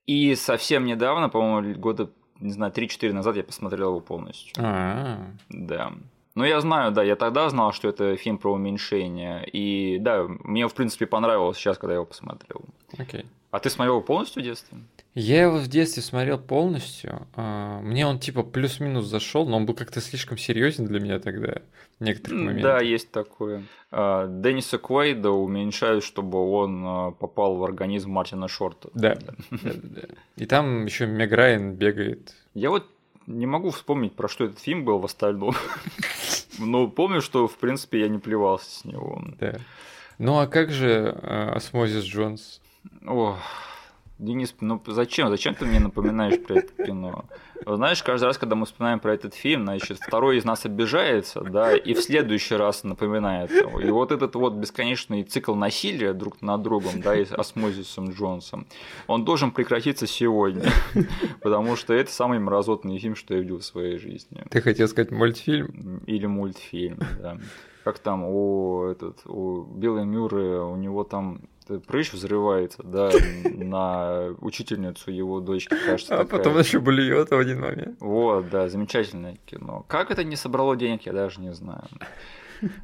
и 0.08 0.36
совсем 0.36 0.86
недавно, 0.86 1.30
по-моему, 1.30 1.80
года, 1.80 2.10
не 2.40 2.52
знаю, 2.52 2.74
3-4 2.74 3.14
назад 3.14 3.36
я 3.36 3.44
посмотрел 3.44 3.90
его 3.90 4.00
полностью. 4.00 4.54
А, 4.58 5.20
Да. 5.50 5.94
Ну, 6.36 6.46
я 6.46 6.62
знаю, 6.62 6.92
да, 6.92 7.04
я 7.04 7.16
тогда 7.16 7.50
знал, 7.50 7.74
что 7.74 7.90
это 7.90 8.16
фильм 8.16 8.38
про 8.38 8.54
уменьшение. 8.54 9.46
И 9.52 9.98
да, 10.00 10.26
мне, 10.28 10.68
в 10.68 10.74
принципе, 10.74 11.06
понравилось 11.06 11.58
сейчас, 11.58 11.78
когда 11.78 11.94
я 11.94 11.96
его 11.98 12.06
посмотрел. 12.06 12.64
окей. 12.98 13.26
А 13.52 13.60
ты 13.60 13.70
смотрел 13.70 13.96
его 13.96 14.02
полностью 14.02 14.42
в 14.42 14.46
детстве? 14.46 14.78
Я 15.16 15.44
его 15.44 15.58
в 15.58 15.68
детстве 15.68 16.04
смотрел 16.04 16.38
полностью. 16.38 17.28
А, 17.36 17.82
Мне 17.82 18.06
он 18.06 18.20
типа 18.20 18.44
плюс-минус 18.44 19.06
зашел, 19.06 19.48
но 19.48 19.58
он 19.58 19.66
был 19.66 19.74
как-то 19.74 20.02
слишком 20.02 20.38
серьезен 20.38 20.86
для 20.86 21.00
меня 21.00 21.20
тогда 21.20 21.62
в 22.00 22.04
некоторых 22.04 22.40
моментах. 22.40 22.64
Да, 22.64 22.80
есть 22.80 23.12
такое. 23.12 23.64
А, 23.92 24.28
Денниса 24.28 24.78
Куэйда 24.78 25.32
уменьшают, 25.32 26.04
чтобы 26.04 26.40
он 26.40 26.84
а, 26.86 27.12
попал 27.12 27.56
в 27.56 27.64
организм 27.64 28.12
Мартина 28.12 28.48
Шорта. 28.48 28.90
Да. 28.94 29.18
И 30.36 30.46
там 30.46 30.86
еще 30.86 31.08
Мег 31.08 31.32
Райан 31.32 31.74
бегает. 31.74 32.36
Я 32.54 32.70
вот 32.70 32.86
не 33.26 33.48
могу 33.48 33.72
вспомнить, 33.72 34.14
про 34.16 34.28
что 34.28 34.46
этот 34.46 34.60
фильм 34.60 34.86
был 34.86 35.00
в 35.00 35.06
остальном. 35.06 35.56
Но 36.60 36.88
помню, 36.88 37.22
что, 37.22 37.48
в 37.48 37.58
принципе, 37.58 38.02
я 38.02 38.10
не 38.10 38.20
плевался 38.20 38.70
с 38.70 38.86
него. 38.86 39.24
Да. 39.40 39.56
Ну 40.20 40.38
а 40.38 40.48
как 40.48 40.72
же 40.72 41.10
Осмозис 41.10 42.04
Джонс? 42.04 42.62
Ох, 43.06 43.38
Денис, 44.20 44.54
ну 44.60 44.82
зачем? 44.86 45.30
Зачем 45.30 45.56
ты 45.56 45.66
мне 45.66 45.80
напоминаешь 45.80 46.44
про 46.44 46.56
это 46.56 46.84
кино? 46.84 47.24
Знаешь, 47.66 48.04
каждый 48.04 48.26
раз, 48.26 48.38
когда 48.38 48.56
мы 48.56 48.66
вспоминаем 48.66 49.00
про 49.00 49.14
этот 49.14 49.34
фильм, 49.34 49.64
значит, 49.64 49.98
второй 49.98 50.38
из 50.38 50.44
нас 50.44 50.66
обижается, 50.66 51.40
да, 51.42 51.74
и 51.74 51.94
в 51.94 52.02
следующий 52.02 52.56
раз 52.56 52.84
напоминает 52.84 53.50
его. 53.50 53.80
И 53.80 53.90
вот 53.90 54.12
этот 54.12 54.36
вот 54.36 54.56
бесконечный 54.56 55.24
цикл 55.24 55.56
насилия 55.56 56.12
друг 56.12 56.42
над 56.42 56.62
другом, 56.62 57.02
да, 57.02 57.16
и 57.16 57.26
Осмозисом 57.32 58.12
Джонсом, 58.12 58.68
он 59.08 59.24
должен 59.24 59.52
прекратиться 59.52 60.06
сегодня, 60.06 60.70
потому 61.42 61.78
что 61.78 61.94
это 61.94 62.12
самый 62.12 62.40
мразотный 62.40 63.00
фильм, 63.00 63.16
что 63.16 63.36
я 63.36 63.40
видел 63.40 63.60
в 63.60 63.66
своей 63.66 63.98
жизни. 63.98 64.44
Ты 64.50 64.62
хотел 64.62 64.90
сказать 64.90 65.12
мультфильм? 65.12 66.02
Или 66.08 66.26
мультфильм, 66.26 67.00
да. 67.22 67.38
Как 67.86 68.00
там 68.00 68.26
у, 68.26 68.84
этот, 68.84 69.26
у 69.26 69.64
Билла 69.64 70.02
Мюррея, 70.02 70.62
у 70.62 70.76
него 70.76 71.06
там 71.06 71.42
прыщ 71.78 72.12
взрывается, 72.14 72.82
да, 72.84 73.12
на 73.44 74.36
учительницу 74.42 75.12
его 75.12 75.40
дочки, 75.40 75.76
кажется. 75.86 76.16
А 76.16 76.24
такая. 76.24 76.40
потом 76.40 76.60
еще 76.60 76.80
блюет 76.80 77.30
в 77.30 77.38
один 77.38 77.62
момент. 77.62 77.98
Вот, 78.00 78.50
да, 78.50 78.68
замечательное 78.70 79.38
кино. 79.46 79.86
Как 79.88 80.12
это 80.12 80.24
не 80.24 80.36
собрало 80.36 80.76
денег, 80.76 81.06
я 81.06 81.14
даже 81.14 81.40
не 81.40 81.54
знаю. 81.54 81.88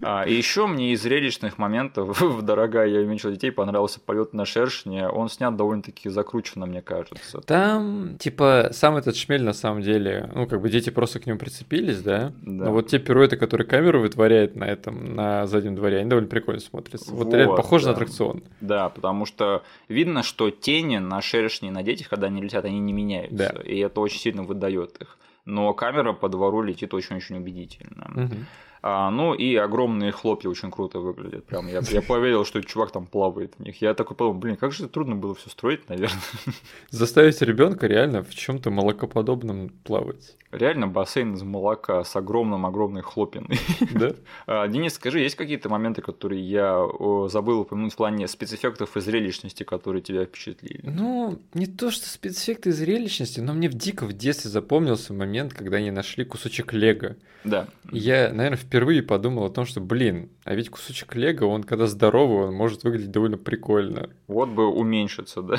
А, 0.01 0.23
и 0.23 0.33
еще 0.33 0.67
мне 0.67 0.93
из 0.93 1.01
зрелищных 1.01 1.57
моментов 1.57 2.21
в 2.21 2.41
«Дорогая, 2.41 2.87
я 2.87 2.99
уменьшил 2.99 3.31
детей» 3.31 3.51
понравился 3.51 3.99
полет 3.99 4.33
на 4.33 4.45
шершне. 4.45 5.07
Он 5.07 5.29
снят 5.29 5.55
довольно-таки 5.55 6.09
закрученно, 6.09 6.65
мне 6.65 6.81
кажется. 6.81 7.41
Там, 7.41 8.17
типа, 8.17 8.69
сам 8.71 8.95
этот 8.97 9.15
шмель 9.15 9.43
на 9.43 9.53
самом 9.53 9.81
деле, 9.81 10.29
ну, 10.33 10.47
как 10.47 10.61
бы 10.61 10.69
дети 10.69 10.89
просто 10.89 11.19
к 11.19 11.25
нему 11.25 11.39
прицепились, 11.39 12.01
да? 12.01 12.31
Да. 12.41 12.65
Но 12.65 12.71
вот 12.71 12.87
те 12.87 12.99
пируэты, 12.99 13.37
которые 13.37 13.67
камеру 13.67 14.01
вытворяет 14.01 14.55
на 14.55 14.65
этом, 14.65 15.15
на 15.15 15.47
заднем 15.47 15.75
дворе, 15.75 15.99
они 15.99 16.09
довольно 16.09 16.29
прикольно 16.29 16.61
смотрятся. 16.61 17.11
Вот, 17.11 17.25
Вот, 17.25 17.33
реально 17.33 17.55
похоже 17.55 17.85
на 17.87 17.91
да. 17.91 17.97
аттракцион. 17.97 18.43
Да, 18.61 18.89
потому 18.89 19.25
что 19.25 19.63
видно, 19.89 20.23
что 20.23 20.49
тени 20.49 20.97
на 20.97 21.21
шершне 21.21 21.69
и 21.69 21.71
на 21.71 21.83
детях, 21.83 22.09
когда 22.09 22.27
они 22.27 22.41
летят, 22.41 22.65
они 22.65 22.79
не 22.79 22.93
меняются. 22.93 23.35
Да. 23.35 23.61
И 23.63 23.77
это 23.79 23.99
очень 24.01 24.19
сильно 24.19 24.43
выдает 24.43 24.97
их. 25.01 25.17
Но 25.45 25.73
камера 25.73 26.13
по 26.13 26.27
двору 26.27 26.61
летит 26.63 26.93
очень-очень 26.93 27.37
убедительно. 27.37 28.07
Мгм. 28.09 28.45
А, 28.87 29.09
ну 29.09 29.33
и 29.33 29.55
огромные 29.55 30.11
хлопья 30.11 30.47
очень 30.47 30.69
круто 30.69 30.99
выглядят. 30.99 31.43
Прям 31.45 31.65
я, 31.65 31.81
я 31.89 32.03
поверил, 32.03 32.45
что 32.45 32.61
чувак 32.61 32.91
там 32.91 33.07
плавает 33.07 33.55
в 33.57 33.63
них. 33.63 33.81
Я 33.81 33.95
такой 33.95 34.15
подумал, 34.15 34.39
блин, 34.39 34.57
как 34.57 34.73
же 34.73 34.87
трудно 34.87 35.15
было 35.15 35.33
все 35.33 35.49
строить, 35.49 35.89
наверное. 35.89 36.21
Заставить 36.91 37.41
ребенка 37.41 37.87
реально 37.87 38.21
в 38.21 38.35
чем-то 38.35 38.69
молокоподобном 38.69 39.69
плавать. 39.83 40.37
Реально 40.51 40.85
бассейн 40.85 41.33
из 41.33 41.41
молока 41.41 42.03
с 42.03 42.15
огромным-огромной 42.15 43.01
хлопиной. 43.01 43.59
Да? 43.95 44.13
А, 44.45 44.67
Денис, 44.67 44.93
скажи, 44.93 45.19
есть 45.19 45.35
какие-то 45.35 45.67
моменты, 45.67 46.03
которые 46.03 46.47
я 46.47 46.87
забыл 47.27 47.61
упомянуть 47.61 47.93
в 47.93 47.95
плане 47.95 48.27
спецэффектов 48.27 48.97
и 48.97 49.01
зрелищности, 49.01 49.63
которые 49.63 50.03
тебя 50.03 50.25
впечатлили? 50.25 50.81
Ну, 50.83 51.39
не 51.55 51.65
то 51.65 51.89
что 51.89 52.07
спецэффекты 52.07 52.69
и 52.69 52.71
зрелищности, 52.71 53.39
но 53.39 53.53
мне 53.53 53.67
в 53.67 53.73
дико 53.73 54.05
в 54.05 54.13
детстве 54.13 54.51
запомнился 54.51 55.11
момент, 55.13 55.55
когда 55.55 55.77
они 55.77 55.89
нашли 55.89 56.23
кусочек 56.23 56.73
лего. 56.73 57.15
Да. 57.45 57.67
Я, 57.91 58.31
наверное, 58.33 58.57
впервые 58.57 58.74
подумал 59.01 59.45
о 59.45 59.49
том, 59.49 59.65
что, 59.65 59.81
блин, 59.81 60.29
а 60.43 60.55
ведь 60.55 60.69
кусочек 60.69 61.15
лего, 61.15 61.45
он 61.45 61.63
когда 61.63 61.87
здоровый, 61.87 62.47
он 62.47 62.53
может 62.53 62.83
выглядеть 62.83 63.11
довольно 63.11 63.37
прикольно. 63.37 64.09
Вот 64.27 64.49
бы 64.49 64.67
уменьшиться, 64.67 65.41
да? 65.41 65.57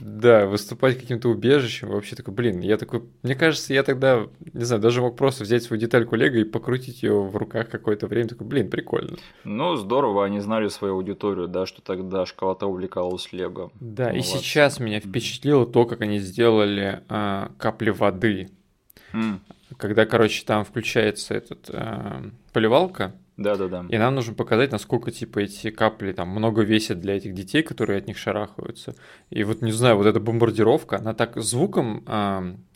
Да, 0.00 0.46
выступать 0.46 0.98
каким-то 0.98 1.28
убежищем, 1.28 1.88
вообще 1.88 2.16
такой, 2.16 2.34
блин, 2.34 2.60
я 2.60 2.76
такой, 2.76 3.02
мне 3.22 3.34
кажется, 3.34 3.72
я 3.72 3.82
тогда, 3.82 4.26
не 4.52 4.64
знаю, 4.64 4.82
даже 4.82 5.00
мог 5.00 5.16
просто 5.16 5.44
взять 5.44 5.62
свою 5.62 5.80
детальку 5.80 6.16
лего 6.16 6.36
и 6.36 6.44
покрутить 6.44 7.02
ее 7.02 7.22
в 7.22 7.36
руках 7.36 7.68
какое-то 7.68 8.06
время, 8.06 8.28
такой, 8.28 8.46
блин, 8.46 8.70
прикольно. 8.70 9.16
Ну, 9.44 9.76
здорово, 9.76 10.24
они 10.24 10.40
знали 10.40 10.68
свою 10.68 10.94
аудиторию, 10.94 11.48
да, 11.48 11.66
что 11.66 11.82
тогда 11.82 12.26
школота 12.26 12.66
увлекалась 12.66 13.32
Лего. 13.32 13.70
Да, 13.80 14.10
и 14.10 14.14
Молодцы. 14.18 14.38
сейчас 14.38 14.80
меня 14.80 15.00
впечатлило 15.00 15.66
то, 15.66 15.84
как 15.86 16.00
они 16.00 16.18
сделали 16.18 17.02
а, 17.08 17.50
капли 17.58 17.90
воды. 17.90 18.50
М, 19.12 19.40
Когда, 19.76 20.06
короче, 20.06 20.44
там 20.44 20.64
включается 20.64 21.34
этот 21.34 21.70
а, 21.70 22.24
поливалка, 22.52 23.14
Да-да-да. 23.36 23.84
и 23.88 23.98
нам 23.98 24.14
нужно 24.14 24.34
показать, 24.34 24.72
насколько, 24.72 25.10
типа, 25.10 25.40
эти 25.40 25.70
капли 25.70 26.12
там 26.12 26.28
много 26.28 26.62
весят 26.62 27.00
для 27.00 27.16
этих 27.16 27.34
детей, 27.34 27.62
которые 27.62 27.98
от 27.98 28.06
них 28.06 28.16
шарахаются. 28.16 28.94
И 29.30 29.44
вот, 29.44 29.62
не 29.62 29.72
знаю, 29.72 29.96
вот 29.96 30.06
эта 30.06 30.20
бомбардировка, 30.20 30.98
она 30.98 31.14
так 31.14 31.36
звуком 31.36 32.04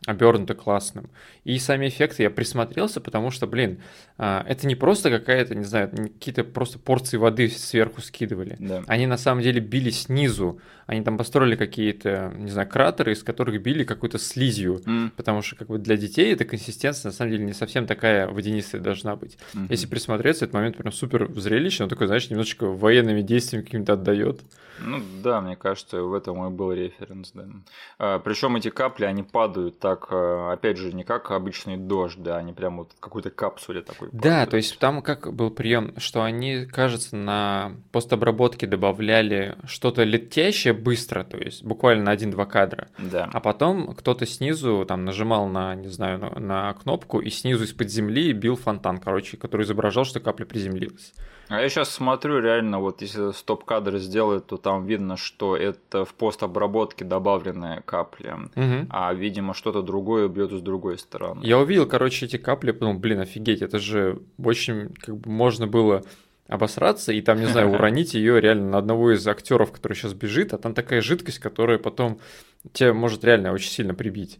обернута 0.07 0.55
классным. 0.55 1.11
И 1.45 1.59
сами 1.59 1.89
эффекты 1.89 2.23
я 2.25 2.31
присмотрелся, 2.31 3.01
потому 3.01 3.31
что, 3.31 3.47
блин, 3.47 3.81
а, 4.19 4.45
это 4.49 4.67
не 4.67 4.75
просто 4.75 5.11
какая-то, 5.11 5.55
не 5.55 5.65
знаю, 5.65 5.91
какие-то 5.91 6.45
просто 6.45 6.79
порции 6.79 7.17
воды 7.17 7.49
сверху 7.49 8.01
скидывали. 8.01 8.57
Да. 8.59 8.83
Они 8.87 9.07
на 9.07 9.17
самом 9.17 9.43
деле 9.43 9.61
били 9.61 9.91
снизу. 9.91 10.61
Они 10.87 11.03
там 11.03 11.17
построили 11.17 11.55
какие-то, 11.57 12.33
не 12.37 12.51
знаю, 12.51 12.69
кратеры, 12.69 13.13
из 13.13 13.23
которых 13.23 13.63
били 13.63 13.85
какой-то 13.85 14.19
слизью. 14.19 14.81
М, 14.87 15.13
Потому 15.17 15.43
что 15.43 15.57
как 15.57 15.69
бы 15.69 15.79
для 15.79 15.97
детей 15.97 16.33
эта 16.33 16.45
консистенция 16.45 17.11
на 17.11 17.15
самом 17.15 17.31
деле 17.33 17.45
не 17.45 17.53
совсем 17.53 17.87
такая 17.87 18.27
водянистая 18.29 18.81
должна 18.81 19.15
быть. 19.17 19.39
мгм. 19.55 19.67
Если 19.71 19.87
присмотреться, 19.87 20.45
этот 20.45 20.55
момент 20.55 20.77
прям 20.77 20.93
супер 20.93 21.31
зрелищный, 21.35 21.85
он 21.85 21.91
такой, 21.91 22.07
знаешь, 22.09 22.29
немножечко 22.31 22.67
военными 22.67 23.23
действиями 23.23 23.65
каким-то 23.65 23.93
отдает. 23.93 24.41
Ну 24.81 25.01
да, 25.23 25.41
мне 25.41 25.55
кажется, 25.55 26.03
в 26.03 26.15
этом 26.15 26.45
и 26.47 26.51
был 26.51 26.73
референс, 26.73 27.33
да. 27.35 28.19
причем 28.21 28.57
эти 28.57 28.71
капли, 28.71 29.05
они 29.05 29.23
падают 29.23 29.79
так, 29.79 29.92
а, 30.11 30.53
опять 30.53 30.77
же, 30.77 30.93
не 30.93 31.05
как 31.05 31.31
обычный 31.31 31.77
дождь, 31.77 32.19
да, 32.23 32.37
они 32.39 32.53
прям 32.53 32.79
вот 32.79 32.93
в 32.97 33.01
какой-то 33.01 33.31
капсуле 33.31 33.83
такой 33.83 34.09
Да, 34.13 34.19
падают. 34.21 34.51
то 34.51 34.57
есть 34.57 34.79
там 34.79 35.03
как 35.03 35.33
был 35.33 35.51
прием, 35.51 35.95
что 35.99 36.23
они, 36.23 36.67
кажется, 36.67 37.17
на 37.17 37.73
постобработке 37.93 38.67
добавляли 38.67 39.57
что-то 39.67 40.05
летящее 40.05 40.73
быстро, 40.75 41.25
то 41.25 41.37
есть 41.39 41.65
буквально 41.65 42.05
на 42.05 42.11
один-два 42.13 42.47
кадра. 42.47 42.89
Да. 42.99 43.29
А 43.33 43.41
потом 43.41 43.95
кто-то 43.95 44.27
снизу 44.27 44.85
там 44.87 45.05
нажимал 45.05 45.47
на, 45.49 45.75
не 45.75 45.89
знаю, 45.89 46.19
на, 46.19 46.31
на 46.39 46.73
кнопку, 46.75 47.21
и 47.21 47.31
снизу 47.31 47.65
из-под 47.65 47.91
земли 47.91 48.33
бил 48.33 48.57
фонтан, 48.57 48.99
короче, 48.99 49.37
который 49.37 49.63
изображал, 49.65 50.05
что 50.05 50.21
капля 50.21 50.45
приземлилась. 50.45 51.13
А 51.53 51.61
я 51.61 51.69
сейчас 51.69 51.91
смотрю, 51.91 52.41
реально, 52.41 52.81
вот 52.81 53.03
если 53.03 53.33
стоп-кадр 53.33 53.99
сделать, 53.99 54.47
то 54.47 54.57
там 54.57 54.87
видно, 54.87 55.19
что 55.19 55.55
это 55.55 56.07
в 56.07 56.15
постобработке 56.15 57.05
добавленная 57.05 57.83
капля. 57.83 58.39
Мгм. 58.55 58.87
А, 58.89 59.13
видимо, 59.13 59.53
что-то 59.53 59.83
другое 59.83 60.29
бьет 60.29 60.51
с 60.51 60.63
другой 60.63 60.97
стороны. 60.97 61.45
Я 61.45 61.59
увидел, 61.59 61.87
короче, 61.87 62.25
эти 62.25 62.39
капли, 62.39 62.73
подумал, 62.73 62.99
блин, 62.99 63.21
офигеть, 63.21 63.61
это 63.61 63.79
же 63.79 64.23
очень, 64.43 64.95
как 64.95 65.19
бы, 65.19 65.31
можно 65.31 65.67
было 65.67 66.03
обосраться 66.49 67.13
и 67.13 67.21
там, 67.21 67.39
не 67.39 67.47
знаю, 67.47 67.71
уронить 67.73 68.15
ее 68.15 68.41
реально 68.41 68.71
на 68.71 68.79
одного 68.79 69.13
из 69.13 69.27
актеров, 69.29 69.73
который 69.73 69.93
сейчас 69.93 70.15
бежит, 70.15 70.55
а 70.55 70.59
там 70.59 70.73
такая 70.73 71.03
жидкость, 71.03 71.39
которая 71.39 71.79
потом 71.79 72.19
тебя 72.73 72.95
может 72.95 73.25
реально 73.25 73.53
очень 73.53 73.71
сильно 73.71 73.93
прибить. 73.93 74.39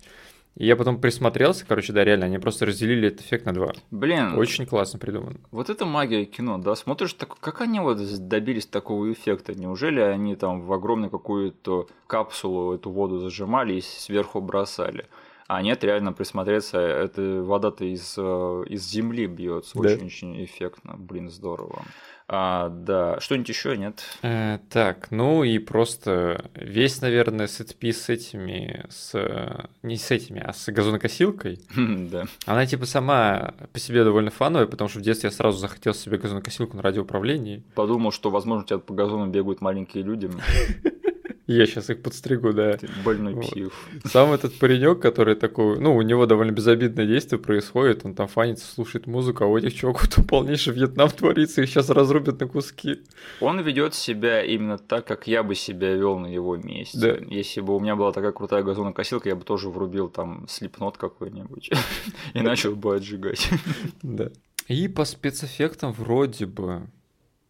И 0.55 0.67
я 0.67 0.77
потом 0.77 1.01
присмотрелся, 1.01 1.65
короче, 1.67 1.93
да, 1.93 2.05
реально, 2.05 2.27
они 2.27 2.39
просто 2.39 2.67
разделили 2.67 3.09
этот 3.09 3.23
эффект 3.23 3.47
на 3.47 3.55
два. 3.55 3.73
Блин, 3.91 4.37
Очень 4.37 4.67
классно 4.67 4.99
придумано. 4.99 5.41
вот 5.51 5.71
это 5.71 5.87
магия 5.87 6.25
кино, 6.27 6.59
да? 6.59 6.75
Смотришь, 6.75 7.15
так, 7.15 7.39
как 7.39 7.63
они 7.63 7.81
вот 7.81 7.99
добились 8.29 8.67
такого 8.67 9.11
эффекта? 9.11 9.55
Неужели 9.55 10.01
они 10.01 10.37
там 10.37 10.63
в 10.63 10.73
огромную 10.73 11.11
какую-то 11.11 11.89
капсулу 12.07 12.75
эту 12.75 12.91
воду 12.91 13.19
зажимали 13.19 13.75
и 13.75 13.81
сверху 13.81 14.41
бросали? 14.41 15.07
А 15.49 15.61
нет, 15.61 15.85
реально 15.85 16.13
присмотреться, 16.13 16.79
это 16.79 17.43
вода-то 17.43 17.85
из, 17.85 18.15
э, 18.17 18.65
из 18.69 18.89
земли 18.89 19.27
бьется. 19.27 19.79
Очень-очень 19.79 20.35
да. 20.35 20.45
эффектно. 20.45 20.95
Блин, 20.97 21.29
здорово. 21.29 21.83
А, 22.29 22.69
да, 22.69 23.21
что-нибудь 23.21 23.49
еще 23.49 23.77
нет? 23.77 24.03
Э, 24.23 24.59
так, 24.71 25.11
ну 25.11 25.45
и 25.45 25.59
просто 25.59 26.51
весь, 26.55 27.01
наверное, 27.01 27.47
сетпис 27.47 28.03
с 28.03 28.09
этими, 28.09 28.87
с 28.89 29.69
не 29.83 29.97
с 29.97 30.11
этими, 30.11 30.41
а 30.41 30.53
с 30.53 30.71
газонокосилкой. 30.71 31.61
Да. 32.13 32.25
Она 32.47 32.67
типа 32.67 32.87
сама 32.87 33.55
по 33.73 33.79
себе 33.79 34.05
довольно 34.05 34.31
фановая, 34.31 34.67
потому 34.67 34.89
что 34.89 34.99
в 34.99 35.03
детстве 35.03 35.29
я 35.29 35.31
сразу 35.31 35.59
захотел 35.59 35.95
себе 35.95 36.19
газонокосилку 36.19 36.77
на 36.77 36.83
радиоуправлении. 36.83 37.63
Подумал, 37.75 38.13
что, 38.13 38.31
возможно, 38.31 38.65
у 38.65 38.67
тебя 38.67 38.79
по 38.79 38.95
газону 38.95 39.27
бегают 39.27 39.61
маленькие 39.61 40.03
люди. 40.03 40.31
Я 41.47 41.67
сейчас 41.67 41.91
их 41.91 42.03
подстригу, 42.03 42.53
да. 42.53 42.77
Ты 42.77 42.89
больной 43.05 43.41
псих. 43.41 43.73
Сам 44.05 44.33
этот 44.33 44.59
паренек, 44.59 45.01
который 45.01 45.35
такой, 45.35 45.79
ну, 45.81 45.97
у 45.97 46.03
него 46.03 46.27
довольно 46.27 46.53
безобидное 46.53 47.07
действие 47.07 47.41
происходит, 47.41 48.05
он 48.05 48.15
там 48.15 48.29
фанится, 48.29 48.73
слушает 48.73 49.07
музыку, 49.07 49.45
а 49.45 49.47
у 49.49 49.59
этих 49.59 49.75
чуваков 49.75 50.09
там 50.09 50.25
полнейший 50.25 50.73
Вьетнам 50.73 51.11
творится, 51.11 51.63
их 51.63 51.69
сейчас 51.69 51.91
разрубят 51.91 52.41
на 52.41 52.47
куски. 52.47 53.03
Он 53.41 53.61
ведет 53.61 53.95
себя 53.95 54.43
именно 54.45 54.79
так, 54.79 55.07
как 55.07 55.27
я 55.27 55.43
бы 55.43 55.55
себя 55.55 55.95
вел 55.95 56.19
на 56.19 56.29
его 56.29 56.57
месте. 56.57 56.99
Да. 56.99 57.17
Если 57.27 57.61
бы 57.61 57.75
у 57.75 57.81
меня 57.81 57.97
была 57.97 58.13
такая 58.13 58.33
крутая 58.33 58.63
газонокосилка, 58.63 59.29
я 59.29 59.35
бы 59.35 59.43
тоже 59.45 59.69
врубил 59.69 60.09
там 60.09 60.47
слепнот 60.49 60.97
какой-нибудь 60.97 61.71
и 62.35 62.41
начал 62.41 62.77
бы 62.77 62.97
отжигать. 62.97 63.49
Да. 64.03 64.31
И 64.69 64.89
по 64.89 65.05
спецэффектам 65.05 65.93
вроде 65.93 66.47
бы 66.47 66.87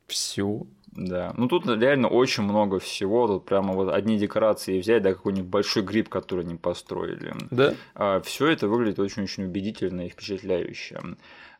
все. 0.07 0.67
Да, 0.95 1.33
ну 1.39 1.49
тут 1.49 1.67
реально 1.67 2.09
очень 2.09 2.43
много 2.43 2.79
всего, 2.79 3.27
тут 3.27 3.47
прямо 3.47 3.73
вот 3.73 3.93
одни 3.93 4.19
декорации 4.19 4.79
взять, 4.79 5.03
да, 5.03 5.15
какой-нибудь 5.15 5.49
большой 5.49 5.83
гриб, 5.83 6.11
который 6.11 6.45
они 6.45 6.57
построили. 6.57 7.35
Да. 7.51 7.75
А, 7.95 8.21
все 8.21 8.49
это 8.49 8.69
выглядит 8.69 8.99
очень-очень 8.99 9.45
убедительно 9.45 10.07
и 10.07 10.11
впечатляюще. 10.11 11.01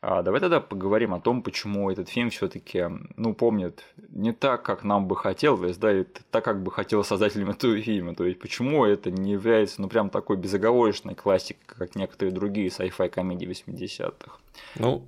А, 0.05 0.23
давай 0.23 0.41
тогда 0.41 0.61
поговорим 0.61 1.15
о 1.15 1.21
том, 1.21 1.43
почему 1.43 1.89
этот 1.89 2.09
фильм 2.09 2.31
все-таки, 2.31 2.87
ну, 3.17 3.35
помнит 3.35 3.85
не 4.11 4.33
так, 4.33 4.65
как 4.65 4.83
нам 4.83 5.07
бы 5.07 5.17
хотелось, 5.17 5.77
да, 5.77 6.01
и 6.01 6.05
так, 6.33 6.45
как 6.45 6.63
бы 6.63 6.73
хотел 6.73 7.05
создателям 7.05 7.51
этого 7.51 7.81
фильма. 7.81 8.15
То 8.17 8.25
есть, 8.25 8.41
почему 8.41 8.85
это 8.85 9.13
не 9.13 9.31
является, 9.33 9.81
ну, 9.81 9.89
прям 9.89 10.11
такой 10.11 10.37
безоговорочной 10.37 11.15
классикой, 11.15 11.63
как 11.67 11.95
некоторые 11.95 12.35
другие 12.35 12.69
sci-fi 12.69 13.09
комедии 13.09 13.49
80-х. 13.49 14.39
Ну, 14.75 15.07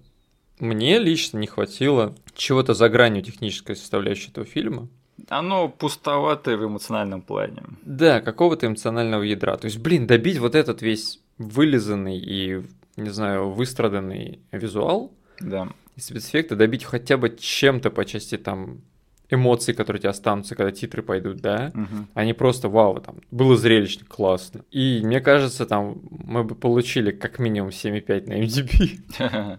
мне 0.59 0.99
лично 0.99 1.39
не 1.39 1.47
хватило 1.47 2.15
чего-то 2.35 2.75
за 2.75 2.89
гранью 2.89 3.23
технической 3.23 3.77
составляющей 3.77 4.31
этого 4.31 4.47
фильма. 4.47 4.89
Оно 5.29 5.69
пустоватое 5.69 6.57
в 6.57 6.65
эмоциональном 6.65 7.23
плане. 7.23 7.63
Да, 7.83 8.21
какого-то 8.21 8.67
эмоционального 8.67 9.23
ядра. 9.23 9.57
То 9.57 9.67
есть, 9.67 9.79
блин, 9.79 10.07
добить 10.07 10.39
вот 10.39 10.55
этот 10.55 10.83
весь 10.83 11.21
вылизанный 11.39 12.19
и, 12.19 12.63
не 12.97 13.11
знаю, 13.11 13.51
выстраданный 13.51 14.41
визуал 14.53 15.13
да. 15.41 15.69
и 15.97 16.01
спецэффекты, 16.01 16.57
добить 16.57 16.85
хотя 16.85 17.17
бы 17.17 17.31
чем-то 17.31 17.91
по 17.91 18.05
части 18.05 18.37
там 18.37 18.83
эмоций, 19.31 19.75
которые 19.75 20.01
у 20.01 20.03
тебя 20.03 20.11
останутся, 20.11 20.55
когда 20.55 20.71
титры 20.71 21.03
пойдут, 21.03 21.39
да, 21.39 21.73
угу. 21.75 22.07
они 22.15 22.35
просто 22.35 22.69
вау, 22.69 23.01
там, 23.01 23.17
было 23.31 23.57
зрелищно, 23.57 24.05
классно. 24.07 24.65
И 24.71 25.01
мне 25.03 25.21
кажется, 25.21 25.67
там 25.67 26.01
мы 26.11 26.45
бы 26.45 26.55
получили 26.55 27.11
как 27.11 27.39
минимум 27.39 27.71
7,5 27.71 28.29
на 28.29 28.43
MDB. 28.43 29.59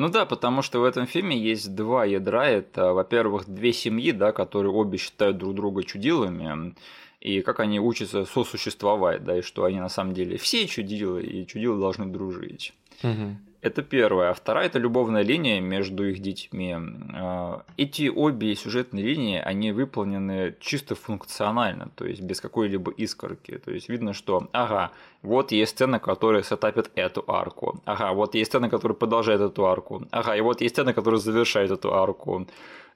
Ну 0.00 0.08
да, 0.08 0.24
потому 0.24 0.62
что 0.62 0.80
в 0.80 0.84
этом 0.84 1.06
фильме 1.06 1.36
есть 1.36 1.74
два 1.74 2.06
ядра. 2.06 2.46
Это, 2.46 2.94
во-первых, 2.94 3.44
две 3.46 3.74
семьи, 3.74 4.12
да, 4.12 4.32
которые 4.32 4.72
обе 4.72 4.96
считают 4.96 5.36
друг 5.36 5.54
друга 5.54 5.82
чудилами, 5.82 6.74
и 7.20 7.42
как 7.42 7.60
они 7.60 7.78
учатся 7.80 8.24
сосуществовать, 8.24 9.24
да, 9.24 9.36
и 9.36 9.42
что 9.42 9.64
они 9.64 9.78
на 9.78 9.90
самом 9.90 10.14
деле 10.14 10.38
все 10.38 10.66
чудилы, 10.66 11.22
и 11.22 11.46
чудилы 11.46 11.78
должны 11.78 12.06
дружить. 12.06 12.72
Угу. 13.02 13.36
Это 13.62 13.82
первая. 13.82 14.30
А 14.30 14.34
вторая– 14.34 14.66
это 14.68 14.78
любовная 14.78 15.22
линия 15.22 15.60
между 15.60 16.08
их 16.08 16.20
детьми. 16.20 16.74
А, 17.14 17.62
эти 17.76 18.08
обе 18.08 18.54
сюжетные 18.54 19.04
линии, 19.04 19.38
они 19.38 19.72
выполнены 19.72 20.56
чисто 20.60 20.94
функционально, 20.94 21.90
то 21.94 22.06
есть 22.06 22.22
без 22.22 22.40
какой-либо 22.40 22.90
искорки. 22.92 23.58
То 23.58 23.70
есть 23.70 23.90
видно, 23.90 24.14
что, 24.14 24.48
ага, 24.52 24.92
вот 25.22 25.52
есть 25.52 25.72
сцена, 25.72 25.98
которая 25.98 26.42
сетапит 26.42 26.90
эту 26.94 27.22
арку. 27.26 27.80
Ага, 27.84 28.12
вот 28.14 28.34
есть 28.34 28.50
сцена, 28.50 28.70
которая 28.70 28.96
продолжает 28.96 29.42
эту 29.42 29.66
арку. 29.66 30.06
Ага, 30.10 30.36
и 30.36 30.40
вот 30.40 30.62
есть 30.62 30.74
сцена, 30.74 30.94
которая 30.94 31.20
завершает 31.20 31.70
эту 31.70 31.94
арку. 31.94 32.46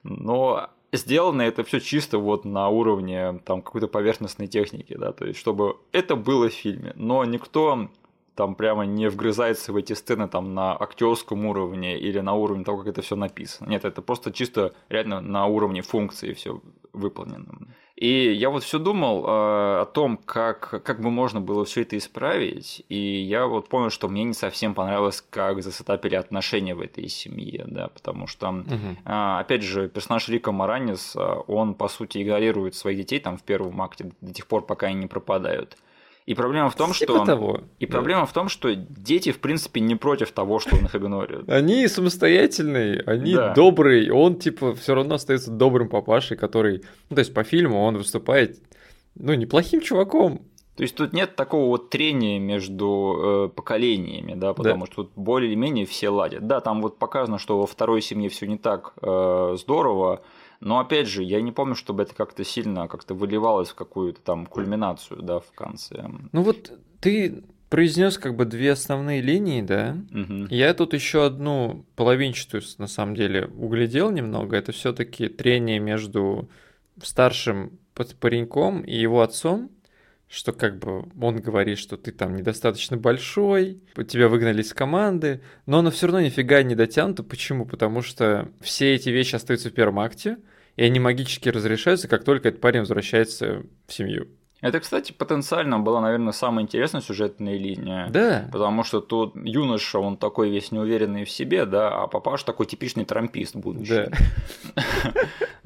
Но 0.01 0.69
сделано 0.91 1.43
это 1.43 1.63
все 1.63 1.79
чисто 1.79 2.17
вот 2.17 2.45
на 2.45 2.69
уровне 2.69 3.39
там 3.45 3.61
какой-то 3.61 3.87
поверхностной 3.87 4.47
техники, 4.47 4.95
да, 4.97 5.11
то 5.11 5.25
есть 5.25 5.39
чтобы 5.39 5.77
это 5.91 6.15
было 6.15 6.49
в 6.49 6.53
фильме, 6.53 6.93
но 6.95 7.25
никто 7.25 7.89
там 8.35 8.55
прямо 8.55 8.85
не 8.85 9.09
вгрызается 9.09 9.71
в 9.71 9.77
эти 9.77 9.93
сцены 9.93 10.27
там 10.27 10.53
на 10.53 10.75
актерском 10.75 11.45
уровне 11.45 11.97
или 11.97 12.19
на 12.19 12.33
уровне 12.33 12.63
того, 12.63 12.79
как 12.79 12.87
это 12.87 13.01
все 13.01 13.15
написано. 13.15 13.69
Нет, 13.69 13.85
это 13.85 14.01
просто 14.01 14.31
чисто 14.31 14.73
реально 14.89 15.21
на 15.21 15.45
уровне 15.45 15.81
функции 15.81 16.33
все 16.33 16.61
выполнено. 16.93 17.45
И 17.95 18.33
я 18.33 18.49
вот 18.49 18.63
все 18.63 18.77
думал 18.77 19.23
э, 19.23 19.81
о 19.81 19.85
том, 19.85 20.17
как, 20.17 20.83
как 20.83 20.99
бы 20.99 21.11
можно 21.11 21.39
было 21.39 21.63
все 21.63 21.83
это 21.83 21.97
исправить, 21.97 22.83
и 22.89 22.97
я 22.97 23.47
вот 23.47 23.69
понял, 23.69 23.89
что 23.89 24.09
мне 24.09 24.25
не 24.25 24.33
совсем 24.33 24.73
понравилось, 24.73 25.23
как 25.29 25.63
засетапили 25.63 26.15
отношения 26.15 26.75
в 26.75 26.81
этой 26.81 27.07
семье, 27.07 27.63
да, 27.65 27.87
потому 27.87 28.27
что, 28.27 28.49
угу. 28.49 28.65
э, 29.05 29.39
опять 29.39 29.63
же, 29.63 29.87
персонаж 29.87 30.27
Рика 30.27 30.51
Маранис, 30.51 31.15
он, 31.47 31.73
по 31.73 31.87
сути, 31.87 32.21
игнорирует 32.21 32.75
своих 32.75 32.97
детей 32.97 33.19
там 33.19 33.37
в 33.37 33.43
первом 33.43 33.81
акте 33.81 34.11
до 34.19 34.33
тех 34.33 34.45
пор, 34.47 34.65
пока 34.65 34.87
они 34.87 34.95
не 34.95 35.07
пропадают. 35.07 35.77
И 36.25 36.33
проблема 36.33 36.69
в 36.69 36.75
том, 36.75 36.91
типа 36.91 37.13
что... 37.13 37.25
Того. 37.25 37.61
И 37.79 37.85
проблема 37.85 38.21
да. 38.21 38.25
в 38.25 38.33
том, 38.33 38.49
что 38.49 38.73
дети, 38.73 39.31
в 39.31 39.39
принципе, 39.39 39.79
не 39.79 39.95
против 39.95 40.31
того, 40.31 40.59
что 40.59 40.75
он 40.75 40.85
их 40.85 40.95
игнорирует. 40.95 41.47
Они 41.49 41.87
самостоятельные, 41.87 43.03
они 43.05 43.35
да. 43.35 43.53
добрые, 43.53 44.11
он, 44.11 44.37
типа, 44.39 44.73
все 44.73 44.95
равно 44.95 45.15
остается 45.15 45.51
добрым 45.51 45.87
папашей, 45.87 46.35
который... 46.35 46.83
Ну, 47.09 47.15
то 47.15 47.19
есть, 47.19 47.33
по 47.33 47.43
фильму 47.43 47.83
он 47.83 47.97
выступает, 47.97 48.57
ну, 49.13 49.35
неплохим 49.35 49.81
чуваком. 49.81 50.41
То 50.75 50.83
есть 50.83 50.95
тут 50.95 51.13
нет 51.13 51.35
такого 51.35 51.67
вот 51.67 51.89
трения 51.89 52.37
между 52.37 53.47
э, 53.47 53.55
поколениями, 53.55 54.33
да, 54.33 54.53
потому 54.53 54.85
да. 54.85 54.91
что 54.91 55.03
тут 55.03 55.11
более 55.15 55.51
или 55.51 55.55
менее 55.55 55.85
все 55.85 56.09
ладят. 56.09 56.47
Да, 56.47 56.59
там 56.59 56.81
вот 56.81 56.97
показано, 56.97 57.37
что 57.37 57.59
во 57.59 57.65
второй 57.65 58.01
семье 58.01 58.29
все 58.29 58.45
не 58.45 58.57
так 58.57 58.93
э, 59.01 59.55
здорово, 59.57 60.21
но 60.65 60.79
опять 60.79 61.07
же, 61.07 61.21
я 61.21 61.41
не 61.41 61.51
помню, 61.51 61.75
чтобы 61.75 62.01
это 62.01 62.15
как-то 62.15 62.43
сильно 62.43 62.87
как-то 62.87 63.13
выливалось 63.13 63.69
в 63.69 63.75
какую-то 63.75 64.19
там 64.21 64.47
кульминацию, 64.47 65.21
да, 65.21 65.39
в 65.39 65.51
конце. 65.51 66.09
Ну 66.31 66.41
вот 66.41 66.71
ты 66.99 67.43
произнес 67.69 68.17
как 68.17 68.35
бы 68.35 68.45
две 68.45 68.71
основные 68.71 69.21
линии, 69.21 69.61
да? 69.61 69.95
Угу. 70.11 70.47
Я 70.49 70.73
тут 70.73 70.95
еще 70.95 71.23
одну 71.23 71.85
половинчатую, 71.95 72.63
на 72.79 72.87
самом 72.87 73.13
деле, 73.13 73.45
углядел 73.45 74.09
немного. 74.09 74.57
Это 74.57 74.71
все-таки 74.71 75.27
трение 75.27 75.77
между 75.77 76.49
старшим 76.99 77.77
пареньком 78.19 78.81
и 78.81 78.95
его 78.95 79.21
отцом, 79.21 79.69
что 80.27 80.51
как 80.51 80.79
бы 80.79 81.07
он 81.21 81.41
говорит, 81.41 81.77
что 81.77 81.95
ты 81.95 82.11
там 82.11 82.35
недостаточно 82.35 82.97
большой, 82.97 83.83
тебя 84.07 84.29
выгнали 84.29 84.63
из 84.63 84.73
команды, 84.73 85.41
но 85.67 85.77
оно 85.77 85.91
все 85.91 86.07
равно 86.07 86.21
нифига 86.21 86.63
не 86.63 86.73
дотянуто. 86.73 87.21
Почему? 87.21 87.67
Потому 87.67 88.01
что 88.01 88.49
все 88.61 88.95
эти 88.95 89.09
вещи 89.09 89.35
остаются 89.35 89.69
в 89.69 89.73
первом 89.73 89.99
акте, 89.99 90.37
и 90.75 90.83
они 90.83 90.99
магически 90.99 91.49
разрешаются, 91.49 92.07
как 92.07 92.23
только 92.23 92.49
этот 92.49 92.61
парень 92.61 92.81
возвращается 92.81 93.63
в 93.87 93.93
семью. 93.93 94.27
Это, 94.61 94.79
кстати, 94.79 95.11
потенциально 95.11 95.79
была, 95.79 96.01
наверное, 96.01 96.31
самая 96.31 96.63
интересная 96.63 97.01
сюжетная 97.01 97.55
линия. 97.55 98.07
Да. 98.09 98.49
Потому 98.51 98.83
что 98.83 98.99
тут 98.99 99.35
юноша, 99.35 99.99
он 99.99 100.17
такой 100.17 100.49
весь 100.49 100.71
неуверенный 100.71 101.23
в 101.23 101.29
себе, 101.29 101.65
да, 101.65 101.89
а 101.89 102.07
папаш 102.07 102.43
такой 102.43 102.65
типичный 102.65 103.05
трампист 103.05 103.55
будущий. 103.55 104.09
Да. 104.75 104.83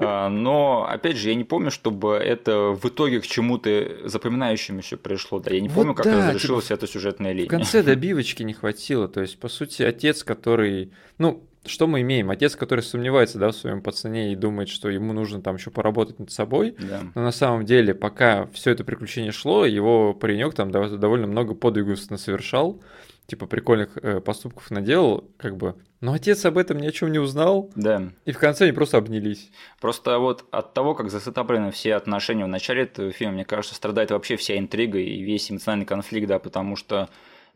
А, 0.01 0.29
но, 0.29 0.87
опять 0.89 1.17
же, 1.17 1.27
я 1.27 1.35
не 1.35 1.43
помню, 1.43 1.71
чтобы 1.71 2.13
это 2.13 2.69
в 2.69 2.85
итоге 2.85 3.19
к 3.19 3.27
чему-то 3.27 4.07
запоминающемуся 4.07 4.95
пришло. 4.95 5.41
Да, 5.41 5.51
я 5.51 5.59
не 5.59 5.67
вот 5.67 5.75
помню, 5.75 5.93
как 5.93 6.05
да, 6.05 6.29
разрешилась 6.29 6.67
типа, 6.67 6.75
эта 6.75 6.87
сюжетная 6.87 7.33
линия. 7.33 7.47
В 7.47 7.49
конце 7.49 7.83
добивочки 7.83 8.43
не 8.43 8.53
хватило. 8.53 9.09
То 9.09 9.19
есть, 9.19 9.37
по 9.41 9.49
сути, 9.49 9.83
отец, 9.83 10.23
который... 10.23 10.93
Ну, 11.17 11.43
что 11.65 11.87
мы 11.87 12.01
имеем? 12.01 12.29
Отец, 12.29 12.55
который 12.55 12.81
сомневается 12.81 13.37
да, 13.37 13.49
в 13.49 13.55
своем 13.55 13.81
пацане 13.81 14.31
и 14.31 14.35
думает, 14.35 14.69
что 14.69 14.89
ему 14.89 15.13
нужно 15.13 15.41
там 15.41 15.55
еще 15.55 15.71
поработать 15.71 16.19
над 16.19 16.31
собой. 16.31 16.75
Да. 16.79 17.01
Но 17.15 17.21
на 17.21 17.31
самом 17.31 17.65
деле, 17.65 17.93
пока 17.93 18.47
все 18.53 18.71
это 18.71 18.83
приключение 18.83 19.31
шло, 19.31 19.65
его 19.65 20.13
паренек 20.13 20.53
там 20.53 20.71
довольно 20.71 21.27
много 21.27 21.55
подвигов 21.55 21.99
совершал, 21.99 22.81
типа 23.27 23.45
прикольных 23.45 23.97
э, 23.97 24.21
поступков 24.21 24.71
наделал, 24.71 25.29
как 25.37 25.57
бы. 25.57 25.75
Но 26.01 26.13
отец 26.13 26.45
об 26.45 26.57
этом 26.57 26.77
ни 26.77 26.87
о 26.87 26.91
чем 26.91 27.11
не 27.11 27.19
узнал. 27.19 27.69
Да. 27.75 28.09
И 28.25 28.31
в 28.31 28.39
конце 28.39 28.63
они 28.65 28.73
просто 28.73 28.97
обнялись. 28.97 29.51
Просто 29.81 30.17
вот 30.17 30.45
от 30.51 30.73
того, 30.73 30.95
как 30.95 31.11
засетаплены 31.11 31.71
все 31.71 31.95
отношения 31.95 32.45
в 32.45 32.49
начале 32.49 32.83
этого 32.83 33.11
фильма, 33.11 33.33
мне 33.33 33.45
кажется, 33.45 33.75
страдает 33.75 34.11
вообще 34.11 34.37
вся 34.37 34.57
интрига 34.57 34.97
и 34.97 35.21
весь 35.21 35.51
эмоциональный 35.51 35.85
конфликт, 35.85 36.27
да, 36.27 36.39
потому 36.39 36.77
что 36.77 37.09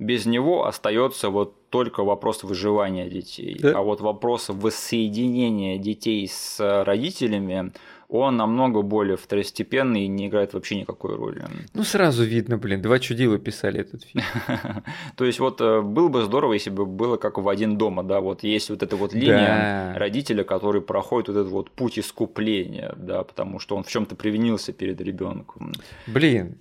без 0.04 0.26
него 0.26 0.66
остается 0.66 1.30
вот 1.30 1.70
только 1.70 2.04
вопрос 2.04 2.43
выживания 2.43 3.10
детей. 3.10 3.58
Да. 3.60 3.80
А 3.80 3.82
вот 3.82 4.01
вопрос 4.01 4.49
воссоединения 4.49 5.78
детей 5.78 6.28
с 6.28 6.84
родителями, 6.84 7.72
он 8.10 8.38
намного 8.38 8.84
более 8.84 9.18
второстепенный 9.18 10.04
и 10.04 10.08
не 10.08 10.28
играет 10.28 10.54
вообще 10.54 10.76
никакой 10.76 11.16
роли. 11.16 11.43
Ну, 11.74 11.84
сразу 11.84 12.24
видно, 12.24 12.58
блин, 12.60 12.82
два 12.82 12.99
чудила 12.99 13.39
писали 13.39 13.80
этот 13.80 14.04
фильм. 14.04 14.24
То 15.18 15.26
есть 15.26 15.39
вот 15.39 15.62
э, 15.62 15.82
было 15.82 16.10
бы 16.10 16.22
здорово, 16.22 16.54
если 16.54 16.70
бы 16.70 16.86
было 16.86 17.18
как 17.18 17.39
в 17.39 17.49
«Один 17.49 17.78
дома», 17.78 18.04
да, 18.04 18.20
вот 18.20 18.43
есть 18.43 18.70
вот 18.70 18.84
эта 18.84 18.95
вот 18.95 19.14
линия 19.14 19.95
родителя, 19.97 20.43
который 20.43 20.82
проходит 20.82 21.30
вот 21.30 21.38
этот 21.38 21.51
вот 21.51 21.72
путь 21.72 21.97
искупления, 21.97 22.93
да, 22.97 23.24
потому 23.24 23.58
что 23.58 23.76
он 23.76 23.84
в 23.84 23.88
чем 23.88 24.06
то 24.06 24.16
привинился 24.16 24.74
перед 24.74 25.01
ребенком. 25.01 25.74
Блин, 26.06 26.60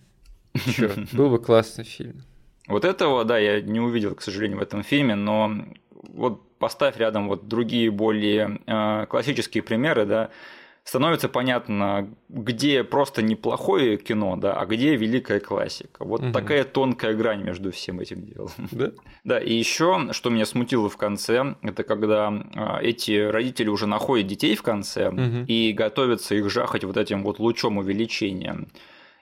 был 1.13 1.29
бы 1.29 1.39
классный 1.39 1.85
фильм. 1.85 2.23
Вот 2.69 2.85
этого, 2.85 3.25
да, 3.25 3.39
я 3.39 3.61
не 3.61 3.81
увидел, 3.81 4.15
к 4.15 4.23
сожалению, 4.23 4.59
в 4.59 4.63
этом 4.63 4.83
фильме, 4.83 5.15
но 5.15 5.53
вот 5.91 6.59
поставь 6.59 6.97
рядом 6.97 7.29
вот 7.29 7.49
другие 7.49 7.91
более 7.91 8.61
э, 8.67 9.07
классические 9.07 9.63
примеры, 9.63 10.07
да, 10.07 10.31
становится 10.85 11.29
понятно, 11.29 12.13
где 12.29 12.83
просто 12.83 13.23
неплохое 13.23 13.97
кино, 13.97 14.37
да, 14.37 14.55
а 14.55 14.67
где 14.67 14.97
великая 14.97 15.39
классика. 15.39 16.05
Вот 16.05 16.23
угу. 16.23 16.33
такая 16.33 16.65
тонкая 16.65 17.15
грань 17.15 17.43
между 17.43 17.71
всем 17.71 18.01
этим 18.01 18.25
делом. 18.25 18.51
Да? 18.71 18.91
Да, 19.25 19.39
и 19.39 19.55
еще, 19.55 20.09
что 20.11 20.31
меня 20.31 20.45
смутило 20.45 20.89
в 20.89 20.97
конце, 20.97 21.55
это 21.63 21.85
когда 21.85 22.27
а, 22.57 22.81
эти 22.83 23.21
родители 23.21 23.69
уже 23.69 23.87
находят 23.87 24.27
детей 24.27 24.57
в 24.57 24.63
конце 24.63 25.11
угу. 25.11 25.45
и 25.47 25.73
готовятся 25.73 26.35
их 26.35 26.51
жахать 26.51 26.83
вот 26.83 26.97
этим 26.97 27.23
вот 27.23 27.39
лучом 27.39 27.79
увеличения. 27.79 28.67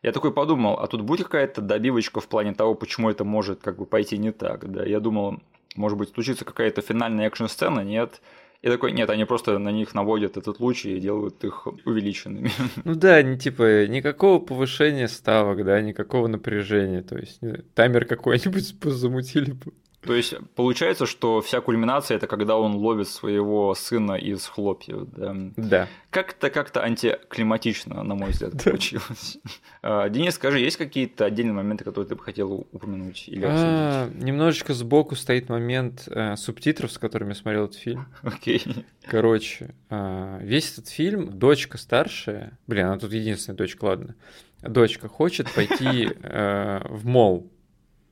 Я 0.03 0.13
такой 0.13 0.33
подумал, 0.33 0.75
а 0.75 0.87
тут 0.87 1.03
будет 1.03 1.27
какая-то 1.27 1.61
добивочка 1.61 2.21
в 2.21 2.29
плане 2.29 2.55
того, 2.55 2.75
почему 2.75 3.11
это 3.11 3.25
может 3.25 3.61
как 3.61 3.77
бы 3.77 3.85
пойти 3.85 4.17
не 4.17 4.33
так, 4.33 4.71
да? 4.71 4.85
Я 4.85 5.01
думал, 5.01 5.41
может 5.77 5.99
быть, 5.99 6.11
случится 6.11 6.45
какая-то 6.45 6.81
финальная 6.81 7.27
экшн-сцена, 7.27 7.81
нет? 7.81 8.21
И 8.63 8.69
такой, 8.69 8.93
нет, 8.93 9.09
они 9.09 9.25
просто 9.25 9.59
на 9.59 9.71
них 9.71 9.95
наводят 9.95 10.37
этот 10.37 10.61
луч 10.61 10.85
и 10.85 11.01
делают 11.01 11.43
их 11.45 11.67
увеличенными. 11.87 12.51
Ну 12.85 12.95
да, 12.95 13.23
не, 13.23 13.39
типа 13.39 13.87
никакого 13.87 14.39
повышения 14.39 15.09
ставок, 15.09 15.65
да, 15.65 15.81
никакого 15.81 16.27
напряжения. 16.27 17.03
То 17.03 17.17
есть 17.17 17.41
таймер 17.75 18.05
какой-нибудь 18.05 18.75
замутили 18.83 19.53
бы. 19.53 19.73
То 20.03 20.15
есть 20.15 20.35
получается, 20.55 21.05
что 21.05 21.43
вся 21.43 21.61
кульминация 21.61 22.17
это 22.17 22.27
когда 22.27 22.57
он 22.57 22.75
ловит 22.75 23.09
своего 23.09 23.75
сына 23.75 24.15
из 24.15 24.47
хлопьев. 24.47 25.09
Да. 25.11 25.37
да. 25.57 25.89
Как-то 26.09 26.49
как-то 26.49 26.83
антиклиматично, 26.83 28.03
на 28.03 28.15
мой 28.15 28.31
взгляд, 28.31 28.63
получилось. 28.65 29.39
А, 29.83 30.09
Денис, 30.09 30.35
скажи, 30.35 30.59
есть 30.61 30.79
какие-то 30.79 31.27
отдельные 31.27 31.53
моменты, 31.53 31.85
которые 31.85 32.09
ты 32.09 32.17
бы 32.17 32.23
хотел 32.23 32.67
упомянуть 32.73 33.29
или 33.29 33.45
а, 33.45 34.05
обсудить? 34.05 34.25
Немножечко 34.25 34.73
сбоку 34.73 35.17
стоит 35.17 35.51
момент 35.51 36.09
э, 36.09 36.37
субтитров, 36.37 36.91
с 36.93 36.99
которыми 36.99 37.31
я 37.31 37.35
смотрел 37.35 37.65
этот 37.67 37.77
фильм. 37.77 38.07
Окей. 38.23 38.63
Короче, 39.05 39.75
э, 39.91 40.39
весь 40.43 40.73
этот 40.73 40.89
фильм, 40.89 41.39
дочка 41.39 41.77
старшая, 41.77 42.59
блин, 42.67 42.87
она 42.87 42.99
тут 42.99 43.13
единственная 43.13 43.59
дочка, 43.59 43.85
ладно, 43.85 44.15
дочка 44.63 45.09
хочет 45.09 45.53
пойти 45.53 46.09
э, 46.23 46.81
в 46.89 47.07
мол. 47.07 47.51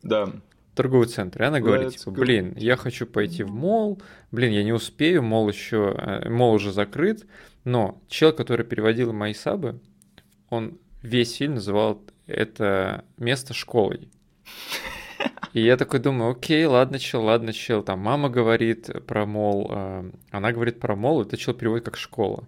Да 0.02 0.32
торговый 0.78 1.08
центр. 1.08 1.42
И 1.42 1.44
она 1.44 1.58
говорит, 1.58 1.96
типа, 1.96 2.12
блин, 2.12 2.54
я 2.56 2.76
хочу 2.76 3.04
пойти 3.04 3.42
в 3.42 3.50
мол, 3.50 4.00
блин, 4.30 4.52
я 4.52 4.62
не 4.62 4.72
успею, 4.72 5.24
мол 5.24 5.48
еще, 5.48 5.92
э, 5.98 6.28
мол 6.30 6.54
уже 6.54 6.72
закрыт, 6.72 7.26
но 7.64 8.00
чел, 8.08 8.32
который 8.32 8.64
переводил 8.64 9.12
мои 9.12 9.34
сабы, 9.34 9.80
он 10.50 10.78
весь 11.02 11.34
фильм 11.36 11.54
называл 11.54 12.00
это 12.26 13.04
место 13.16 13.54
школой. 13.54 14.08
И 15.52 15.60
я 15.60 15.76
такой 15.76 15.98
думаю, 15.98 16.30
окей, 16.30 16.64
ладно, 16.66 17.00
чел, 17.00 17.24
ладно, 17.24 17.52
чел. 17.52 17.82
Там 17.82 17.98
мама 17.98 18.28
говорит 18.28 19.04
про 19.04 19.26
мол, 19.26 19.66
э, 19.70 20.10
она 20.30 20.52
говорит 20.52 20.78
про 20.78 20.94
мол, 20.94 21.22
это 21.22 21.36
чел 21.36 21.54
переводит 21.54 21.86
как 21.86 21.96
школа. 21.96 22.46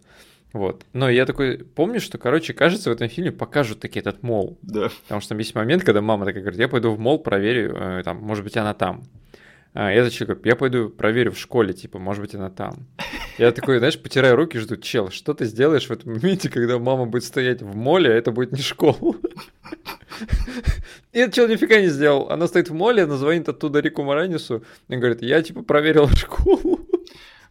Вот. 0.52 0.84
Но 0.92 1.08
я 1.08 1.26
такой 1.26 1.58
помню, 1.58 2.00
что, 2.00 2.18
короче, 2.18 2.52
кажется, 2.52 2.90
в 2.90 2.92
этом 2.92 3.08
фильме 3.08 3.30
покажут 3.30 3.80
таки 3.80 4.00
этот 4.00 4.22
мол. 4.22 4.58
Да. 4.62 4.90
Потому 5.02 5.20
что 5.20 5.30
там 5.30 5.38
есть 5.38 5.54
момент, 5.54 5.84
когда 5.84 6.00
мама 6.00 6.24
такая 6.24 6.42
говорит, 6.42 6.60
я 6.60 6.68
пойду 6.68 6.90
в 6.90 6.98
мол, 6.98 7.18
проверю, 7.18 7.76
э, 7.76 8.02
там, 8.04 8.18
может 8.18 8.42
быть, 8.42 8.56
она 8.56 8.74
там. 8.74 9.04
А 9.72 9.92
я 9.92 10.10
человек 10.10 10.38
говорит, 10.38 10.46
я 10.46 10.56
пойду 10.56 10.88
проверю 10.88 11.30
в 11.30 11.38
школе, 11.38 11.72
типа, 11.72 12.00
может 12.00 12.22
быть, 12.22 12.34
она 12.34 12.50
там. 12.50 12.88
Я 13.38 13.52
такой, 13.52 13.78
знаешь, 13.78 13.98
потираю 13.98 14.34
руки, 14.34 14.58
жду, 14.58 14.76
чел, 14.76 15.10
что 15.10 15.32
ты 15.32 15.44
сделаешь 15.44 15.86
в 15.86 15.92
этом 15.92 16.14
моменте, 16.14 16.50
когда 16.50 16.78
мама 16.78 17.06
будет 17.06 17.24
стоять 17.24 17.62
в 17.62 17.76
моле, 17.76 18.10
а 18.10 18.14
это 18.14 18.32
будет 18.32 18.50
не 18.50 18.62
школа. 18.62 19.14
И 21.12 21.18
этот 21.18 21.34
чел 21.34 21.48
нифига 21.48 21.80
не 21.80 21.88
сделал. 21.88 22.28
Она 22.30 22.48
стоит 22.48 22.68
в 22.68 22.74
моле, 22.74 23.04
она 23.04 23.16
звонит 23.16 23.48
оттуда 23.48 23.80
Рику 23.80 24.02
Маранису 24.02 24.64
и 24.88 24.96
говорит, 24.96 25.22
я, 25.22 25.40
типа, 25.42 25.62
проверил 25.62 26.08
школу. 26.08 26.80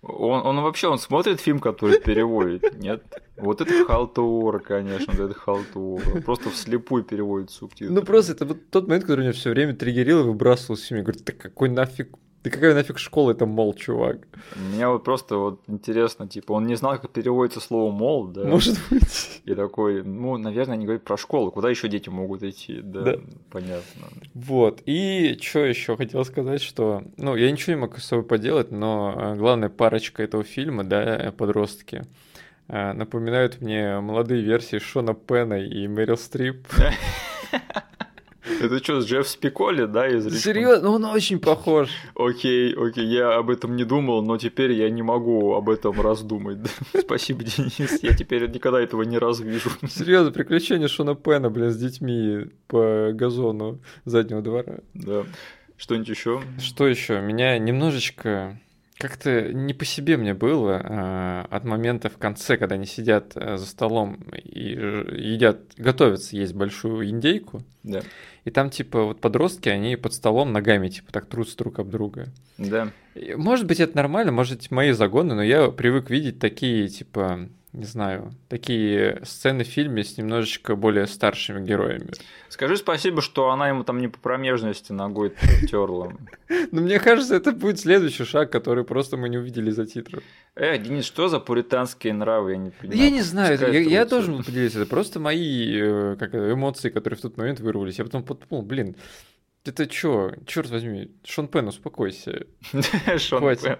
Он, 0.01 0.45
он 0.45 0.61
вообще, 0.61 0.87
он 0.87 0.97
смотрит 0.97 1.41
фильм, 1.41 1.59
который 1.59 1.99
переводит, 1.99 2.79
нет? 2.79 3.03
Вот 3.35 3.59
это 3.61 3.85
халтура, 3.85 4.59
конечно, 4.59 5.13
вот 5.13 5.29
это 5.29 5.33
халтура. 5.33 6.21
Просто 6.21 6.49
вслепую 6.49 7.03
переводит 7.03 7.51
субтитры. 7.51 7.93
Ну 7.93 8.01
просто 8.01 8.31
это 8.31 8.45
вот 8.45 8.69
тот 8.69 8.87
момент, 8.87 9.03
который 9.03 9.21
меня 9.21 9.33
все 9.33 9.49
время 9.49 9.75
триггерил 9.75 10.21
и 10.21 10.23
выбрасывал 10.23 10.77
с 10.77 10.83
фильма. 10.83 11.03
Говорит, 11.03 11.25
да 11.25 11.33
какой 11.33 11.69
нафиг 11.69 12.17
да 12.43 12.49
какая 12.51 12.73
нафиг 12.73 12.99
школа 12.99 13.31
это 13.31 13.45
мол, 13.45 13.73
чувак? 13.73 14.19
Мне 14.55 14.87
вот 14.87 15.03
просто 15.03 15.35
вот 15.35 15.61
интересно, 15.67 16.25
типа, 16.25 16.53
он 16.53 16.67
не 16.67 16.75
знал, 16.75 16.97
как 16.97 17.11
переводится 17.11 17.59
слово 17.59 17.91
мол, 17.91 18.27
да? 18.27 18.45
Может 18.45 18.77
быть. 18.89 19.41
И 19.43 19.53
такой, 19.53 20.03
ну, 20.03 20.37
наверное, 20.37 20.75
они 20.75 20.85
говорят 20.85 21.03
про 21.03 21.17
школу, 21.17 21.51
куда 21.51 21.69
еще 21.69 21.89
дети 21.89 22.07
могут 22.07 22.43
идти, 22.43 22.79
да, 22.81 23.01
да. 23.01 23.15
понятно. 23.51 24.07
Вот, 24.33 24.81
и 24.85 25.37
что 25.41 25.65
еще 25.65 25.97
хотел 25.97 26.23
сказать, 26.23 26.61
что, 26.61 27.03
ну, 27.17 27.35
я 27.35 27.51
ничего 27.51 27.75
не 27.75 27.81
могу 27.81 27.97
с 27.97 28.05
собой 28.05 28.23
поделать, 28.23 28.71
но 28.71 29.13
э, 29.17 29.35
главная 29.35 29.69
парочка 29.69 30.23
этого 30.23 30.45
фильма, 30.45 30.85
да, 30.85 31.33
подростки, 31.37 32.03
э, 32.69 32.93
напоминают 32.93 33.59
мне 33.59 33.99
молодые 33.99 34.41
версии 34.41 34.79
Шона 34.79 35.13
Пена 35.13 35.55
и 35.55 35.89
Мэрил 35.89 36.17
Стрип. 36.17 36.67
Это 38.61 38.77
что, 38.83 38.99
Джефф 38.99 39.27
Спиколи, 39.27 39.85
да, 39.85 40.07
из 40.07 40.25
Ричмонда? 40.25 40.39
Серьезно? 40.39 40.89
Ну, 40.89 40.95
он 40.95 41.05
очень 41.05 41.39
похож. 41.39 41.89
Окей, 42.15 42.73
окей, 42.73 43.05
я 43.05 43.35
об 43.35 43.49
этом 43.49 43.75
не 43.75 43.83
думал, 43.83 44.21
но 44.23 44.37
теперь 44.37 44.71
я 44.71 44.89
не 44.89 45.01
могу 45.01 45.53
об 45.55 45.69
этом 45.69 45.99
раздумать. 45.99 46.59
Спасибо, 46.99 47.43
Денис, 47.43 47.99
я 48.01 48.15
теперь 48.15 48.49
никогда 48.49 48.81
этого 48.81 49.03
не 49.03 49.17
развижу. 49.17 49.69
Серьезно, 49.89 50.31
приключения 50.31 50.87
Шона 50.87 51.15
Пена, 51.15 51.49
блин, 51.49 51.69
с 51.71 51.77
детьми 51.77 52.47
по 52.67 53.11
газону 53.13 53.79
заднего 54.05 54.41
двора. 54.41 54.79
Да. 54.93 55.25
Что-нибудь 55.77 56.09
еще? 56.09 56.41
Что 56.59 56.87
еще? 56.87 57.21
Меня 57.21 57.57
немножечко 57.57 58.59
как-то 58.99 59.53
не 59.53 59.73
по 59.73 59.85
себе 59.85 60.17
мне 60.17 60.33
было 60.33 60.71
э, 60.73 61.45
от 61.49 61.63
момента 61.63 62.09
в 62.09 62.17
конце, 62.17 62.57
когда 62.57 62.75
они 62.75 62.85
сидят 62.85 63.31
э, 63.35 63.55
за 63.55 63.65
столом 63.65 64.19
и 64.33 64.71
едят, 64.71 65.61
готовятся 65.77 66.35
есть 66.35 66.53
большую 66.53 67.09
индейку. 67.09 67.63
Да. 67.83 68.01
И 68.43 68.51
там, 68.51 68.69
типа, 68.69 69.05
вот 69.05 69.21
подростки, 69.21 69.69
они 69.69 69.95
под 69.95 70.13
столом 70.13 70.51
ногами, 70.51 70.89
типа, 70.89 71.13
так 71.13 71.27
трутся 71.27 71.55
друг 71.55 71.79
об 71.79 71.89
друга. 71.89 72.27
Да. 72.57 72.91
Может 73.37 73.67
быть, 73.67 73.79
это 73.79 73.95
нормально, 73.95 74.33
может 74.33 74.69
мои 74.69 74.91
загоны, 74.91 75.33
но 75.33 75.43
я 75.43 75.69
привык 75.69 76.09
видеть 76.09 76.39
такие, 76.39 76.89
типа, 76.89 77.47
не 77.71 77.85
знаю, 77.85 78.33
такие 78.47 79.21
сцены 79.23 79.63
в 79.63 79.67
фильме 79.67 80.03
с 80.03 80.17
немножечко 80.17 80.75
более 80.75 81.05
старшими 81.05 81.63
героями. 81.63 82.09
Скажи 82.49 82.77
спасибо, 82.77 83.21
что 83.21 83.51
она 83.51 83.69
ему 83.69 83.83
там 83.83 83.99
не 83.99 84.07
по 84.07 84.17
промежности 84.17 84.91
ногой 84.91 85.33
терла. 85.69 86.13
Ну, 86.71 86.81
мне 86.81 86.99
кажется, 86.99 87.35
это 87.35 87.51
будет 87.51 87.79
следующий 87.79 88.25
шаг, 88.25 88.51
который 88.51 88.83
просто 88.83 89.17
мы 89.17 89.29
не 89.29 89.37
увидели 89.37 89.69
за 89.69 89.85
титров. 89.85 90.23
Эх, 90.55 90.81
Денис, 90.81 91.05
что 91.05 91.27
за 91.27 91.39
пуританские 91.39 92.13
нравы, 92.13 92.51
я 92.51 92.57
не 92.57 92.71
понимаю. 92.71 92.99
Я 92.99 93.11
не 93.11 93.21
знаю, 93.21 93.89
я, 93.89 94.05
должен 94.05 94.37
был 94.37 94.43
поделиться. 94.43 94.79
Это 94.79 94.89
просто 94.89 95.19
мои 95.19 95.79
э, 95.79 96.15
эмоции, 96.53 96.89
которые 96.89 97.17
в 97.17 97.21
тот 97.21 97.37
момент 97.37 97.59
вырвались. 97.59 97.99
Я 97.99 98.03
потом 98.03 98.23
подумал, 98.23 98.63
блин, 98.63 98.95
это 99.69 99.87
чё? 99.87 100.33
Черт 100.45 100.69
возьми, 100.69 101.11
Шон 101.23 101.47
Пен, 101.47 101.67
успокойся. 101.67 102.45
Шон 103.17 103.55
Пен. 103.55 103.77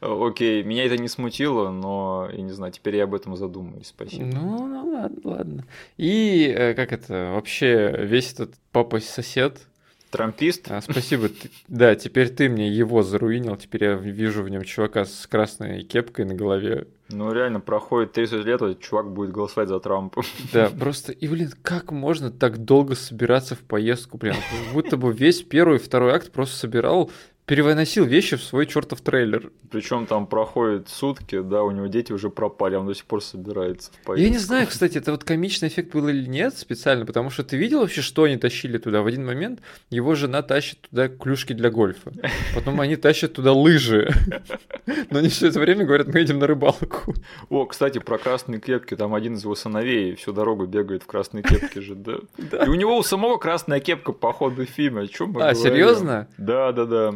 Окей, 0.00 0.62
меня 0.62 0.84
это 0.84 0.98
не 0.98 1.08
смутило, 1.08 1.70
но, 1.70 2.28
я 2.32 2.42
не 2.42 2.52
знаю, 2.52 2.72
теперь 2.72 2.96
я 2.96 3.04
об 3.04 3.14
этом 3.14 3.36
задумаюсь, 3.36 3.88
спасибо. 3.88 4.24
Ну, 4.26 4.66
ну 4.66 4.90
ладно, 4.92 5.20
ладно. 5.24 5.64
И 5.96 6.54
э, 6.56 6.74
как 6.74 6.92
это, 6.92 7.32
вообще 7.34 7.94
весь 7.98 8.32
этот 8.34 8.54
папа-сосед, 8.72 9.66
Трампист? 10.10 10.70
А, 10.70 10.80
спасибо. 10.80 11.28
Да, 11.68 11.94
теперь 11.94 12.28
ты 12.30 12.48
мне 12.48 12.68
его 12.68 13.02
заруинил. 13.02 13.56
Теперь 13.56 13.84
я 13.84 13.94
вижу 13.94 14.42
в 14.42 14.48
нем 14.48 14.62
чувака 14.62 15.04
с 15.04 15.26
красной 15.26 15.82
кепкой 15.82 16.24
на 16.24 16.34
голове. 16.34 16.86
Ну, 17.08 17.32
реально, 17.32 17.60
проходит 17.60 18.12
30 18.12 18.44
лет, 18.44 18.62
этот 18.62 18.80
чувак 18.80 19.12
будет 19.12 19.30
голосовать 19.30 19.68
за 19.68 19.78
Трампа. 19.78 20.22
Да, 20.52 20.70
просто, 20.70 21.12
и, 21.12 21.28
блин, 21.28 21.52
как 21.62 21.92
можно 21.92 22.30
так 22.30 22.58
долго 22.58 22.94
собираться 22.94 23.54
в 23.54 23.60
поездку, 23.60 24.18
блин? 24.18 24.34
Как 24.34 24.74
будто 24.74 24.96
бы 24.96 25.12
весь 25.12 25.42
первый 25.42 25.76
и 25.76 25.80
второй 25.80 26.12
акт 26.12 26.32
просто 26.32 26.56
собирал 26.56 27.10
перевыносил 27.46 28.04
вещи 28.04 28.36
в 28.36 28.42
свой 28.42 28.66
чертов 28.66 29.00
трейлер. 29.00 29.52
Причем 29.70 30.06
там 30.06 30.26
проходят 30.26 30.88
сутки, 30.88 31.40
да, 31.40 31.62
у 31.62 31.70
него 31.70 31.86
дети 31.86 32.12
уже 32.12 32.28
пропали, 32.28 32.74
он 32.74 32.86
до 32.86 32.94
сих 32.94 33.04
пор 33.04 33.22
собирается 33.22 33.92
в 33.92 34.04
поездку. 34.04 34.24
Я 34.24 34.30
не 34.30 34.38
знаю, 34.38 34.66
кстати, 34.66 34.98
это 34.98 35.12
вот 35.12 35.22
комичный 35.22 35.68
эффект 35.68 35.92
был 35.92 36.08
или 36.08 36.26
нет 36.26 36.58
специально, 36.58 37.06
потому 37.06 37.30
что 37.30 37.44
ты 37.44 37.56
видел 37.56 37.80
вообще, 37.80 38.02
что 38.02 38.24
они 38.24 38.36
тащили 38.36 38.78
туда? 38.78 39.02
В 39.02 39.06
один 39.06 39.24
момент 39.24 39.60
его 39.90 40.16
жена 40.16 40.42
тащит 40.42 40.80
туда 40.90 41.08
клюшки 41.08 41.52
для 41.52 41.70
гольфа, 41.70 42.12
потом 42.54 42.80
они 42.80 42.96
тащат 42.96 43.34
туда 43.34 43.52
лыжи, 43.52 44.10
но 45.10 45.20
они 45.20 45.28
все 45.28 45.48
это 45.48 45.60
время 45.60 45.84
говорят, 45.84 46.08
мы 46.08 46.22
идем 46.22 46.40
на 46.40 46.48
рыбалку. 46.48 47.14
О, 47.48 47.64
кстати, 47.66 47.98
про 47.98 48.18
красные 48.18 48.60
кепки, 48.60 48.96
там 48.96 49.14
один 49.14 49.34
из 49.34 49.44
его 49.44 49.54
сыновей 49.54 50.16
всю 50.16 50.32
дорогу 50.32 50.66
бегает 50.66 51.04
в 51.04 51.06
красной 51.06 51.42
кепке 51.42 51.80
же, 51.80 51.94
да. 51.94 52.18
И 52.64 52.68
у 52.68 52.74
него 52.74 52.98
у 52.98 53.02
самого 53.04 53.36
красная 53.38 53.78
кепка 53.78 54.10
по 54.10 54.32
ходу 54.32 54.64
фильма, 54.64 55.02
о 55.02 55.06
чем 55.06 55.30
мы 55.30 55.42
А, 55.42 55.54
серьезно? 55.54 56.28
Да, 56.38 56.72
да, 56.72 56.86
да. 56.86 57.14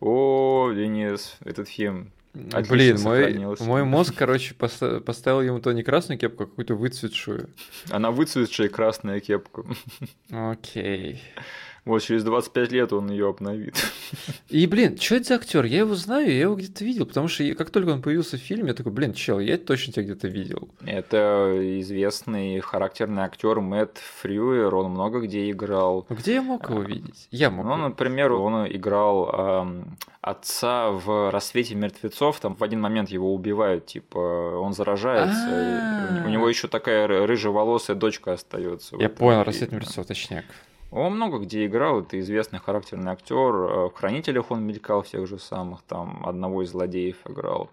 О, 0.00 0.72
Денис, 0.74 1.36
этот 1.44 1.68
фильм 1.68 2.12
Блин, 2.34 3.00
мой, 3.02 3.56
мой 3.60 3.84
мозг, 3.84 4.14
короче, 4.16 4.54
поставил 4.54 5.40
ему 5.40 5.60
то 5.60 5.70
не 5.70 5.84
красную 5.84 6.18
кепку, 6.18 6.42
а 6.42 6.46
какую-то 6.46 6.74
выцветшую. 6.74 7.50
Она 7.90 8.10
выцветшая 8.10 8.68
красная 8.68 9.20
кепка. 9.20 9.64
Окей. 10.30 11.22
Вот 11.84 12.02
через 12.02 12.24
25 12.24 12.72
лет 12.72 12.92
он 12.94 13.10
ее 13.10 13.28
обновит. 13.28 13.76
И, 14.48 14.66
блин, 14.66 14.96
что 14.98 15.16
это 15.16 15.24
за 15.26 15.34
актер? 15.34 15.64
Я 15.64 15.80
его 15.80 15.94
знаю, 15.94 16.32
я 16.32 16.42
его 16.42 16.54
где-то 16.54 16.82
видел, 16.82 17.04
потому 17.04 17.28
что 17.28 17.44
как 17.54 17.70
только 17.70 17.90
он 17.90 18.00
появился 18.00 18.38
в 18.38 18.40
фильме, 18.40 18.68
я 18.68 18.74
такой, 18.74 18.90
блин, 18.92 19.12
чел, 19.12 19.38
я 19.38 19.58
точно 19.58 19.92
тебя 19.92 20.04
где-то 20.04 20.28
видел. 20.28 20.68
Это 20.86 21.52
известный 21.80 22.60
характерный 22.60 23.22
актер 23.22 23.60
Мэтт 23.60 23.98
Фрюер, 23.98 24.74
он 24.74 24.92
много 24.92 25.20
где 25.20 25.50
играл. 25.50 26.06
Ну, 26.08 26.16
где 26.16 26.34
я 26.34 26.42
мог 26.42 26.70
его 26.70 26.82
видеть? 26.82 27.28
Я 27.30 27.50
мог. 27.50 27.66
Ну, 27.66 27.76
например, 27.76 28.32
он 28.32 28.66
играл 28.66 29.30
эм, 29.30 29.98
отца 30.22 30.90
в 30.90 31.30
«Рассвете 31.30 31.74
мертвецов», 31.74 32.40
там 32.40 32.54
в 32.56 32.64
один 32.64 32.80
момент 32.80 33.10
его 33.10 33.34
убивают, 33.34 33.84
типа, 33.84 34.58
он 34.58 34.72
заражается, 34.72 36.22
у 36.24 36.28
него 36.30 36.48
еще 36.48 36.66
такая 36.66 37.06
рыжеволосая 37.26 37.96
дочка 37.96 38.32
остается. 38.32 38.96
Я 38.96 39.10
понял, 39.10 39.42
«Рассвет 39.42 39.70
мертвецов», 39.70 40.06
точняк. 40.06 40.44
Он 40.94 41.16
много 41.16 41.40
где 41.40 41.66
играл, 41.66 42.02
это 42.02 42.20
известный 42.20 42.60
характерный 42.60 43.10
актер. 43.10 43.36
Э, 43.36 43.88
в 43.88 43.94
Хранителях 43.94 44.52
он 44.52 44.62
мелькал 44.62 45.02
всех 45.02 45.26
же 45.26 45.40
самых, 45.40 45.82
там 45.82 46.24
одного 46.24 46.62
из 46.62 46.70
злодеев 46.70 47.16
играл. 47.28 47.68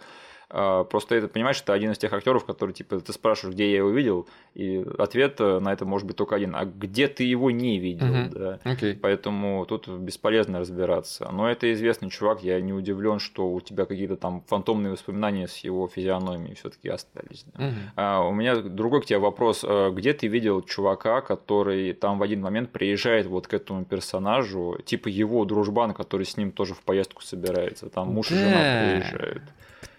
А, 0.54 0.84
просто 0.84 1.16
это, 1.16 1.28
понимаешь, 1.28 1.62
это 1.62 1.74
один 1.74 1.92
из 1.92 1.98
тех 1.98 2.12
актеров, 2.12 2.46
который, 2.46 2.74
типа, 2.74 3.00
ты 3.00 3.14
спрашиваешь, 3.14 3.56
где 3.56 3.72
я 3.72 3.78
его 3.78 3.90
видел, 3.90 4.28
и 4.54 4.86
ответ 4.98 5.40
э, 5.40 5.60
на 5.60 5.72
это 5.72 5.86
может 5.86 6.06
быть 6.06 6.18
только 6.18 6.36
один. 6.36 6.56
А 6.56 6.66
где 6.66 7.08
ты 7.08 7.24
его 7.24 7.52
не 7.52 7.80
видел? 7.80 8.08
Uh-huh. 8.08 8.30
Да? 8.30 8.60
Okay. 8.72 8.98
Поэтому 9.02 9.66
тут 9.66 9.88
бесполезно 9.88 10.60
разбираться. 10.60 11.30
Но 11.32 11.50
это 11.50 11.72
известный 11.74 12.10
чувак, 12.10 12.44
я 12.44 12.60
не 12.60 12.74
удивлен, 12.74 13.20
что 13.20 13.50
у 13.50 13.62
тебя 13.62 13.86
какие-то 13.86 14.18
там 14.18 14.44
фантомные 14.48 14.92
воспоминания 14.92 15.48
с 15.48 15.58
его 15.60 15.88
физиономией 15.88 16.56
все-таки 16.56 16.90
остались. 16.90 17.46
Да? 17.54 17.64
Uh-huh. 17.64 17.74
А, 17.96 18.22
у 18.28 18.34
меня 18.34 18.58
другой 18.58 19.02
к 19.02 19.06
тебе 19.06 19.20
вопрос. 19.20 19.64
Э, 19.64 19.92
где 19.92 20.14
ты 20.14 20.28
видел 20.28 20.62
чувака, 20.62 21.22
который 21.22 21.94
там 21.94 22.20
в 22.20 22.24
один 22.24 22.42
момент 22.42 22.72
приезжает 22.72 23.26
вот 23.28 23.48
к 23.48 23.54
этому 23.54 23.86
персонажу, 23.86 24.78
типа 24.84 25.08
его 25.08 25.46
дружбан, 25.46 25.94
который 25.94 26.26
с 26.26 26.36
ним 26.36 26.52
тоже 26.52 26.74
в 26.74 26.82
поездку 26.82 27.22
собирается? 27.22 27.90
Там 27.90 28.10
муж 28.10 28.28
да. 28.30 28.36
и 28.36 28.40
жена 28.40 29.00
приезжают. 29.00 29.44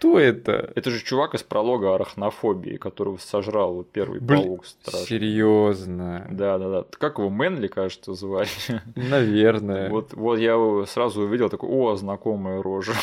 Кто 0.02 0.18
это? 0.18 0.72
Это 0.74 0.90
же 0.90 1.00
чувак 1.00 1.34
из 1.34 1.44
пролога 1.44 1.94
арахнофобии, 1.94 2.76
которого 2.76 3.18
сожрал 3.18 3.84
первый 3.84 4.18
Блин, 4.18 4.42
паук 4.42 4.66
страшный. 4.66 5.06
Серьезно. 5.06 6.26
Да, 6.28 6.58
да, 6.58 6.68
да. 6.68 6.86
Как 6.98 7.18
его 7.18 7.30
Мэнли, 7.30 7.68
кажется, 7.68 8.12
звали? 8.14 8.48
Наверное. 8.96 9.90
Вот, 9.90 10.12
вот 10.14 10.40
я 10.40 10.56
сразу 10.88 11.22
увидел 11.22 11.48
такой, 11.50 11.68
о, 11.68 11.94
знакомая 11.94 12.60
рожа. 12.60 12.94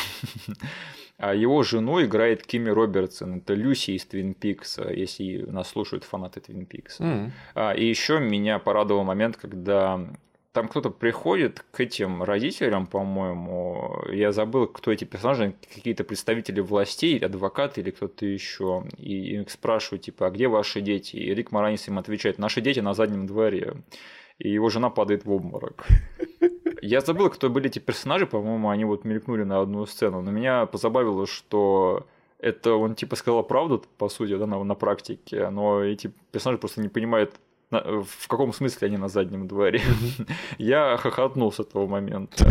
А 1.16 1.34
его 1.34 1.62
жену 1.62 2.02
играет 2.02 2.46
Кими 2.46 2.68
Робертсон. 2.68 3.38
Это 3.38 3.54
Люси 3.54 3.92
из 3.92 4.04
Твин 4.04 4.34
Пикса, 4.34 4.90
если 4.90 5.44
нас 5.50 5.68
слушают 5.68 6.04
фанаты 6.04 6.40
Твин 6.40 6.64
Пикса. 6.66 7.02
Mm. 7.02 7.30
А, 7.54 7.72
и 7.72 7.84
еще 7.84 8.20
меня 8.20 8.58
порадовал 8.58 9.04
момент, 9.04 9.36
когда 9.36 10.06
там 10.52 10.68
кто-то 10.68 10.90
приходит 10.90 11.64
к 11.70 11.80
этим 11.80 12.22
родителям, 12.22 12.86
по-моему, 12.86 14.02
я 14.10 14.32
забыл, 14.32 14.66
кто 14.66 14.90
эти 14.90 15.04
персонажи, 15.04 15.54
какие-то 15.72 16.02
представители 16.02 16.60
властей, 16.60 17.18
адвокаты 17.18 17.80
или 17.80 17.90
кто-то 17.90 18.26
еще, 18.26 18.84
и 18.96 19.40
их 19.40 19.50
спрашивают, 19.50 20.02
типа, 20.02 20.26
а 20.26 20.30
где 20.30 20.48
ваши 20.48 20.80
дети? 20.80 21.16
И 21.16 21.34
Рик 21.34 21.52
Маранис 21.52 21.86
им 21.86 21.98
отвечает, 21.98 22.38
наши 22.38 22.60
дети 22.60 22.80
на 22.80 22.94
заднем 22.94 23.26
дворе. 23.26 23.74
И 24.38 24.48
его 24.48 24.70
жена 24.70 24.90
падает 24.90 25.24
в 25.24 25.30
обморок. 25.30 25.86
Я 26.82 27.00
забыл, 27.00 27.28
кто 27.28 27.50
были 27.50 27.66
эти 27.66 27.78
персонажи, 27.78 28.26
по-моему, 28.26 28.70
они 28.70 28.84
вот 28.86 29.04
мелькнули 29.04 29.44
на 29.44 29.60
одну 29.60 29.84
сцену, 29.86 30.22
но 30.22 30.30
меня 30.30 30.64
позабавило, 30.66 31.26
что 31.26 32.06
это 32.38 32.72
он 32.72 32.94
типа 32.94 33.16
сказал 33.16 33.44
правду, 33.44 33.84
по 33.98 34.08
сути, 34.08 34.36
да, 34.36 34.46
на, 34.46 34.64
на 34.64 34.74
практике, 34.74 35.50
но 35.50 35.84
эти 35.84 36.10
персонажи 36.32 36.58
просто 36.58 36.80
не 36.80 36.88
понимают 36.88 37.34
в 37.70 38.28
каком 38.28 38.52
смысле 38.52 38.88
они 38.88 38.96
на 38.96 39.08
заднем 39.08 39.46
дворе. 39.46 39.80
Я 40.58 40.96
хохотнул 40.96 41.52
с 41.52 41.60
этого 41.60 41.86
момента. 41.86 42.50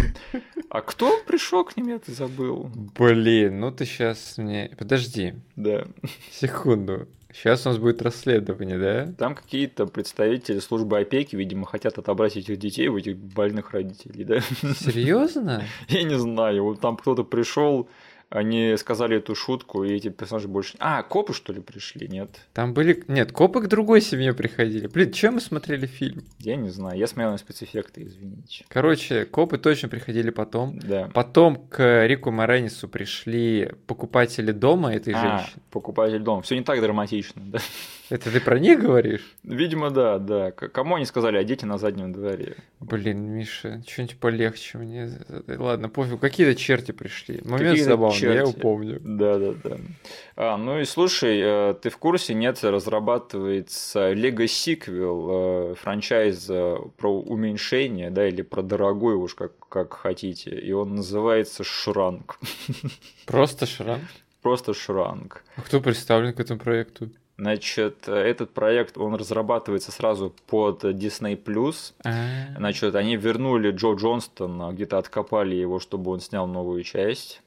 А 0.70 0.82
кто 0.82 1.20
пришел 1.26 1.64
к 1.66 1.76
ним, 1.76 1.90
я 1.90 2.00
ты 2.00 2.12
забыл. 2.14 2.72
Блин, 2.98 3.60
ну 3.60 3.72
ты 3.72 3.86
сейчас 3.86 4.38
мне... 4.38 4.72
Подожди. 4.78 5.34
Да. 5.56 5.86
Секунду. 6.32 7.08
Сейчас 7.32 7.66
у 7.66 7.70
нас 7.70 7.78
будет 7.78 8.02
расследование, 8.02 8.80
да? 8.80 9.14
Там 9.18 9.36
какие-то 9.36 9.86
представители 9.86 10.60
службы 10.60 10.98
опеки, 10.98 11.36
видимо, 11.36 11.68
хотят 11.68 11.98
отобрать 12.00 12.36
этих 12.38 12.58
детей 12.58 12.88
у 12.88 12.98
этих 12.98 13.18
больных 13.18 13.72
родителей, 13.72 14.24
да? 14.24 14.40
Серьезно? 14.40 15.64
Я 15.90 16.04
не 16.04 16.18
знаю. 16.18 16.64
Вот 16.64 16.82
там 16.82 16.98
кто-то 16.98 17.24
пришел, 17.24 17.88
они 18.30 18.76
сказали 18.78 19.18
эту 19.18 19.34
шутку, 19.34 19.84
и 19.84 19.92
эти 19.94 20.10
персонажи 20.10 20.48
больше... 20.48 20.76
А, 20.80 21.02
копы, 21.02 21.34
что 21.34 21.52
ли, 21.52 21.62
пришли, 21.62 22.08
нет? 22.08 22.30
Там 22.54 22.74
были... 22.74 23.04
Нет, 23.08 23.32
копы 23.32 23.62
к 23.62 23.68
другой 23.68 24.02
семье 24.02 24.34
приходили. 24.34 24.88
Блин, 24.88 25.12
чем 25.12 25.36
мы 25.36 25.42
смотрели 25.42 25.88
фильм? 25.88 26.24
Я 26.38 26.56
не 26.56 26.70
знаю, 26.70 26.98
я 26.98 27.08
смотрел 27.08 27.32
на 27.32 27.38
спецэффекты, 27.38 28.04
извините. 28.04 28.66
Короче, 28.68 29.26
копы 29.26 29.58
точно 29.58 29.90
приходили 29.90 30.30
потом. 30.30 30.78
Да. 30.78 31.10
Потом 31.14 31.56
к 31.56 32.06
Рику 32.06 32.30
Моренису 32.30 32.88
пришли 32.88 33.72
покупатели 33.88 34.52
дома 34.52 34.94
этой 34.94 35.14
а, 35.16 35.22
женщины. 35.22 35.62
покупатель 35.72 36.20
дома. 36.20 36.44
Все 36.44 36.56
не 36.56 36.64
так 36.64 36.80
драматично, 36.82 37.42
да? 37.44 37.60
Это 38.10 38.32
ты 38.32 38.40
про 38.40 38.58
них 38.58 38.80
говоришь? 38.80 39.36
Видимо, 39.44 39.92
да, 39.92 40.18
да. 40.18 40.52
Кому 40.52 40.96
они 40.96 41.06
сказали, 41.06 41.38
а 41.38 41.44
дети 41.44 41.66
на 41.66 41.78
заднем 41.78 42.12
дворе? 42.12 42.56
Блин, 42.80 43.22
Миша, 43.22 43.84
что-нибудь 43.88 44.18
полегче 44.18 44.80
мне. 44.80 45.12
Ладно, 45.48 45.90
пофиг, 45.90 46.20
какие-то 46.20 46.60
черти 46.60 46.92
пришли. 46.92 47.40
Момент 47.44 47.80
забавный, 47.80 48.19
черти. 48.20 48.36
я 48.36 48.42
его 48.42 48.54
помню. 48.54 49.00
Да, 49.02 49.38
да, 49.38 49.54
да. 49.64 49.78
А, 50.36 50.58
ну 50.58 50.80
и 50.80 50.86
слушай, 50.86 51.40
э, 51.42 51.74
ты 51.82 51.90
в 51.90 51.98
курсе, 51.98 52.34
нет, 52.34 52.64
разрабатывается 52.64 54.12
Лего 54.14 54.48
сиквел, 54.48 55.72
э, 55.72 55.76
франчайз 55.76 56.46
про 56.98 57.22
уменьшение, 57.22 58.10
да, 58.10 58.28
или 58.28 58.42
про 58.42 58.62
дорогой 58.62 59.16
уж, 59.16 59.36
как, 59.36 59.52
как 59.70 59.94
хотите. 59.94 60.52
И 60.52 60.72
он 60.72 60.96
называется 60.96 61.64
Шранк. 61.64 62.40
Просто 63.26 63.66
Шранк? 63.66 64.04
Просто 64.42 64.74
Шранк. 64.74 65.44
А 65.56 65.62
кто 65.62 65.82
представлен 65.82 66.34
к 66.34 66.40
этому 66.40 66.60
проекту? 66.60 67.10
Значит, 67.40 68.10
этот 68.10 68.52
проект, 68.52 68.98
он 68.98 69.16
разрабатывается 69.16 69.94
сразу 69.94 70.36
под 70.48 70.84
Disney+. 70.84 71.40
А. 72.04 72.58
Значит, 72.58 72.96
они 72.96 73.16
вернули 73.16 73.72
Джо 73.72 73.94
Джонстона, 73.94 74.74
где-то 74.74 74.98
откопали 74.98 75.56
его, 75.56 75.80
чтобы 75.80 76.12
он 76.12 76.20
снял 76.20 76.48
новую 76.48 76.84
часть. 76.84 77.42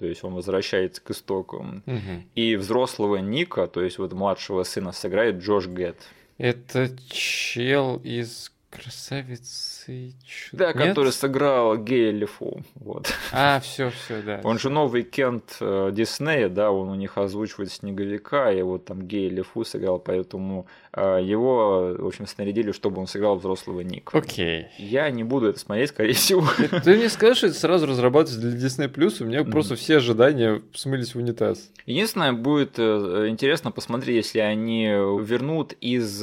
То 0.00 0.06
есть 0.06 0.24
он 0.24 0.32
возвращается 0.32 1.02
к 1.02 1.10
истокам. 1.10 1.82
Угу. 1.86 2.24
И 2.34 2.56
взрослого 2.56 3.16
Ника, 3.16 3.66
то 3.66 3.82
есть 3.82 3.98
вот 3.98 4.14
младшего 4.14 4.62
сына, 4.62 4.92
сыграет 4.92 5.42
Джош 5.42 5.66
Гетт. 5.66 5.98
Это 6.38 6.88
чел 7.10 8.00
из 8.02 8.50
Красавицы 8.70 10.14
Да, 10.52 10.72
Нет? 10.72 10.88
который 10.88 11.10
сыграл 11.12 11.76
Гея 11.76 12.12
Лефу. 12.12 12.62
Вот. 12.76 13.12
А, 13.32 13.58
все, 13.60 13.90
все, 13.90 14.22
да. 14.22 14.40
Он 14.44 14.60
же 14.60 14.70
новый 14.70 15.02
Кент 15.02 15.56
э, 15.60 15.90
Диснея, 15.92 16.48
да, 16.48 16.70
он 16.70 16.88
у 16.88 16.94
них 16.94 17.18
озвучивает 17.18 17.72
Снеговика, 17.72 18.52
и 18.52 18.62
вот 18.62 18.84
там 18.84 19.02
Гея 19.02 19.28
Лефу 19.30 19.64
сыграл, 19.64 19.98
поэтому 19.98 20.66
э, 20.92 21.18
его, 21.22 21.96
в 21.98 22.06
общем, 22.06 22.26
снарядили, 22.28 22.70
чтобы 22.70 23.00
он 23.00 23.08
сыграл 23.08 23.36
взрослого 23.36 23.80
Ника. 23.80 24.16
Окей. 24.16 24.68
Я 24.78 25.10
не 25.10 25.24
буду 25.24 25.48
это 25.48 25.58
смотреть, 25.58 25.90
скорее 25.90 26.12
всего. 26.12 26.46
Ты 26.84 26.96
мне 26.96 27.08
скажешь, 27.08 27.38
что 27.38 27.46
это 27.48 27.56
сразу 27.56 27.86
разрабатывается 27.86 28.40
для 28.40 28.56
Disney 28.56 28.92
Plus, 28.92 29.20
у 29.20 29.26
меня 29.26 29.42
просто 29.42 29.74
все 29.74 29.96
ожидания 29.96 30.62
смылись 30.74 31.14
в 31.14 31.18
унитаз. 31.18 31.70
Единственное, 31.86 32.32
будет 32.32 32.78
э, 32.78 33.26
интересно 33.28 33.72
посмотреть, 33.72 34.26
если 34.26 34.38
они 34.38 34.84
вернут 34.84 35.72
из 35.80 36.20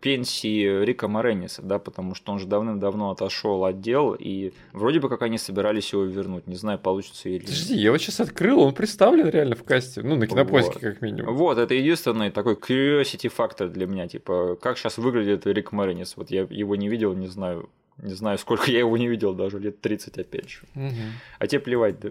пенсии 0.00 0.84
Рика 0.84 1.08
Морениса, 1.08 1.62
да, 1.70 1.78
потому 1.78 2.16
что 2.16 2.32
он 2.32 2.40
же 2.40 2.46
давным-давно 2.46 3.12
отошел 3.12 3.64
от 3.64 3.80
дел, 3.80 4.16
и 4.18 4.52
вроде 4.72 4.98
бы 4.98 5.08
как 5.08 5.22
они 5.22 5.38
собирались 5.38 5.92
его 5.92 6.02
вернуть. 6.02 6.48
Не 6.48 6.56
знаю, 6.56 6.80
получится 6.80 7.28
или 7.28 7.38
нет. 7.38 7.44
Подожди, 7.44 7.76
я 7.76 7.92
вот 7.92 7.98
сейчас 7.98 8.18
открыл, 8.18 8.58
он 8.58 8.74
представлен 8.74 9.28
реально 9.28 9.54
в 9.54 9.62
касте, 9.62 10.02
ну, 10.02 10.16
на 10.16 10.26
кинопоиске 10.26 10.72
вот. 10.72 10.80
как 10.80 11.00
минимум. 11.00 11.36
Вот, 11.36 11.58
это 11.58 11.72
единственный 11.74 12.30
такой 12.30 12.54
curiosity 12.54 13.28
фактор 13.28 13.68
для 13.68 13.86
меня, 13.86 14.08
типа, 14.08 14.58
как 14.60 14.78
сейчас 14.78 14.98
выглядит 14.98 15.46
Рик 15.46 15.70
Моренис, 15.70 16.16
вот 16.16 16.32
я 16.32 16.40
его 16.50 16.74
не 16.74 16.88
видел, 16.88 17.14
не 17.14 17.28
знаю, 17.28 17.68
Не 18.02 18.14
знаю, 18.14 18.38
сколько 18.38 18.70
я 18.70 18.78
его 18.78 18.96
не 18.96 19.08
видел, 19.08 19.34
даже 19.34 19.58
лет 19.58 19.80
30 19.80 20.18
опять 20.18 20.48
же. 20.48 20.60
Угу. 20.74 20.94
А 21.38 21.46
тебе 21.46 21.60
плевать, 21.60 22.00
да? 22.00 22.08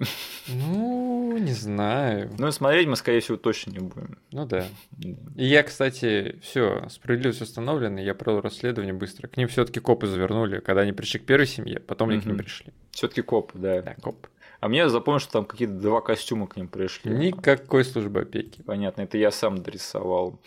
Ну, 0.47 1.37
не 1.37 1.53
знаю. 1.53 2.31
Ну, 2.37 2.51
смотреть 2.51 2.87
мы, 2.87 2.95
скорее 2.95 3.21
всего, 3.21 3.37
точно 3.37 3.71
не 3.71 3.79
будем. 3.79 4.17
Ну 4.31 4.45
да. 4.45 4.67
И 4.99 5.45
я, 5.45 5.63
кстати, 5.63 6.39
все, 6.41 6.87
справедливость 6.89 7.41
установлена, 7.41 8.01
я 8.01 8.13
провел 8.13 8.41
расследование 8.41 8.93
быстро. 8.93 9.27
К 9.27 9.37
ним 9.37 9.47
все-таки 9.47 9.79
копы 9.79 10.07
завернули, 10.07 10.59
когда 10.59 10.81
они 10.81 10.93
пришли 10.93 11.19
к 11.19 11.25
первой 11.25 11.47
семье, 11.47 11.79
потом 11.79 12.09
они 12.09 12.21
к 12.21 12.25
ним 12.25 12.37
пришли. 12.37 12.71
Все-таки 12.91 13.21
копы, 13.21 13.57
да. 13.57 13.81
Да, 13.81 13.95
коп. 14.01 14.27
А 14.59 14.67
мне 14.67 14.89
запомнил, 14.89 15.19
что 15.19 15.31
там 15.31 15.45
какие-то 15.45 15.73
два 15.73 16.01
костюма 16.01 16.47
к 16.47 16.57
ним 16.57 16.67
пришли. 16.67 17.11
Никакой 17.11 17.85
службы 17.85 18.21
опеки. 18.21 18.61
Понятно, 18.63 19.03
это 19.03 19.17
я 19.17 19.31
сам 19.31 19.57
дорисовал. 19.63 20.39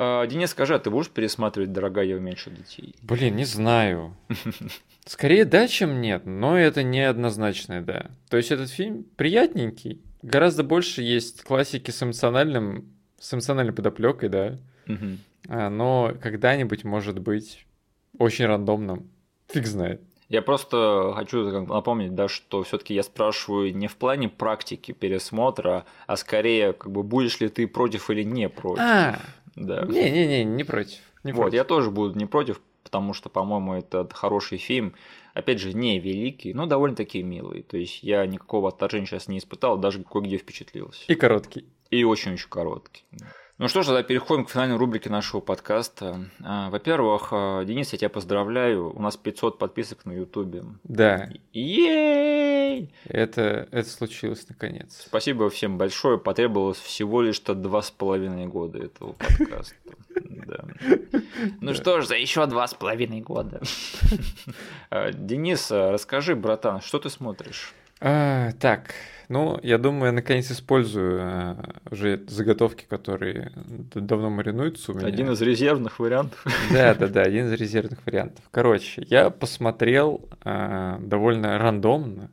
А, 0.00 0.24
Денис, 0.28 0.50
скажи, 0.50 0.76
а 0.76 0.78
ты 0.78 0.90
будешь 0.90 1.10
пересматривать 1.10 1.72
«Дорогая, 1.72 2.04
я 2.04 2.16
уменьшу 2.16 2.50
детей»? 2.50 2.94
Блин, 3.02 3.34
не 3.34 3.44
знаю. 3.44 4.16
Скорее 5.04 5.44
да, 5.44 5.66
чем 5.66 6.00
нет, 6.00 6.24
но 6.24 6.56
это 6.56 6.84
неоднозначное 6.84 7.80
да. 7.80 8.06
То 8.30 8.36
есть 8.36 8.52
этот 8.52 8.70
фильм 8.70 9.04
приятненький, 9.16 10.00
гораздо 10.22 10.62
больше 10.62 11.02
есть 11.02 11.42
классики 11.42 11.90
с 11.90 12.00
эмоциональным, 12.00 12.94
с 13.18 13.34
эмоциональной 13.34 13.72
подоплекой, 13.72 14.28
да. 14.28 14.58
А, 15.48 15.68
но 15.68 16.14
когда-нибудь 16.22 16.84
может 16.84 17.18
быть 17.18 17.66
очень 18.18 18.46
рандомным. 18.46 19.10
Фиг 19.48 19.66
знает. 19.66 20.00
Я 20.28 20.42
просто 20.42 21.14
хочу 21.16 21.64
напомнить, 21.64 22.14
да, 22.14 22.28
что 22.28 22.62
все-таки 22.62 22.92
я 22.92 23.02
спрашиваю 23.02 23.74
не 23.74 23.88
в 23.88 23.96
плане 23.96 24.28
практики 24.28 24.92
пересмотра, 24.92 25.86
а 26.06 26.16
скорее, 26.18 26.74
как 26.74 26.92
бы, 26.92 27.02
будешь 27.02 27.40
ли 27.40 27.48
ты 27.48 27.66
против 27.66 28.10
или 28.10 28.22
не 28.24 28.50
против. 28.50 28.82
А, 28.82 29.18
Да. 29.58 29.84
не-не-не, 29.84 30.44
не 30.44 30.64
против. 30.64 31.00
Не 31.24 31.32
вот, 31.32 31.42
против. 31.42 31.54
я 31.54 31.64
тоже 31.64 31.90
буду 31.90 32.18
не 32.18 32.26
против, 32.26 32.60
потому 32.84 33.12
что, 33.12 33.28
по-моему, 33.28 33.74
это 33.74 34.08
хороший 34.12 34.58
фильм. 34.58 34.94
Опять 35.34 35.60
же, 35.60 35.72
не 35.72 35.98
великий, 35.98 36.54
но 36.54 36.66
довольно-таки 36.66 37.22
милый. 37.22 37.62
То 37.62 37.76
есть 37.76 38.02
я 38.02 38.24
никакого 38.26 38.68
отторжения 38.68 39.06
сейчас 39.06 39.28
не 39.28 39.38
испытал, 39.38 39.78
даже 39.78 40.02
кое-где 40.02 40.38
впечатлился. 40.38 41.04
И 41.06 41.14
короткий. 41.14 41.66
И 41.90 42.04
очень-очень 42.04 42.48
короткий. 42.48 43.04
Ну 43.58 43.66
что 43.66 43.82
ж, 43.82 43.86
тогда 43.86 44.04
переходим 44.04 44.44
к 44.44 44.50
финальной 44.50 44.76
рубрике 44.76 45.10
нашего 45.10 45.40
подкаста. 45.40 46.20
А, 46.44 46.70
Во-первых, 46.70 47.30
а, 47.32 47.64
Денис, 47.64 47.92
я 47.92 47.98
тебя 47.98 48.08
поздравляю. 48.08 48.96
У 48.96 49.02
нас 49.02 49.16
500 49.16 49.58
подписок 49.58 50.04
на 50.04 50.12
Ютубе. 50.12 50.62
Да, 50.84 51.28
Ей! 51.52 52.94
это, 53.04 53.66
это 53.72 53.90
случилось 53.90 54.46
наконец. 54.48 55.02
Спасибо 55.08 55.50
всем 55.50 55.76
большое. 55.76 56.18
Потребовалось 56.18 56.78
всего 56.78 57.20
лишь-то 57.20 57.56
два 57.56 57.82
с 57.82 57.90
половиной 57.90 58.46
года 58.46 58.78
этого 58.78 59.14
подкаста. 59.14 59.74
Да. 60.20 60.64
Ну 61.60 61.74
что 61.74 62.00
ж, 62.00 62.06
за 62.06 62.14
еще 62.14 62.46
два 62.46 62.68
с 62.68 62.74
половиной 62.74 63.22
года. 63.22 63.60
А, 64.90 65.10
Денис, 65.10 65.68
расскажи, 65.72 66.36
братан, 66.36 66.80
что 66.80 67.00
ты 67.00 67.10
смотришь? 67.10 67.74
А, 68.00 68.52
так, 68.60 68.94
ну, 69.28 69.58
я 69.62 69.78
думаю, 69.78 70.06
я 70.06 70.12
наконец 70.12 70.50
использую 70.50 71.20
а, 71.22 71.64
уже 71.90 72.22
заготовки, 72.28 72.84
которые 72.88 73.52
давно 73.94 74.30
маринуются 74.30 74.92
у 74.92 74.94
меня. 74.94 75.06
Один 75.06 75.30
из 75.30 75.40
резервных 75.42 75.98
вариантов. 75.98 76.44
Да, 76.72 76.94
да, 76.94 77.08
да, 77.08 77.22
один 77.22 77.46
из 77.46 77.52
резервных 77.60 78.04
вариантов. 78.06 78.44
Короче, 78.50 79.04
я 79.08 79.30
посмотрел 79.30 80.28
а, 80.42 80.98
довольно 81.00 81.58
рандомно 81.58 82.30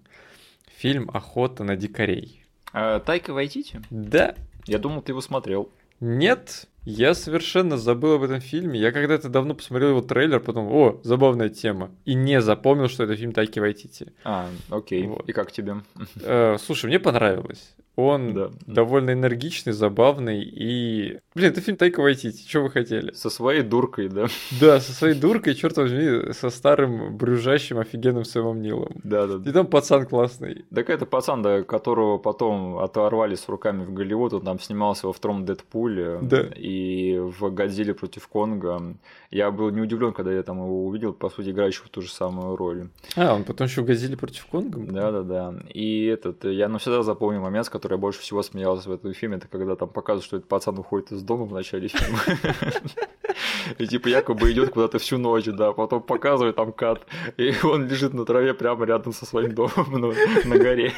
фильм 0.78 1.10
«Охота 1.14 1.64
на 1.64 1.76
дикарей». 1.76 2.43
А, 2.74 3.00
Тайка 3.00 3.34
Вайтити? 3.34 3.82
Да, 3.89 4.36
Я 4.66 4.80
думал, 4.80 5.02
ты 5.02 5.12
его 5.12 5.22
смотрел. 5.22 5.70
нет, 6.00 6.68
я 6.86 7.14
совершенно 7.14 7.78
забыл 7.78 8.14
об 8.14 8.24
этом 8.24 8.40
фильме. 8.40 8.80
Я 8.80 8.92
когда-то 8.92 9.28
давно 9.30 9.56
посмотрел 9.56 9.90
его 9.90 10.02
трейлер, 10.02 10.40
потом, 10.40 10.68
о, 10.72 11.00
забавная 11.04 11.50
тема. 11.50 11.92
И 12.06 12.14
не 12.14 12.42
запомнил, 12.42 12.88
что 12.88 13.04
это 13.04 13.16
фильм 13.16 13.32
Тайки 13.32 13.60
Вайтити. 13.60 14.14
А, 14.24 14.48
окей. 14.70 15.08
Вот. 15.08 15.28
И 15.28 15.34
как 15.34 15.52
тебе? 15.52 15.78
Э, 16.22 16.58
слушай, 16.60 16.86
мне 16.86 17.00
понравилось. 17.00 17.76
Он 17.96 18.34
Да. 18.34 18.50
довольно 18.68 19.12
энергичный, 19.12 19.74
забавный 19.74 20.43
и... 20.43 21.20
Блин, 21.34 21.52
это 21.52 21.62
фильм 21.62 21.78
Тайка 21.78 22.02
Вайтити, 22.02 22.48
что 22.48 22.62
вы 22.62 22.70
хотели? 22.70 23.12
Со 23.14 23.30
своей 23.30 23.62
дуркой, 23.62 24.10
да? 24.10 24.28
Да, 24.60 24.80
со 24.80 24.91
своей 24.93 25.16
дуркой, 25.20 25.56
черт 25.56 25.78
возьми, 25.78 26.34
со 26.34 26.50
старым 26.50 27.16
брюжащим 27.18 27.78
офигенным 27.80 28.26
Сэмом 28.26 28.62
Нилом. 28.62 28.98
Да, 29.04 29.28
да. 29.28 29.50
И 29.50 29.54
там 29.54 29.68
пацан 29.68 30.06
классный. 30.06 30.66
Так 30.74 30.89
это 30.89 31.06
пацан, 31.06 31.41
да, 31.41 31.64
которого 31.64 32.18
потом 32.18 32.78
оторвали 32.80 33.36
с 33.36 33.48
руками 33.48 33.84
в 33.86 33.93
Голливуд, 33.93 34.34
он 34.34 34.41
там 34.41 34.60
снимался 34.60 35.08
во 35.08 35.14
втором 35.14 35.46
Дэдпуле 35.46 36.20
Да. 36.22 36.41
и 36.56 37.18
в 37.18 37.50
Годзилле 37.52 37.93
против 37.93 38.28
Конга. 38.28 38.96
Я 39.32 39.52
был 39.52 39.70
не 39.70 39.82
удивлен, 39.82 40.14
когда 40.14 40.32
я 40.34 40.43
там 40.43 40.58
его 40.58 40.86
увидел, 40.86 41.14
по 41.14 41.30
сути, 41.30 41.50
играющего 41.50 41.88
ту 41.89 42.02
же 42.02 42.10
самую 42.10 42.56
роль. 42.56 42.89
А, 43.16 43.34
он 43.36 43.43
потом 43.43 43.68
еще 43.68 43.82
в 43.82 43.86
«Газели 43.86 44.16
против 44.16 44.46
Конга». 44.48 44.80
Да, 44.80 45.12
да, 45.12 45.22
да. 45.24 45.54
И 45.74 46.06
этот, 46.06 46.46
я 46.46 46.68
навсегда 46.70 47.04
запомнил 47.04 47.41
момент, 47.41 47.66
с 47.66 47.70
которым 47.70 47.85
я 47.92 47.98
больше 47.98 48.20
всего 48.20 48.44
смеялся 48.44 48.90
в 48.90 48.94
этом 48.94 49.14
фильме, 49.14 49.38
это 49.38 49.48
когда 49.48 49.76
там 49.76 49.90
показывают, 49.90 50.26
что 50.26 50.38
этот 50.38 50.50
пацан 50.50 50.78
уходит 50.78 51.12
из 51.12 51.22
дома 51.22 51.46
в 51.46 51.54
начале 51.54 51.88
фильма. 51.88 52.20
И 53.80 53.88
типа 53.88 54.08
якобы 54.08 54.52
идет 54.52 54.70
куда-то 54.70 55.00
всю 55.00 55.18
ночь, 55.18 55.46
да, 55.46 55.74
потом 55.74 56.02
показывает 56.02 56.56
там 56.56 56.72
кат, 56.72 57.06
и 57.38 57.54
он 57.64 57.88
лежит 57.88 58.14
на 58.14 58.26
траве 58.26 58.54
прямо 58.54 58.86
рядом 58.86 59.14
со 59.14 59.26
своим 59.26 59.54
домом 59.54 59.92
на, 59.92 60.14
на 60.46 60.58
горе. 60.58 60.94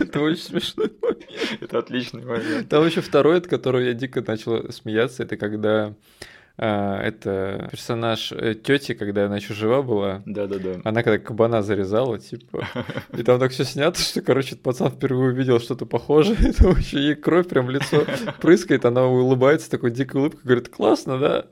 Это 0.00 0.20
очень 0.20 0.42
смешно. 0.42 0.84
Это 1.60 1.78
отличный 1.78 2.24
момент. 2.24 2.68
Там 2.68 2.86
еще 2.86 3.00
второй, 3.00 3.38
от 3.38 3.46
которого 3.46 3.80
я 3.80 3.92
дико 3.92 4.22
начал 4.26 4.70
смеяться, 4.72 5.24
это 5.24 5.36
когда 5.36 5.94
а, 6.56 7.00
это 7.00 7.68
персонаж 7.70 8.32
тети, 8.62 8.94
когда 8.94 9.26
она 9.26 9.36
еще 9.36 9.54
жива 9.54 9.82
была, 9.82 10.22
Да-да-да. 10.24 10.80
она 10.84 11.02
когда 11.02 11.18
кабана 11.18 11.62
зарезала, 11.62 12.18
типа, 12.18 12.68
и 13.16 13.22
там 13.22 13.40
так 13.40 13.50
все 13.50 13.64
снято, 13.64 14.00
что, 14.00 14.22
короче, 14.22 14.54
пацан 14.56 14.90
впервые 14.90 15.32
увидел 15.32 15.58
что-то 15.58 15.84
похожее, 15.84 16.52
там 16.58 16.76
еще 16.76 16.98
ей 16.98 17.16
кровь 17.16 17.48
прям 17.48 17.66
в 17.66 17.70
лицо 17.70 18.04
прыскает, 18.40 18.84
она 18.84 19.06
улыбается 19.06 19.70
такой 19.70 19.90
дикой 19.90 20.20
улыбкой, 20.20 20.42
говорит, 20.44 20.68
классно, 20.68 21.18
да? 21.18 21.44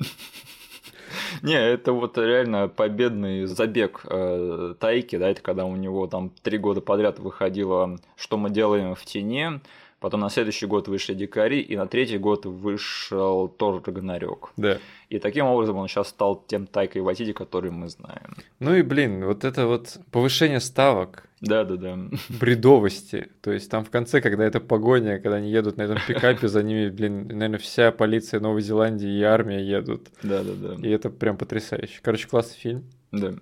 Не, 1.43 1.55
это 1.55 1.93
вот 1.93 2.17
реально 2.19 2.69
победный 2.69 3.47
забег 3.47 4.05
э, 4.09 4.75
Тайки, 4.79 5.17
да, 5.17 5.31
это 5.31 5.43
когда 5.43 5.65
у 5.65 5.77
него 5.77 6.07
там 6.07 6.31
три 6.43 6.59
года 6.59 6.81
подряд 6.81 7.19
выходило 7.19 7.99
«Что 8.17 8.37
мы 8.37 8.51
делаем 8.51 8.95
в 8.95 9.05
тени», 9.05 9.61
потом 10.03 10.21
на 10.21 10.29
следующий 10.29 10.67
год 10.67 10.89
вышли 10.89 11.15
«Дикари», 11.15 11.61
и 11.61 11.77
на 11.77 11.87
третий 11.87 12.19
год 12.19 12.45
вышел 12.45 13.49
Тор 13.49 13.83
Рагнарёк. 13.87 14.53
Да. 14.57 14.79
И 15.09 15.19
таким 15.19 15.47
образом 15.47 15.77
он 15.77 15.89
сейчас 15.89 16.09
стал 16.09 16.45
тем 16.47 16.67
Тайкой 16.67 17.03
Вайтити, 17.03 17.33
который 17.33 17.71
мы 17.71 17.89
знаем. 17.89 18.37
Ну 18.61 18.75
и, 18.75 18.83
блин, 18.83 19.25
вот 19.25 19.45
это 19.45 19.67
вот 19.67 19.99
повышение 20.11 20.61
ставок, 20.61 21.29
Да-да-да. 21.41 21.99
бредовости. 22.29 23.29
То 23.41 23.53
есть 23.53 23.71
там 23.71 23.85
в 23.85 23.91
конце, 23.91 24.21
когда 24.21 24.45
это 24.45 24.61
погоня, 24.61 25.19
когда 25.21 25.37
они 25.37 25.51
едут 25.51 25.77
на 25.77 25.83
этом 25.83 25.99
пикапе, 26.07 26.49
за 26.49 26.63
ними, 26.63 26.89
блин, 26.89 27.29
наверное, 27.29 27.59
вся 27.59 27.93
полиция 27.93 28.41
Новой 28.41 28.63
Зеландии 28.63 29.19
и 29.19 29.23
армия 29.23 29.63
едут. 29.63 30.09
Да-да-да. 30.23 30.75
И 30.87 30.91
это 30.91 31.11
прям 31.11 31.37
потрясающе. 31.37 32.01
Короче, 32.03 32.27
классный 32.29 32.59
фильм. 32.59 32.85
Да. 33.13 33.35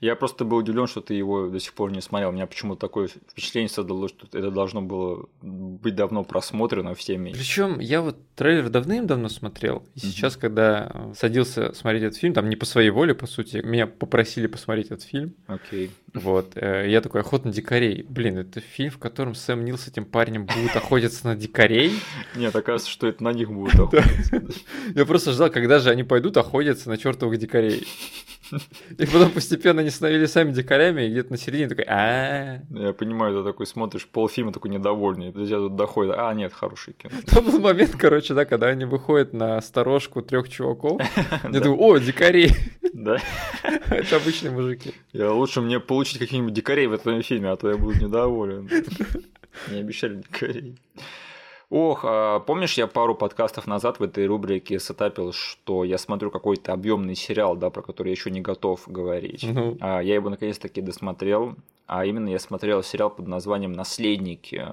Я 0.00 0.14
просто 0.14 0.44
был 0.44 0.58
удивлен, 0.58 0.86
что 0.86 1.00
ты 1.00 1.14
его 1.14 1.48
до 1.48 1.58
сих 1.58 1.72
пор 1.74 1.90
не 1.90 2.00
смотрел. 2.00 2.28
У 2.28 2.32
меня 2.32 2.46
почему-то 2.46 2.80
такое 2.80 3.08
впечатление 3.08 3.68
создалось, 3.68 4.12
что 4.12 4.26
это 4.36 4.50
должно 4.50 4.82
было 4.82 5.28
быть 5.42 5.94
давно 5.96 6.22
просмотрено 6.22 6.94
всеми. 6.94 7.32
Причем 7.32 7.80
я 7.80 8.00
вот 8.00 8.16
трейлер 8.36 8.68
давным-давно 8.68 9.28
смотрел. 9.28 9.84
И 9.94 10.00
сейчас, 10.00 10.36
когда 10.36 11.10
садился 11.16 11.72
смотреть 11.74 12.04
этот 12.04 12.18
фильм, 12.18 12.34
там 12.34 12.48
не 12.48 12.56
по 12.56 12.66
своей 12.66 12.90
воле, 12.90 13.14
по 13.14 13.26
сути, 13.26 13.56
меня 13.64 13.86
попросили 13.86 14.46
посмотреть 14.46 14.86
этот 14.86 15.02
фильм. 15.02 15.34
Окей. 15.48 15.90
Вот. 16.12 16.52
э, 16.54 16.88
Я 16.88 17.00
такой, 17.00 17.22
охота 17.22 17.48
на 17.48 17.52
дикарей. 17.52 18.04
Блин, 18.08 18.38
это 18.38 18.60
фильм, 18.60 18.90
в 18.92 18.98
котором 18.98 19.34
Сэм 19.34 19.64
Нил 19.64 19.76
с 19.76 19.88
этим 19.88 20.04
парнем 20.04 20.46
будут 20.46 20.76
охотиться 20.76 21.26
на 21.26 21.34
дикарей. 21.34 21.92
Нет, 22.36 22.54
оказывается, 22.54 22.90
что 22.90 23.08
это 23.08 23.24
на 23.24 23.32
них 23.32 23.50
будет 23.50 23.74
охотиться. 23.80 24.44
Я 24.94 25.04
просто 25.04 25.32
ждал, 25.32 25.50
когда 25.50 25.80
же 25.80 25.90
они 25.90 26.04
пойдут 26.04 26.36
охотиться 26.36 26.88
на 26.88 26.96
чертовых 26.96 27.38
дикарей. 27.38 27.86
И 28.98 29.06
потом 29.06 29.30
постепенно 29.30 29.80
они 29.80 29.90
становились 29.90 30.32
сами 30.32 30.52
дикарями, 30.52 31.02
и 31.02 31.10
где-то 31.10 31.32
на 31.32 31.38
середине 31.38 31.68
такой, 31.68 31.84
а 31.88 32.60
Я 32.70 32.92
понимаю, 32.92 33.38
ты 33.38 33.50
такой 33.50 33.66
смотришь 33.66 34.06
полфильма 34.06 34.52
такой 34.52 34.70
недовольный, 34.70 35.32
до 35.32 35.46
тебя 35.46 35.58
тут 35.58 35.76
доходит, 35.76 36.14
а 36.16 36.32
нет, 36.34 36.52
хороший 36.52 36.94
кино. 36.94 37.12
Там 37.26 37.44
был 37.44 37.58
момент, 37.58 37.96
короче, 37.96 38.34
да, 38.34 38.44
когда 38.44 38.68
они 38.68 38.84
выходят 38.84 39.32
на 39.32 39.60
сторожку 39.60 40.22
трех 40.22 40.48
чуваков. 40.48 41.00
Я 41.44 41.60
думаю, 41.60 41.80
о, 41.80 41.98
дикари! 41.98 42.50
Да. 42.92 43.18
Это 43.62 44.16
обычные 44.16 44.52
мужики. 44.52 44.94
Я 45.12 45.32
лучше 45.32 45.60
мне 45.60 45.80
получить 45.80 46.18
каких-нибудь 46.18 46.52
дикарей 46.52 46.86
в 46.86 46.92
этом 46.92 47.22
фильме, 47.22 47.50
а 47.50 47.56
то 47.56 47.68
я 47.68 47.76
буду 47.76 47.98
недоволен. 47.98 48.68
Не 49.70 49.80
обещали 49.80 50.16
дикарей. 50.16 50.76
Ох, 51.70 52.00
а 52.04 52.40
помнишь, 52.40 52.74
я 52.78 52.86
пару 52.86 53.14
подкастов 53.14 53.66
назад 53.66 53.98
в 53.98 54.02
этой 54.02 54.26
рубрике 54.26 54.78
сетапил, 54.78 55.32
что 55.32 55.82
я 55.84 55.98
смотрю 55.98 56.30
какой-то 56.30 56.72
объемный 56.72 57.14
сериал, 57.14 57.56
да, 57.56 57.70
про 57.70 57.82
который 57.82 58.08
я 58.08 58.12
еще 58.12 58.30
не 58.30 58.40
готов 58.40 58.82
говорить. 58.86 59.44
Ну, 59.44 59.76
А, 59.80 60.00
Я 60.00 60.14
его 60.14 60.30
наконец-таки 60.30 60.80
досмотрел, 60.80 61.56
а 61.86 62.04
именно 62.04 62.28
я 62.28 62.38
смотрел 62.38 62.82
сериал 62.82 63.10
под 63.10 63.26
названием 63.28 63.72
«Наследники», 63.72 64.66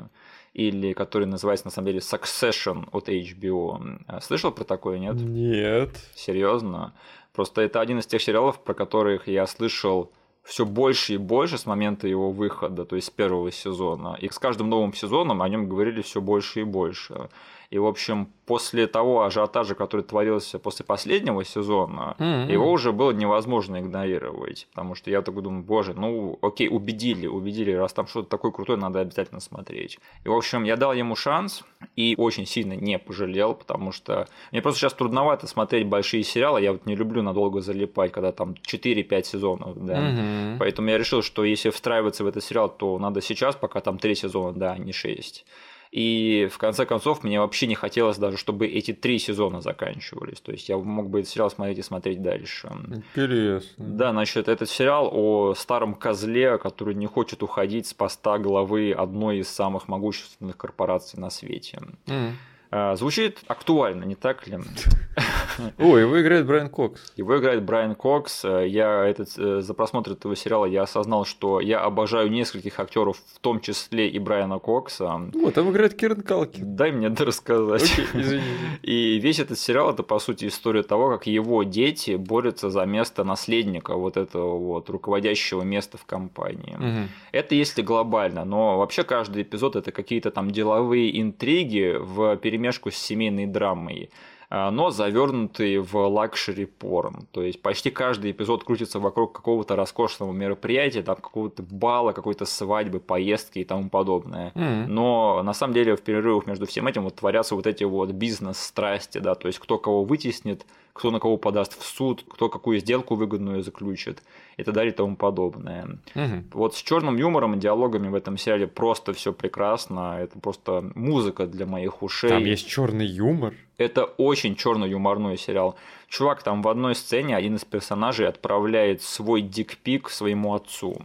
или 0.54 0.92
который 0.92 1.28
называется 1.28 1.66
на 1.68 1.72
самом 1.72 1.88
деле 1.88 2.00
Succession 2.00 2.88
от 2.92 3.08
HBO. 3.08 4.00
А, 4.08 4.20
Слышал 4.20 4.52
про 4.52 4.66
такое, 4.66 5.00
нет? 5.00 5.16
нет. 5.16 5.92
Серьезно? 6.14 6.94
Просто 7.34 7.62
это 7.62 7.80
один 7.80 8.00
из 8.00 8.06
тех 8.06 8.22
сериалов, 8.22 8.60
про 8.60 8.74
которых 8.74 9.30
я 9.30 9.48
слышал 9.48 10.12
все 10.44 10.66
больше 10.66 11.14
и 11.14 11.18
больше 11.18 11.58
с 11.58 11.66
момента 11.66 12.08
его 12.08 12.32
выхода, 12.32 12.86
то 12.86 12.96
есть 12.96 13.08
с 13.08 13.12
первого 13.12 13.52
сезона. 13.52 14.18
И 14.20 14.30
с 14.30 14.40
каждым 14.40 14.70
новым 14.70 14.94
сезоном 14.94 15.42
о 15.42 15.50
нем 15.50 15.70
говорили 15.70 16.02
все 16.02 16.22
больше 16.22 16.62
и 16.62 16.64
больше. 16.64 17.30
И, 17.72 17.80
в 17.80 17.86
общем, 17.86 18.28
после 18.46 18.86
того 18.86 19.24
ажиотажа, 19.24 19.76
который 19.76 20.02
творился 20.02 20.60
после 20.60 20.86
последнего 20.86 21.46
сезона, 21.46 22.18
mm-hmm. 22.20 22.52
его 22.52 22.70
уже 22.70 22.92
было 22.92 23.12
невозможно 23.12 23.80
игнорировать. 23.80 24.68
Потому 24.72 24.94
что 24.94 25.10
я 25.10 25.22
такой 25.22 25.42
думаю, 25.42 25.64
боже, 25.64 25.94
ну 25.94 26.38
окей, 26.42 26.68
убедили, 26.68 27.28
убедили, 27.28 27.72
раз 27.72 27.94
там 27.94 28.08
что-то 28.08 28.28
такое 28.28 28.52
крутое, 28.52 28.78
надо 28.78 29.00
обязательно 29.00 29.40
смотреть. 29.40 30.00
И, 30.26 30.28
в 30.28 30.34
общем, 30.34 30.64
я 30.64 30.76
дал 30.76 30.92
ему 30.92 31.16
шанс 31.16 31.64
и 31.96 32.16
очень 32.18 32.46
сильно 32.46 32.74
не 32.74 33.00
пожалел, 33.00 33.54
потому 33.56 33.94
что 33.94 34.28
мне 34.52 34.62
просто 34.62 34.82
сейчас 34.82 34.94
трудновато 34.94 35.48
смотреть 35.48 35.88
большие 35.88 36.24
сериалы, 36.24 36.62
я 36.62 36.74
вот 36.74 36.86
не 36.86 36.96
люблю 36.98 37.22
надолго 37.22 37.62
залипать, 37.62 38.12
когда 38.12 38.34
там 38.34 38.56
4-5 38.70 39.24
сезонов, 39.24 39.86
да. 39.86 39.98
Mm-hmm. 39.98 40.58
Поэтому 40.60 40.90
я 40.90 40.98
решил, 40.98 41.22
что 41.22 41.46
если 41.46 41.70
встраиваться 41.70 42.26
в 42.26 42.28
этот 42.28 42.44
сериал, 42.44 42.68
то 42.68 43.00
надо 43.00 43.22
сейчас, 43.22 43.56
пока 43.56 43.80
там 43.80 43.98
3 43.98 44.16
сезона, 44.16 44.52
да, 44.52 44.74
а 44.74 44.78
не 44.78 44.92
6. 44.92 45.46
И 45.92 46.48
в 46.50 46.58
конце 46.58 46.86
концов 46.86 47.22
мне 47.24 47.42
вообще 47.42 47.68
не 47.68 47.76
хотелось 47.76 48.18
даже, 48.18 48.38
чтобы 48.38 48.66
эти 48.66 48.94
три 48.94 49.20
сезона 49.20 49.60
заканчивались. 49.62 50.40
То 50.40 50.54
есть 50.54 50.70
я 50.70 50.78
мог 50.78 51.10
бы 51.10 51.20
этот 51.20 51.32
сериал 51.32 51.52
смотреть 51.52 51.80
и 51.80 51.82
смотреть 51.82 52.22
дальше. 52.22 52.72
Интересно. 52.88 53.70
Да, 53.78 54.12
значит, 54.12 54.48
этот 54.48 54.70
сериал 54.70 55.10
о 55.12 55.54
старом 55.54 55.94
козле, 55.94 56.58
который 56.58 56.96
не 56.96 57.08
хочет 57.08 57.44
уходить 57.44 57.88
с 57.88 57.94
поста 57.94 58.38
главы 58.38 58.94
одной 58.94 59.40
из 59.40 59.50
самых 59.50 59.90
могущественных 59.90 60.56
корпораций 60.56 61.20
на 61.20 61.30
свете. 61.30 61.82
Mm. 62.06 62.96
Звучит 62.96 63.40
актуально, 63.48 64.06
не 64.06 64.16
так 64.16 64.48
ли? 64.48 64.58
О, 65.78 65.98
его 65.98 66.22
играет 66.22 66.46
Брайан 66.46 66.70
Кокс. 66.70 67.14
Его 67.16 67.38
играет 67.38 67.64
Брайан 67.64 67.96
Кокс. 67.96 68.44
Я 68.44 69.06
этот, 69.06 69.30
э, 69.38 69.62
за 69.62 69.74
просмотр 69.74 70.12
этого 70.12 70.36
сериала 70.36 70.66
я 70.66 70.84
осознал, 70.84 71.26
что 71.26 71.60
я 71.60 71.82
обожаю 71.82 72.30
нескольких 72.32 72.80
актеров, 72.80 73.18
в 73.34 73.40
том 73.40 73.60
числе 73.60 74.10
и 74.10 74.20
Брайана 74.20 74.60
Кокса. 74.60 75.30
Вот, 75.34 75.54
там 75.54 75.70
играет 75.72 75.96
Киран 75.96 76.22
Калкин. 76.22 76.76
Дай 76.76 76.92
мне 76.92 77.08
это 77.08 77.26
рассказать. 77.26 77.84
Okay, 77.84 78.42
и 78.82 79.20
весь 79.20 79.40
этот 79.40 79.60
сериал 79.60 79.92
это 79.92 80.04
по 80.04 80.20
сути 80.20 80.48
история 80.48 80.84
того, 80.84 81.10
как 81.10 81.28
его 81.28 81.64
дети 81.64 82.16
борются 82.16 82.70
за 82.70 82.86
место 82.86 83.24
наследника 83.24 83.96
вот 83.96 84.18
этого 84.18 84.58
вот 84.58 84.90
руководящего 84.90 85.62
места 85.62 85.98
в 85.98 86.06
компании. 86.06 86.76
Угу. 86.76 87.10
Это 87.32 87.56
если 87.56 87.82
глобально, 87.82 88.46
но 88.46 88.78
вообще 88.78 89.04
каждый 89.04 89.44
эпизод 89.44 89.76
это 89.76 89.92
какие-то 89.92 90.32
там 90.32 90.52
деловые 90.52 91.22
интриги 91.22 91.96
в 91.98 92.38
перемешку 92.38 92.92
с 92.92 92.96
семейной 92.96 93.46
драмой 93.46 94.10
но 94.52 94.90
завернутый 94.90 95.78
в 95.80 95.96
luxury 95.96 96.66
porn. 96.66 97.26
То 97.32 97.42
есть 97.42 97.62
почти 97.62 97.90
каждый 97.90 98.32
эпизод 98.32 98.66
крутится 98.66 99.00
вокруг 99.00 99.32
какого-то 99.32 99.78
роскошного 99.78 100.34
мероприятия, 100.34 101.02
там 101.04 101.16
какого-то 101.16 101.64
бала, 101.64 102.12
какой-то 102.12 102.46
свадьбы, 102.46 103.00
поездки 103.00 103.60
и 103.60 103.64
тому 103.64 103.90
подобное. 103.90 104.52
Mm-hmm. 104.56 104.88
Но 104.88 105.42
на 105.42 105.54
самом 105.54 105.74
деле 105.74 105.96
в 105.96 106.02
перерывах 106.02 106.48
между 106.48 106.66
всем 106.66 106.88
этим 106.88 107.04
вот 107.04 107.16
творятся 107.16 107.56
вот 107.56 107.66
эти 107.66 107.86
вот 107.86 108.12
бизнес-страсти, 108.12 109.20
да, 109.20 109.36
то 109.36 109.48
есть 109.48 109.60
кто 109.60 109.78
кого 109.78 110.04
вытеснит, 110.04 110.66
кто 110.94 111.12
на 111.12 111.20
кого 111.20 111.38
подаст 111.38 111.80
в 111.80 111.86
суд, 111.86 112.26
кто 112.30 112.50
какую 112.50 112.80
сделку 112.80 113.16
выгодную 113.16 113.64
заключит 113.64 114.22
и 114.58 114.64
так 114.64 114.74
далее 114.74 114.92
и 114.92 114.96
тому 114.96 115.16
подобное. 115.16 115.98
Угу. 116.16 116.44
Вот 116.54 116.76
с 116.76 116.82
черным 116.82 117.18
юмором 117.18 117.56
и 117.56 117.58
диалогами 117.58 118.10
в 118.10 118.16
этом 118.16 118.38
сериале 118.38 118.68
просто 118.68 119.14
все 119.14 119.32
прекрасно. 119.32 120.18
Это 120.20 120.38
просто 120.40 120.92
музыка 120.96 121.48
для 121.48 121.66
моих 121.66 122.04
ушей. 122.04 122.30
Там 122.30 122.44
есть 122.44 122.68
черный 122.68 123.06
юмор. 123.06 123.54
Это 123.82 124.06
очень 124.06 124.56
черно-юморной 124.56 125.38
сериал. 125.38 125.76
Чувак 126.08 126.44
там 126.44 126.62
в 126.62 126.68
одной 126.68 126.96
сцене 126.96 127.36
один 127.36 127.56
из 127.56 127.66
персонажей 127.66 128.28
отправляет 128.28 129.02
свой 129.02 129.42
дикпик 129.42 130.10
своему 130.10 130.54
отцу. 130.54 131.02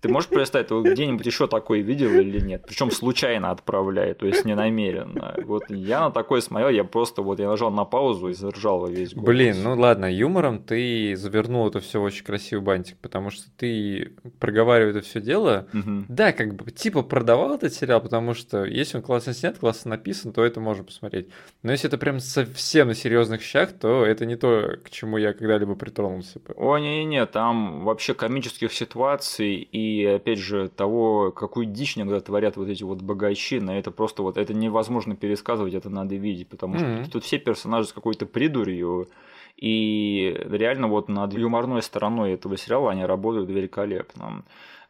Ты 0.00 0.08
можешь 0.08 0.30
представить, 0.30 0.68
ты 0.68 0.80
где-нибудь 0.80 1.26
еще 1.26 1.46
такое 1.46 1.80
видел 1.80 2.10
или 2.12 2.40
нет? 2.40 2.64
Причем 2.66 2.90
случайно 2.90 3.50
отправляет, 3.50 4.18
то 4.18 4.26
есть 4.26 4.44
не 4.44 4.54
намеренно. 4.54 5.34
Вот 5.44 5.64
я 5.68 6.00
на 6.00 6.10
такое 6.10 6.40
смотрел, 6.40 6.70
я 6.70 6.84
просто 6.84 7.22
вот 7.22 7.38
я 7.38 7.48
нажал 7.48 7.70
на 7.70 7.84
паузу 7.84 8.28
и 8.28 8.32
заржал 8.32 8.86
весь 8.86 9.12
голос. 9.12 9.26
Блин, 9.26 9.56
ну 9.62 9.78
ладно, 9.78 10.10
юмором 10.10 10.62
ты 10.62 11.14
завернул 11.16 11.68
это 11.68 11.80
все 11.80 12.00
очень 12.00 12.24
красивый 12.24 12.64
бантик, 12.64 12.96
потому 12.98 13.30
что 13.30 13.50
ты 13.56 14.14
проговаривая 14.38 14.92
это 14.92 15.00
все 15.02 15.20
дело, 15.20 15.66
угу. 15.72 16.04
да, 16.08 16.32
как 16.32 16.54
бы 16.54 16.70
типа 16.70 17.02
продавал 17.02 17.54
этот 17.54 17.74
сериал, 17.74 18.00
потому 18.00 18.32
что 18.34 18.64
если 18.64 18.96
он 18.96 19.02
классно 19.02 19.34
снят, 19.34 19.58
классно 19.58 19.90
написан, 19.90 20.32
то 20.32 20.42
это 20.44 20.60
можно 20.60 20.84
посмотреть. 20.84 21.28
Но 21.62 21.72
если 21.72 21.88
это 21.88 21.98
прям 21.98 22.20
совсем 22.20 22.88
на 22.88 22.94
серьезных 22.94 23.42
щах, 23.42 23.72
то 23.72 24.06
это 24.06 24.24
не 24.24 24.36
то, 24.36 24.78
к 24.82 24.90
чему 24.90 25.18
я 25.18 25.34
когда-либо 25.34 25.74
притронулся 25.74 26.38
бы. 26.38 26.54
О, 26.56 26.78
не-не-не, 26.78 27.26
там 27.26 27.84
вообще 27.84 28.14
комических 28.14 28.72
ситуаций 28.72 29.56
и 29.56 29.89
и 29.90 30.04
опять 30.04 30.38
же 30.38 30.68
того, 30.68 31.30
какую 31.32 31.66
дичь 31.66 31.96
иногда 31.96 32.20
творят 32.20 32.56
вот 32.56 32.68
эти 32.68 32.82
вот 32.82 33.02
богачи, 33.02 33.60
на 33.60 33.78
это 33.78 33.90
просто 33.90 34.22
вот 34.22 34.36
это 34.36 34.54
невозможно 34.54 35.16
пересказывать, 35.16 35.74
это 35.74 35.90
надо 35.90 36.14
видеть, 36.16 36.48
потому 36.48 36.76
что 36.76 36.86
mm-hmm. 36.86 37.10
тут 37.10 37.24
все 37.24 37.38
персонажи 37.38 37.88
с 37.88 37.92
какой-то 37.92 38.26
придурью, 38.26 39.08
и 39.56 40.36
реально 40.48 40.88
вот 40.88 41.08
над 41.08 41.34
юморной 41.34 41.82
стороной 41.82 42.32
этого 42.32 42.56
сериала 42.56 42.92
они 42.92 43.04
работают 43.04 43.50
великолепно. 43.50 44.42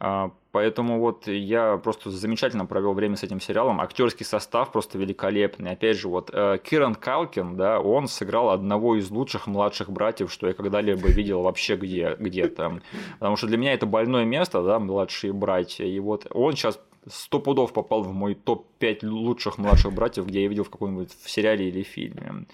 А, 0.02 0.30
поэтому 0.50 0.98
вот 0.98 1.26
я 1.26 1.76
просто 1.76 2.10
замечательно 2.10 2.64
провел 2.64 2.94
время 2.94 3.16
с 3.16 3.22
этим 3.22 3.38
сериалом. 3.38 3.82
Актерский 3.82 4.24
состав 4.24 4.72
просто 4.72 4.96
великолепный. 4.96 5.72
Опять 5.72 5.98
же, 5.98 6.08
вот 6.08 6.30
э, 6.32 6.58
Киран 6.64 6.94
Калкин, 6.94 7.56
да, 7.56 7.80
он 7.80 8.08
сыграл 8.08 8.48
одного 8.48 8.96
из 8.96 9.10
лучших 9.10 9.46
младших 9.46 9.90
братьев, 9.90 10.32
что 10.32 10.48
я 10.48 10.54
когда-либо 10.54 11.08
видел 11.08 11.42
вообще 11.42 11.76
где, 11.76 12.16
где-то. 12.18 12.80
Потому 13.18 13.36
что 13.36 13.46
для 13.46 13.58
меня 13.58 13.74
это 13.74 13.84
больное 13.84 14.24
место, 14.24 14.62
да, 14.62 14.78
младшие 14.78 15.34
братья. 15.34 15.84
И 15.84 16.00
вот 16.00 16.26
он 16.30 16.54
сейчас 16.54 16.80
сто 17.06 17.38
пудов 17.38 17.74
попал 17.74 18.02
в 18.02 18.12
мой 18.14 18.34
топ-5 18.34 19.06
лучших 19.06 19.58
младших 19.58 19.92
братьев, 19.92 20.26
где 20.26 20.42
я 20.42 20.48
видел 20.48 20.64
в 20.64 20.70
каком-нибудь 20.70 21.12
сериале 21.26 21.68
или 21.68 21.82
фильме. 21.82 22.46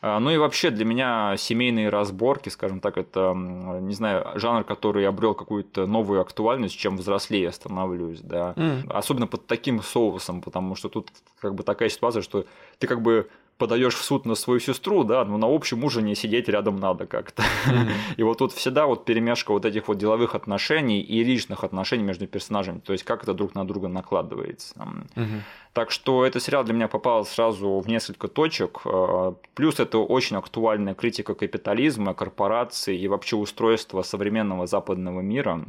А, 0.00 0.20
ну 0.20 0.30
и 0.30 0.36
вообще 0.36 0.70
для 0.70 0.84
меня 0.84 1.36
семейные 1.36 1.88
разборки, 1.88 2.48
скажем 2.48 2.80
так, 2.80 2.98
это, 2.98 3.32
не 3.34 3.94
знаю, 3.94 4.26
жанр, 4.34 4.64
который 4.64 5.06
обрел 5.06 5.34
какую-то 5.34 5.86
новую 5.86 6.20
актуальность, 6.20 6.78
чем 6.78 6.96
взрослее 6.96 7.52
становлюсь, 7.52 8.20
да. 8.20 8.54
Mm. 8.56 8.90
Особенно 8.92 9.26
под 9.26 9.46
таким 9.46 9.82
соусом, 9.82 10.40
потому 10.40 10.74
что 10.74 10.88
тут 10.88 11.10
как 11.40 11.54
бы 11.54 11.62
такая 11.62 11.88
ситуация, 11.88 12.22
что 12.22 12.44
ты 12.78 12.86
как 12.86 13.02
бы 13.02 13.28
подаешь 13.58 13.94
в 13.94 14.02
суд 14.02 14.24
на 14.24 14.34
свою 14.34 14.60
сестру, 14.60 15.04
да, 15.04 15.24
но 15.24 15.36
на 15.36 15.46
общем 15.54 15.84
ужине 15.84 16.14
сидеть 16.14 16.48
рядом 16.48 16.76
надо 16.76 17.06
как-то. 17.06 17.42
Mm-hmm. 17.42 17.90
И 18.16 18.22
вот 18.22 18.38
тут 18.38 18.52
всегда 18.52 18.86
вот 18.86 19.04
перемешка 19.04 19.52
вот 19.52 19.64
этих 19.64 19.88
вот 19.88 19.98
деловых 19.98 20.34
отношений 20.34 21.00
и 21.00 21.24
личных 21.24 21.64
отношений 21.64 22.04
между 22.04 22.26
персонажами, 22.26 22.78
то 22.78 22.92
есть 22.92 23.04
как 23.04 23.24
это 23.24 23.34
друг 23.34 23.54
на 23.54 23.66
друга 23.66 23.88
накладывается. 23.88 24.74
Mm-hmm. 24.76 25.40
Так 25.72 25.90
что 25.90 26.24
этот 26.24 26.42
сериал 26.42 26.64
для 26.64 26.74
меня 26.74 26.88
попал 26.88 27.24
сразу 27.24 27.80
в 27.80 27.88
несколько 27.88 28.28
точек. 28.28 28.80
Э, 28.84 29.34
плюс 29.54 29.80
это 29.80 29.98
очень 29.98 30.36
актуальная 30.36 30.94
критика 30.94 31.34
капитализма, 31.34 32.14
корпораций 32.14 32.96
и 32.96 33.08
вообще 33.08 33.36
устройства 33.36 34.02
современного 34.02 34.66
западного 34.66 35.20
мира. 35.20 35.64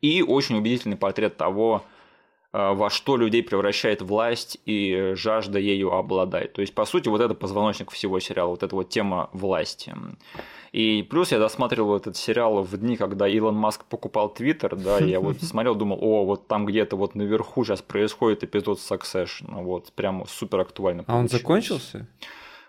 И 0.00 0.22
очень 0.22 0.56
убедительный 0.56 0.96
портрет 0.96 1.36
того, 1.36 1.82
во 2.52 2.90
что 2.90 3.16
людей 3.16 3.42
превращает 3.42 4.02
власть 4.02 4.58
и 4.66 5.12
жажда 5.14 5.58
ею 5.58 5.92
обладать. 5.92 6.52
То 6.52 6.60
есть, 6.60 6.74
по 6.74 6.84
сути, 6.84 7.08
вот 7.08 7.20
это 7.20 7.34
позвоночник 7.34 7.90
всего 7.90 8.18
сериала, 8.18 8.50
вот 8.50 8.62
эта 8.62 8.74
вот 8.74 8.88
тема 8.88 9.30
власти. 9.32 9.94
И 10.72 11.02
плюс 11.02 11.32
я 11.32 11.38
досматривал 11.38 11.96
этот 11.96 12.16
сериал 12.16 12.62
в 12.62 12.76
дни, 12.76 12.96
когда 12.96 13.26
Илон 13.28 13.56
Маск 13.56 13.84
покупал 13.84 14.28
Твиттер, 14.28 14.76
да, 14.76 14.98
я 14.98 15.20
вот 15.20 15.42
смотрел, 15.42 15.74
думал, 15.74 15.98
о, 16.00 16.24
вот 16.24 16.46
там 16.46 16.64
где-то 16.64 16.96
вот 16.96 17.14
наверху 17.14 17.64
сейчас 17.64 17.82
происходит 17.82 18.44
эпизод 18.44 18.78
Succession, 18.78 19.62
вот 19.62 19.92
прям 19.92 20.24
супер 20.26 20.60
актуально. 20.60 21.04
А 21.06 21.16
он 21.16 21.28
закончился? 21.28 22.06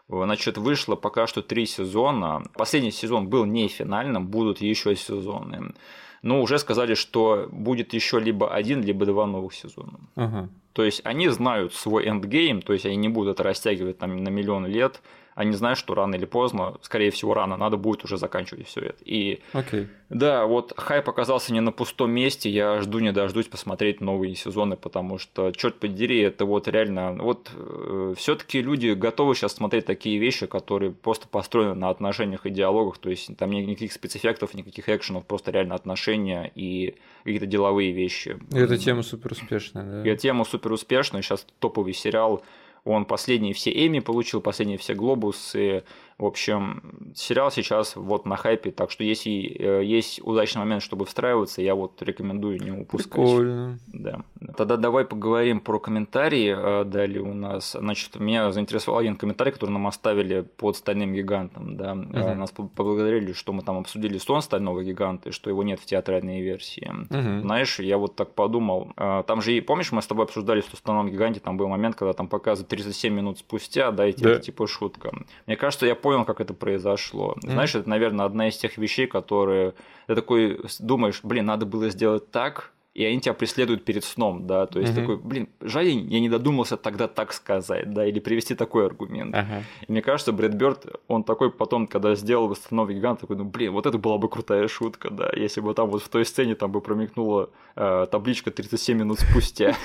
Значит, 0.09 0.57
вышло 0.57 0.95
пока 0.95 1.25
что 1.25 1.41
три 1.41 1.65
сезона. 1.65 2.43
Последний 2.53 2.91
сезон 2.91 3.29
был 3.29 3.45
не 3.45 3.67
финальным, 3.67 4.27
будут 4.27 4.61
еще 4.61 4.95
сезоны 4.95 5.73
но 6.21 6.41
уже 6.41 6.59
сказали, 6.59 6.93
что 6.93 7.47
будет 7.51 7.93
еще 7.93 8.19
либо 8.19 8.53
один, 8.53 8.83
либо 8.83 9.05
два 9.05 9.25
новых 9.25 9.53
сезона. 9.53 9.99
Ага. 10.15 10.49
То 10.73 10.83
есть 10.83 11.01
они 11.03 11.29
знают 11.29 11.73
свой 11.73 12.07
эндгейм, 12.07 12.61
то 12.61 12.73
есть 12.73 12.85
они 12.85 12.95
не 12.95 13.09
будут 13.09 13.35
это 13.35 13.43
растягивать 13.43 13.97
там 13.97 14.23
на 14.23 14.29
миллион 14.29 14.65
лет, 14.67 15.01
они 15.35 15.53
знают, 15.53 15.79
что 15.79 15.95
рано 15.95 16.15
или 16.15 16.25
поздно, 16.25 16.75
скорее 16.81 17.11
всего, 17.11 17.33
рано, 17.33 17.57
надо 17.57 17.77
будет 17.77 18.03
уже 18.03 18.17
заканчивать 18.17 18.67
все 18.67 18.81
это. 18.81 18.97
И 19.05 19.41
okay. 19.53 19.87
да, 20.09 20.45
вот 20.45 20.73
хайп 20.77 21.07
оказался 21.07 21.53
не 21.53 21.61
на 21.61 21.71
пустом 21.71 22.11
месте. 22.11 22.49
Я 22.49 22.81
жду 22.81 22.99
не 22.99 23.11
дождусь 23.11 23.47
посмотреть 23.47 24.01
новые 24.01 24.35
сезоны, 24.35 24.75
потому 24.75 25.17
что, 25.17 25.51
черт 25.51 25.79
подери, 25.79 26.19
это 26.19 26.45
вот 26.45 26.67
реально. 26.67 27.13
Вот 27.13 27.49
э, 27.53 28.13
все-таки 28.17 28.61
люди 28.61 28.89
готовы 28.89 29.35
сейчас 29.35 29.53
смотреть 29.53 29.85
такие 29.85 30.17
вещи, 30.19 30.47
которые 30.47 30.91
просто 30.91 31.27
построены 31.27 31.75
на 31.75 31.89
отношениях 31.89 32.45
и 32.45 32.49
диалогах. 32.49 32.97
То 32.97 33.09
есть 33.09 33.35
там 33.37 33.51
никаких 33.51 33.93
спецэффектов, 33.93 34.53
никаких 34.53 34.89
экшенов, 34.89 35.25
просто 35.25 35.51
реально 35.51 35.75
отношения 35.75 36.51
и 36.55 36.95
какие-то 37.23 37.45
деловые 37.45 37.91
вещи. 37.91 38.37
И 38.51 38.57
эта 38.57 38.77
тема 38.77 39.01
супер 39.03 39.31
успешная, 39.31 39.83
да? 39.83 40.03
И 40.03 40.11
эта 40.11 40.21
тема 40.21 40.43
супер 40.43 40.73
успешная. 40.73 41.21
Сейчас 41.21 41.45
топовый 41.59 41.93
сериал 41.93 42.43
он 42.83 43.05
последние 43.05 43.53
все 43.53 43.71
Эми 43.71 43.99
получил, 43.99 44.41
последние 44.41 44.77
все 44.77 44.95
Глобусы. 44.95 45.83
В 46.21 46.25
общем, 46.27 46.83
сериал 47.15 47.49
сейчас 47.49 47.95
вот 47.95 48.27
на 48.27 48.35
хайпе, 48.35 48.69
так 48.69 48.91
что 48.91 49.03
если 49.03 49.57
э, 49.57 49.83
есть 49.83 50.21
удачный 50.23 50.59
момент, 50.59 50.83
чтобы 50.83 51.07
встраиваться, 51.07 51.63
я 51.63 51.73
вот 51.73 51.99
рекомендую 52.03 52.61
не 52.61 52.69
упускать. 52.69 53.13
Прикольно. 53.13 53.79
Да. 53.87 54.21
Тогда 54.55 54.77
давай 54.77 55.03
поговорим 55.03 55.61
про 55.61 55.79
комментарии. 55.79 56.55
Э, 56.55 56.83
далее 56.85 57.23
у 57.23 57.33
нас, 57.33 57.71
значит, 57.71 58.19
меня 58.19 58.51
заинтересовал 58.51 58.99
один 58.99 59.15
комментарий, 59.15 59.51
который 59.51 59.71
нам 59.71 59.87
оставили 59.87 60.41
под 60.41 60.77
«Стальным 60.77 61.11
гигантом». 61.11 61.75
Да. 61.75 61.93
Угу. 61.93 62.35
Нас 62.35 62.51
поблагодарили, 62.51 63.33
что 63.33 63.51
мы 63.51 63.63
там 63.63 63.79
обсудили 63.79 64.19
сон 64.19 64.43
«Стального 64.43 64.83
гиганта», 64.83 65.29
и 65.29 65.31
что 65.31 65.49
его 65.49 65.63
нет 65.63 65.79
в 65.79 65.87
театральной 65.87 66.41
версии. 66.41 66.87
Угу. 67.09 67.41
Знаешь, 67.41 67.79
я 67.79 67.97
вот 67.97 68.15
так 68.15 68.35
подумал. 68.35 68.93
Там 68.95 69.41
же, 69.41 69.59
помнишь, 69.63 69.91
мы 69.91 70.03
с 70.03 70.05
тобой 70.05 70.25
обсуждали, 70.25 70.61
что 70.61 70.75
в 70.75 70.79
«Стальном 70.79 71.09
гиганте» 71.09 71.39
там 71.39 71.57
был 71.57 71.67
момент, 71.67 71.95
когда 71.95 72.13
там 72.13 72.27
показывают 72.27 72.69
37 72.69 73.11
минут 73.11 73.39
спустя, 73.39 73.89
да, 73.89 74.07
и 74.07 74.13
типа, 74.13 74.29
да. 74.29 74.39
типа 74.39 74.67
шутка. 74.67 75.11
Мне 75.47 75.55
кажется, 75.55 75.87
я 75.87 75.95
понял, 75.95 76.10
понял, 76.11 76.25
как 76.25 76.41
это 76.41 76.53
произошло. 76.53 77.35
Mm-hmm. 77.37 77.51
Знаешь, 77.51 77.75
это, 77.75 77.89
наверное, 77.89 78.25
одна 78.25 78.49
из 78.49 78.57
тех 78.57 78.77
вещей, 78.77 79.07
которые 79.07 79.73
ты 80.07 80.15
такой 80.15 80.59
думаешь, 80.79 81.21
блин, 81.23 81.45
надо 81.45 81.65
было 81.65 81.89
сделать 81.89 82.29
так, 82.31 82.73
и 82.93 83.05
они 83.05 83.21
тебя 83.21 83.33
преследуют 83.33 83.85
перед 83.85 84.03
сном, 84.03 84.47
да, 84.47 84.65
то 84.65 84.79
есть 84.79 84.91
mm-hmm. 84.91 84.95
такой, 84.95 85.17
блин, 85.17 85.49
жаль, 85.61 85.87
я 85.87 86.19
не 86.19 86.27
додумался 86.27 86.75
тогда 86.75 87.07
так 87.07 87.31
сказать, 87.31 87.93
да, 87.93 88.05
или 88.05 88.19
привести 88.19 88.53
такой 88.53 88.85
аргумент. 88.85 89.33
Uh-huh. 89.33 89.63
И 89.87 89.91
мне 89.91 90.01
кажется, 90.01 90.33
Брэд 90.33 90.53
Бёрд, 90.55 90.85
он 91.07 91.23
такой 91.23 91.51
потом, 91.51 91.87
когда 91.87 92.15
сделал 92.15 92.49
«Восстанови 92.49 92.95
гигант», 92.95 93.21
такой, 93.21 93.37
ну, 93.37 93.45
блин, 93.45 93.71
вот 93.71 93.85
это 93.85 93.97
была 93.97 94.17
бы 94.17 94.27
крутая 94.27 94.67
шутка, 94.67 95.09
да, 95.09 95.29
если 95.33 95.61
бы 95.61 95.73
там 95.73 95.89
вот 95.89 96.03
в 96.03 96.09
той 96.09 96.25
сцене 96.25 96.55
там 96.55 96.71
бы 96.71 96.81
промелькнула 96.81 97.49
э, 97.77 98.07
табличка 98.11 98.51
37 98.51 98.97
минут 98.97 99.19
спустя. 99.19 99.75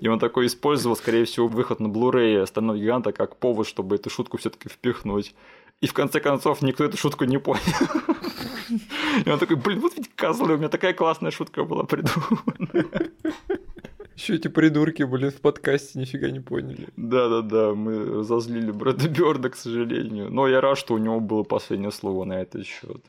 И 0.00 0.08
он 0.08 0.18
такой 0.18 0.46
использовал, 0.46 0.96
скорее 0.96 1.26
всего, 1.26 1.46
выход 1.46 1.78
на 1.78 1.88
Blu-ray 1.88 2.46
«Стального 2.46 2.78
гиганта» 2.78 3.12
как 3.12 3.36
повод, 3.36 3.66
чтобы 3.66 3.96
эту 3.96 4.08
шутку 4.08 4.38
все 4.38 4.48
таки 4.48 4.70
впихнуть. 4.70 5.34
И 5.80 5.86
в 5.86 5.94
конце 5.94 6.20
концов 6.20 6.62
никто 6.62 6.84
эту 6.84 6.96
шутку 6.96 7.24
не 7.24 7.38
понял. 7.38 7.62
И 9.24 9.30
он 9.30 9.38
такой, 9.38 9.56
блин, 9.56 9.80
вот 9.80 9.96
ведь 9.96 10.14
козлы, 10.14 10.54
у 10.54 10.58
меня 10.58 10.68
такая 10.68 10.92
классная 10.92 11.30
шутка 11.30 11.64
была 11.64 11.84
придумана. 11.84 12.86
Еще 14.14 14.34
эти 14.34 14.48
придурки, 14.48 15.02
блин, 15.04 15.30
в 15.30 15.40
подкасте 15.40 15.98
нифига 15.98 16.30
не 16.30 16.40
поняли. 16.40 16.88
Да-да-да, 16.96 17.74
мы 17.74 18.04
разозлили 18.18 18.70
Брэда 18.70 19.08
Бёрда, 19.08 19.48
к 19.48 19.56
сожалению. 19.56 20.30
Но 20.30 20.46
я 20.46 20.60
рад, 20.60 20.76
что 20.76 20.94
у 20.94 20.98
него 20.98 21.20
было 21.20 21.42
последнее 21.42 21.90
слово 21.90 22.24
на 22.24 22.42
этот 22.42 22.66
счет. 22.66 23.02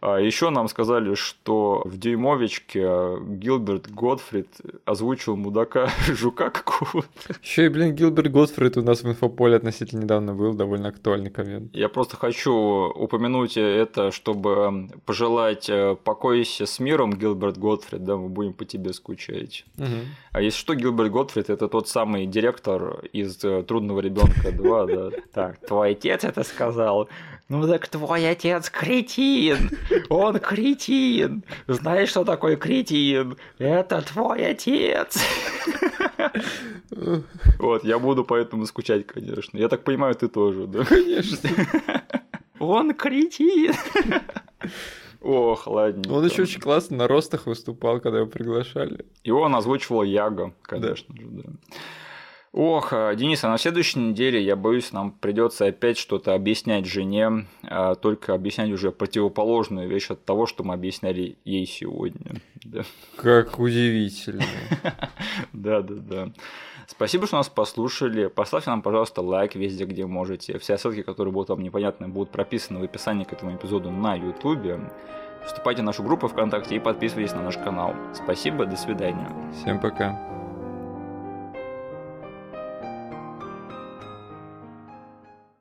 А 0.00 0.18
еще 0.18 0.48
нам 0.48 0.68
сказали, 0.68 1.14
что 1.14 1.82
в 1.84 1.98
«Дюймовичке» 1.98 3.18
Гилберт 3.20 3.90
Готфрид 3.90 4.48
озвучил 4.86 5.36
мудака 5.36 5.90
жука 6.06 6.50
какого-то. 6.50 7.34
Еще 7.42 7.66
и, 7.66 7.68
блин, 7.68 7.94
Гилберт 7.94 8.32
Готфрид 8.32 8.78
у 8.78 8.82
нас 8.82 9.02
в 9.02 9.08
инфополе 9.08 9.56
относительно 9.56 10.02
недавно 10.02 10.34
был, 10.34 10.54
довольно 10.54 10.88
актуальный 10.88 11.30
коммент. 11.30 11.74
Я 11.74 11.90
просто 11.90 12.16
хочу 12.16 12.52
упомянуть 12.52 13.58
это, 13.58 14.10
чтобы 14.10 14.88
пожелать 15.04 15.68
э, 15.68 15.96
покойся 16.02 16.64
с 16.64 16.78
миром, 16.78 17.12
Гилберт 17.12 17.58
Готфрид, 17.58 18.02
да, 18.02 18.16
мы 18.16 18.30
будем 18.30 18.54
по 18.54 18.64
тебе 18.64 18.94
скучать. 18.94 19.66
Угу. 19.76 19.86
А 20.32 20.40
если 20.40 20.58
что, 20.58 20.74
Гилберт 20.74 21.12
Готфрид 21.12 21.50
это 21.50 21.68
тот 21.68 21.88
самый 21.88 22.24
директор 22.26 23.00
из 23.12 23.44
э, 23.44 23.62
«Трудного 23.64 24.00
ребенка 24.00 24.48
2», 24.48 25.10
да. 25.10 25.16
Так, 25.32 25.58
твой 25.66 25.90
отец 25.90 26.24
это 26.24 26.42
сказал. 26.42 27.08
Ну 27.50 27.66
так 27.66 27.88
твой 27.88 28.30
отец 28.30 28.70
кретин. 28.70 29.70
Он 30.08 30.38
кретин. 30.38 31.42
Знаешь, 31.66 32.10
что 32.10 32.24
такое 32.24 32.56
кретин? 32.56 33.36
Это 33.58 34.02
твой 34.02 34.46
отец. 34.46 35.18
Вот, 37.58 37.84
я 37.84 37.98
буду 37.98 38.24
поэтому 38.24 38.66
скучать, 38.66 39.04
конечно. 39.06 39.58
Я 39.58 39.68
так 39.68 39.82
понимаю, 39.82 40.14
ты 40.14 40.28
тоже, 40.28 40.68
да? 40.68 40.84
Конечно. 40.84 41.50
Он 42.60 42.94
кретин. 42.94 43.74
Ох, 45.20 45.66
ладно. 45.66 46.02
Он 46.14 46.24
еще 46.24 46.42
очень 46.42 46.60
классно 46.60 46.98
на 46.98 47.08
ростах 47.08 47.46
выступал, 47.46 47.98
когда 48.00 48.18
его 48.18 48.28
приглашали. 48.28 49.06
Его 49.24 49.40
он 49.40 49.56
озвучивал 49.56 50.04
Яго, 50.04 50.54
конечно 50.62 51.16
же, 51.16 51.26
да. 51.26 51.50
Ох, 52.52 52.92
э, 52.92 53.14
Денис, 53.14 53.44
а 53.44 53.48
на 53.48 53.58
следующей 53.58 54.00
неделе, 54.00 54.42
я 54.42 54.56
боюсь, 54.56 54.90
нам 54.90 55.12
придется 55.12 55.66
опять 55.66 55.96
что-то 55.96 56.34
объяснять 56.34 56.84
жене, 56.84 57.46
а 57.62 57.94
только 57.94 58.34
объяснять 58.34 58.70
уже 58.72 58.90
противоположную 58.90 59.88
вещь 59.88 60.10
от 60.10 60.24
того, 60.24 60.46
что 60.46 60.64
мы 60.64 60.74
объясняли 60.74 61.36
ей 61.44 61.64
сегодня. 61.64 62.40
Да. 62.64 62.82
Как 63.16 63.58
удивительно. 63.58 64.44
Да, 65.52 65.82
да, 65.82 65.94
да. 65.94 66.32
Спасибо, 66.86 67.26
что 67.26 67.36
нас 67.36 67.48
послушали. 67.48 68.26
Поставьте 68.26 68.70
нам, 68.70 68.82
пожалуйста, 68.82 69.20
лайк 69.20 69.54
везде, 69.54 69.84
где 69.84 70.06
можете. 70.06 70.58
Все 70.58 70.76
ссылки, 70.76 71.02
которые 71.02 71.32
будут 71.32 71.50
вам 71.50 71.62
непонятны, 71.62 72.08
будут 72.08 72.30
прописаны 72.30 72.80
в 72.80 72.82
описании 72.82 73.24
к 73.24 73.32
этому 73.32 73.54
эпизоду 73.54 73.90
на 73.90 74.14
YouTube. 74.14 74.80
Вступайте 75.44 75.82
в 75.82 75.84
нашу 75.84 76.02
группу 76.02 76.28
ВКонтакте 76.28 76.76
и 76.76 76.78
подписывайтесь 76.80 77.34
на 77.34 77.42
наш 77.42 77.56
канал. 77.58 77.94
Спасибо, 78.14 78.66
до 78.66 78.76
свидания. 78.76 79.30
Всем 79.54 79.80
пока. 79.80 80.29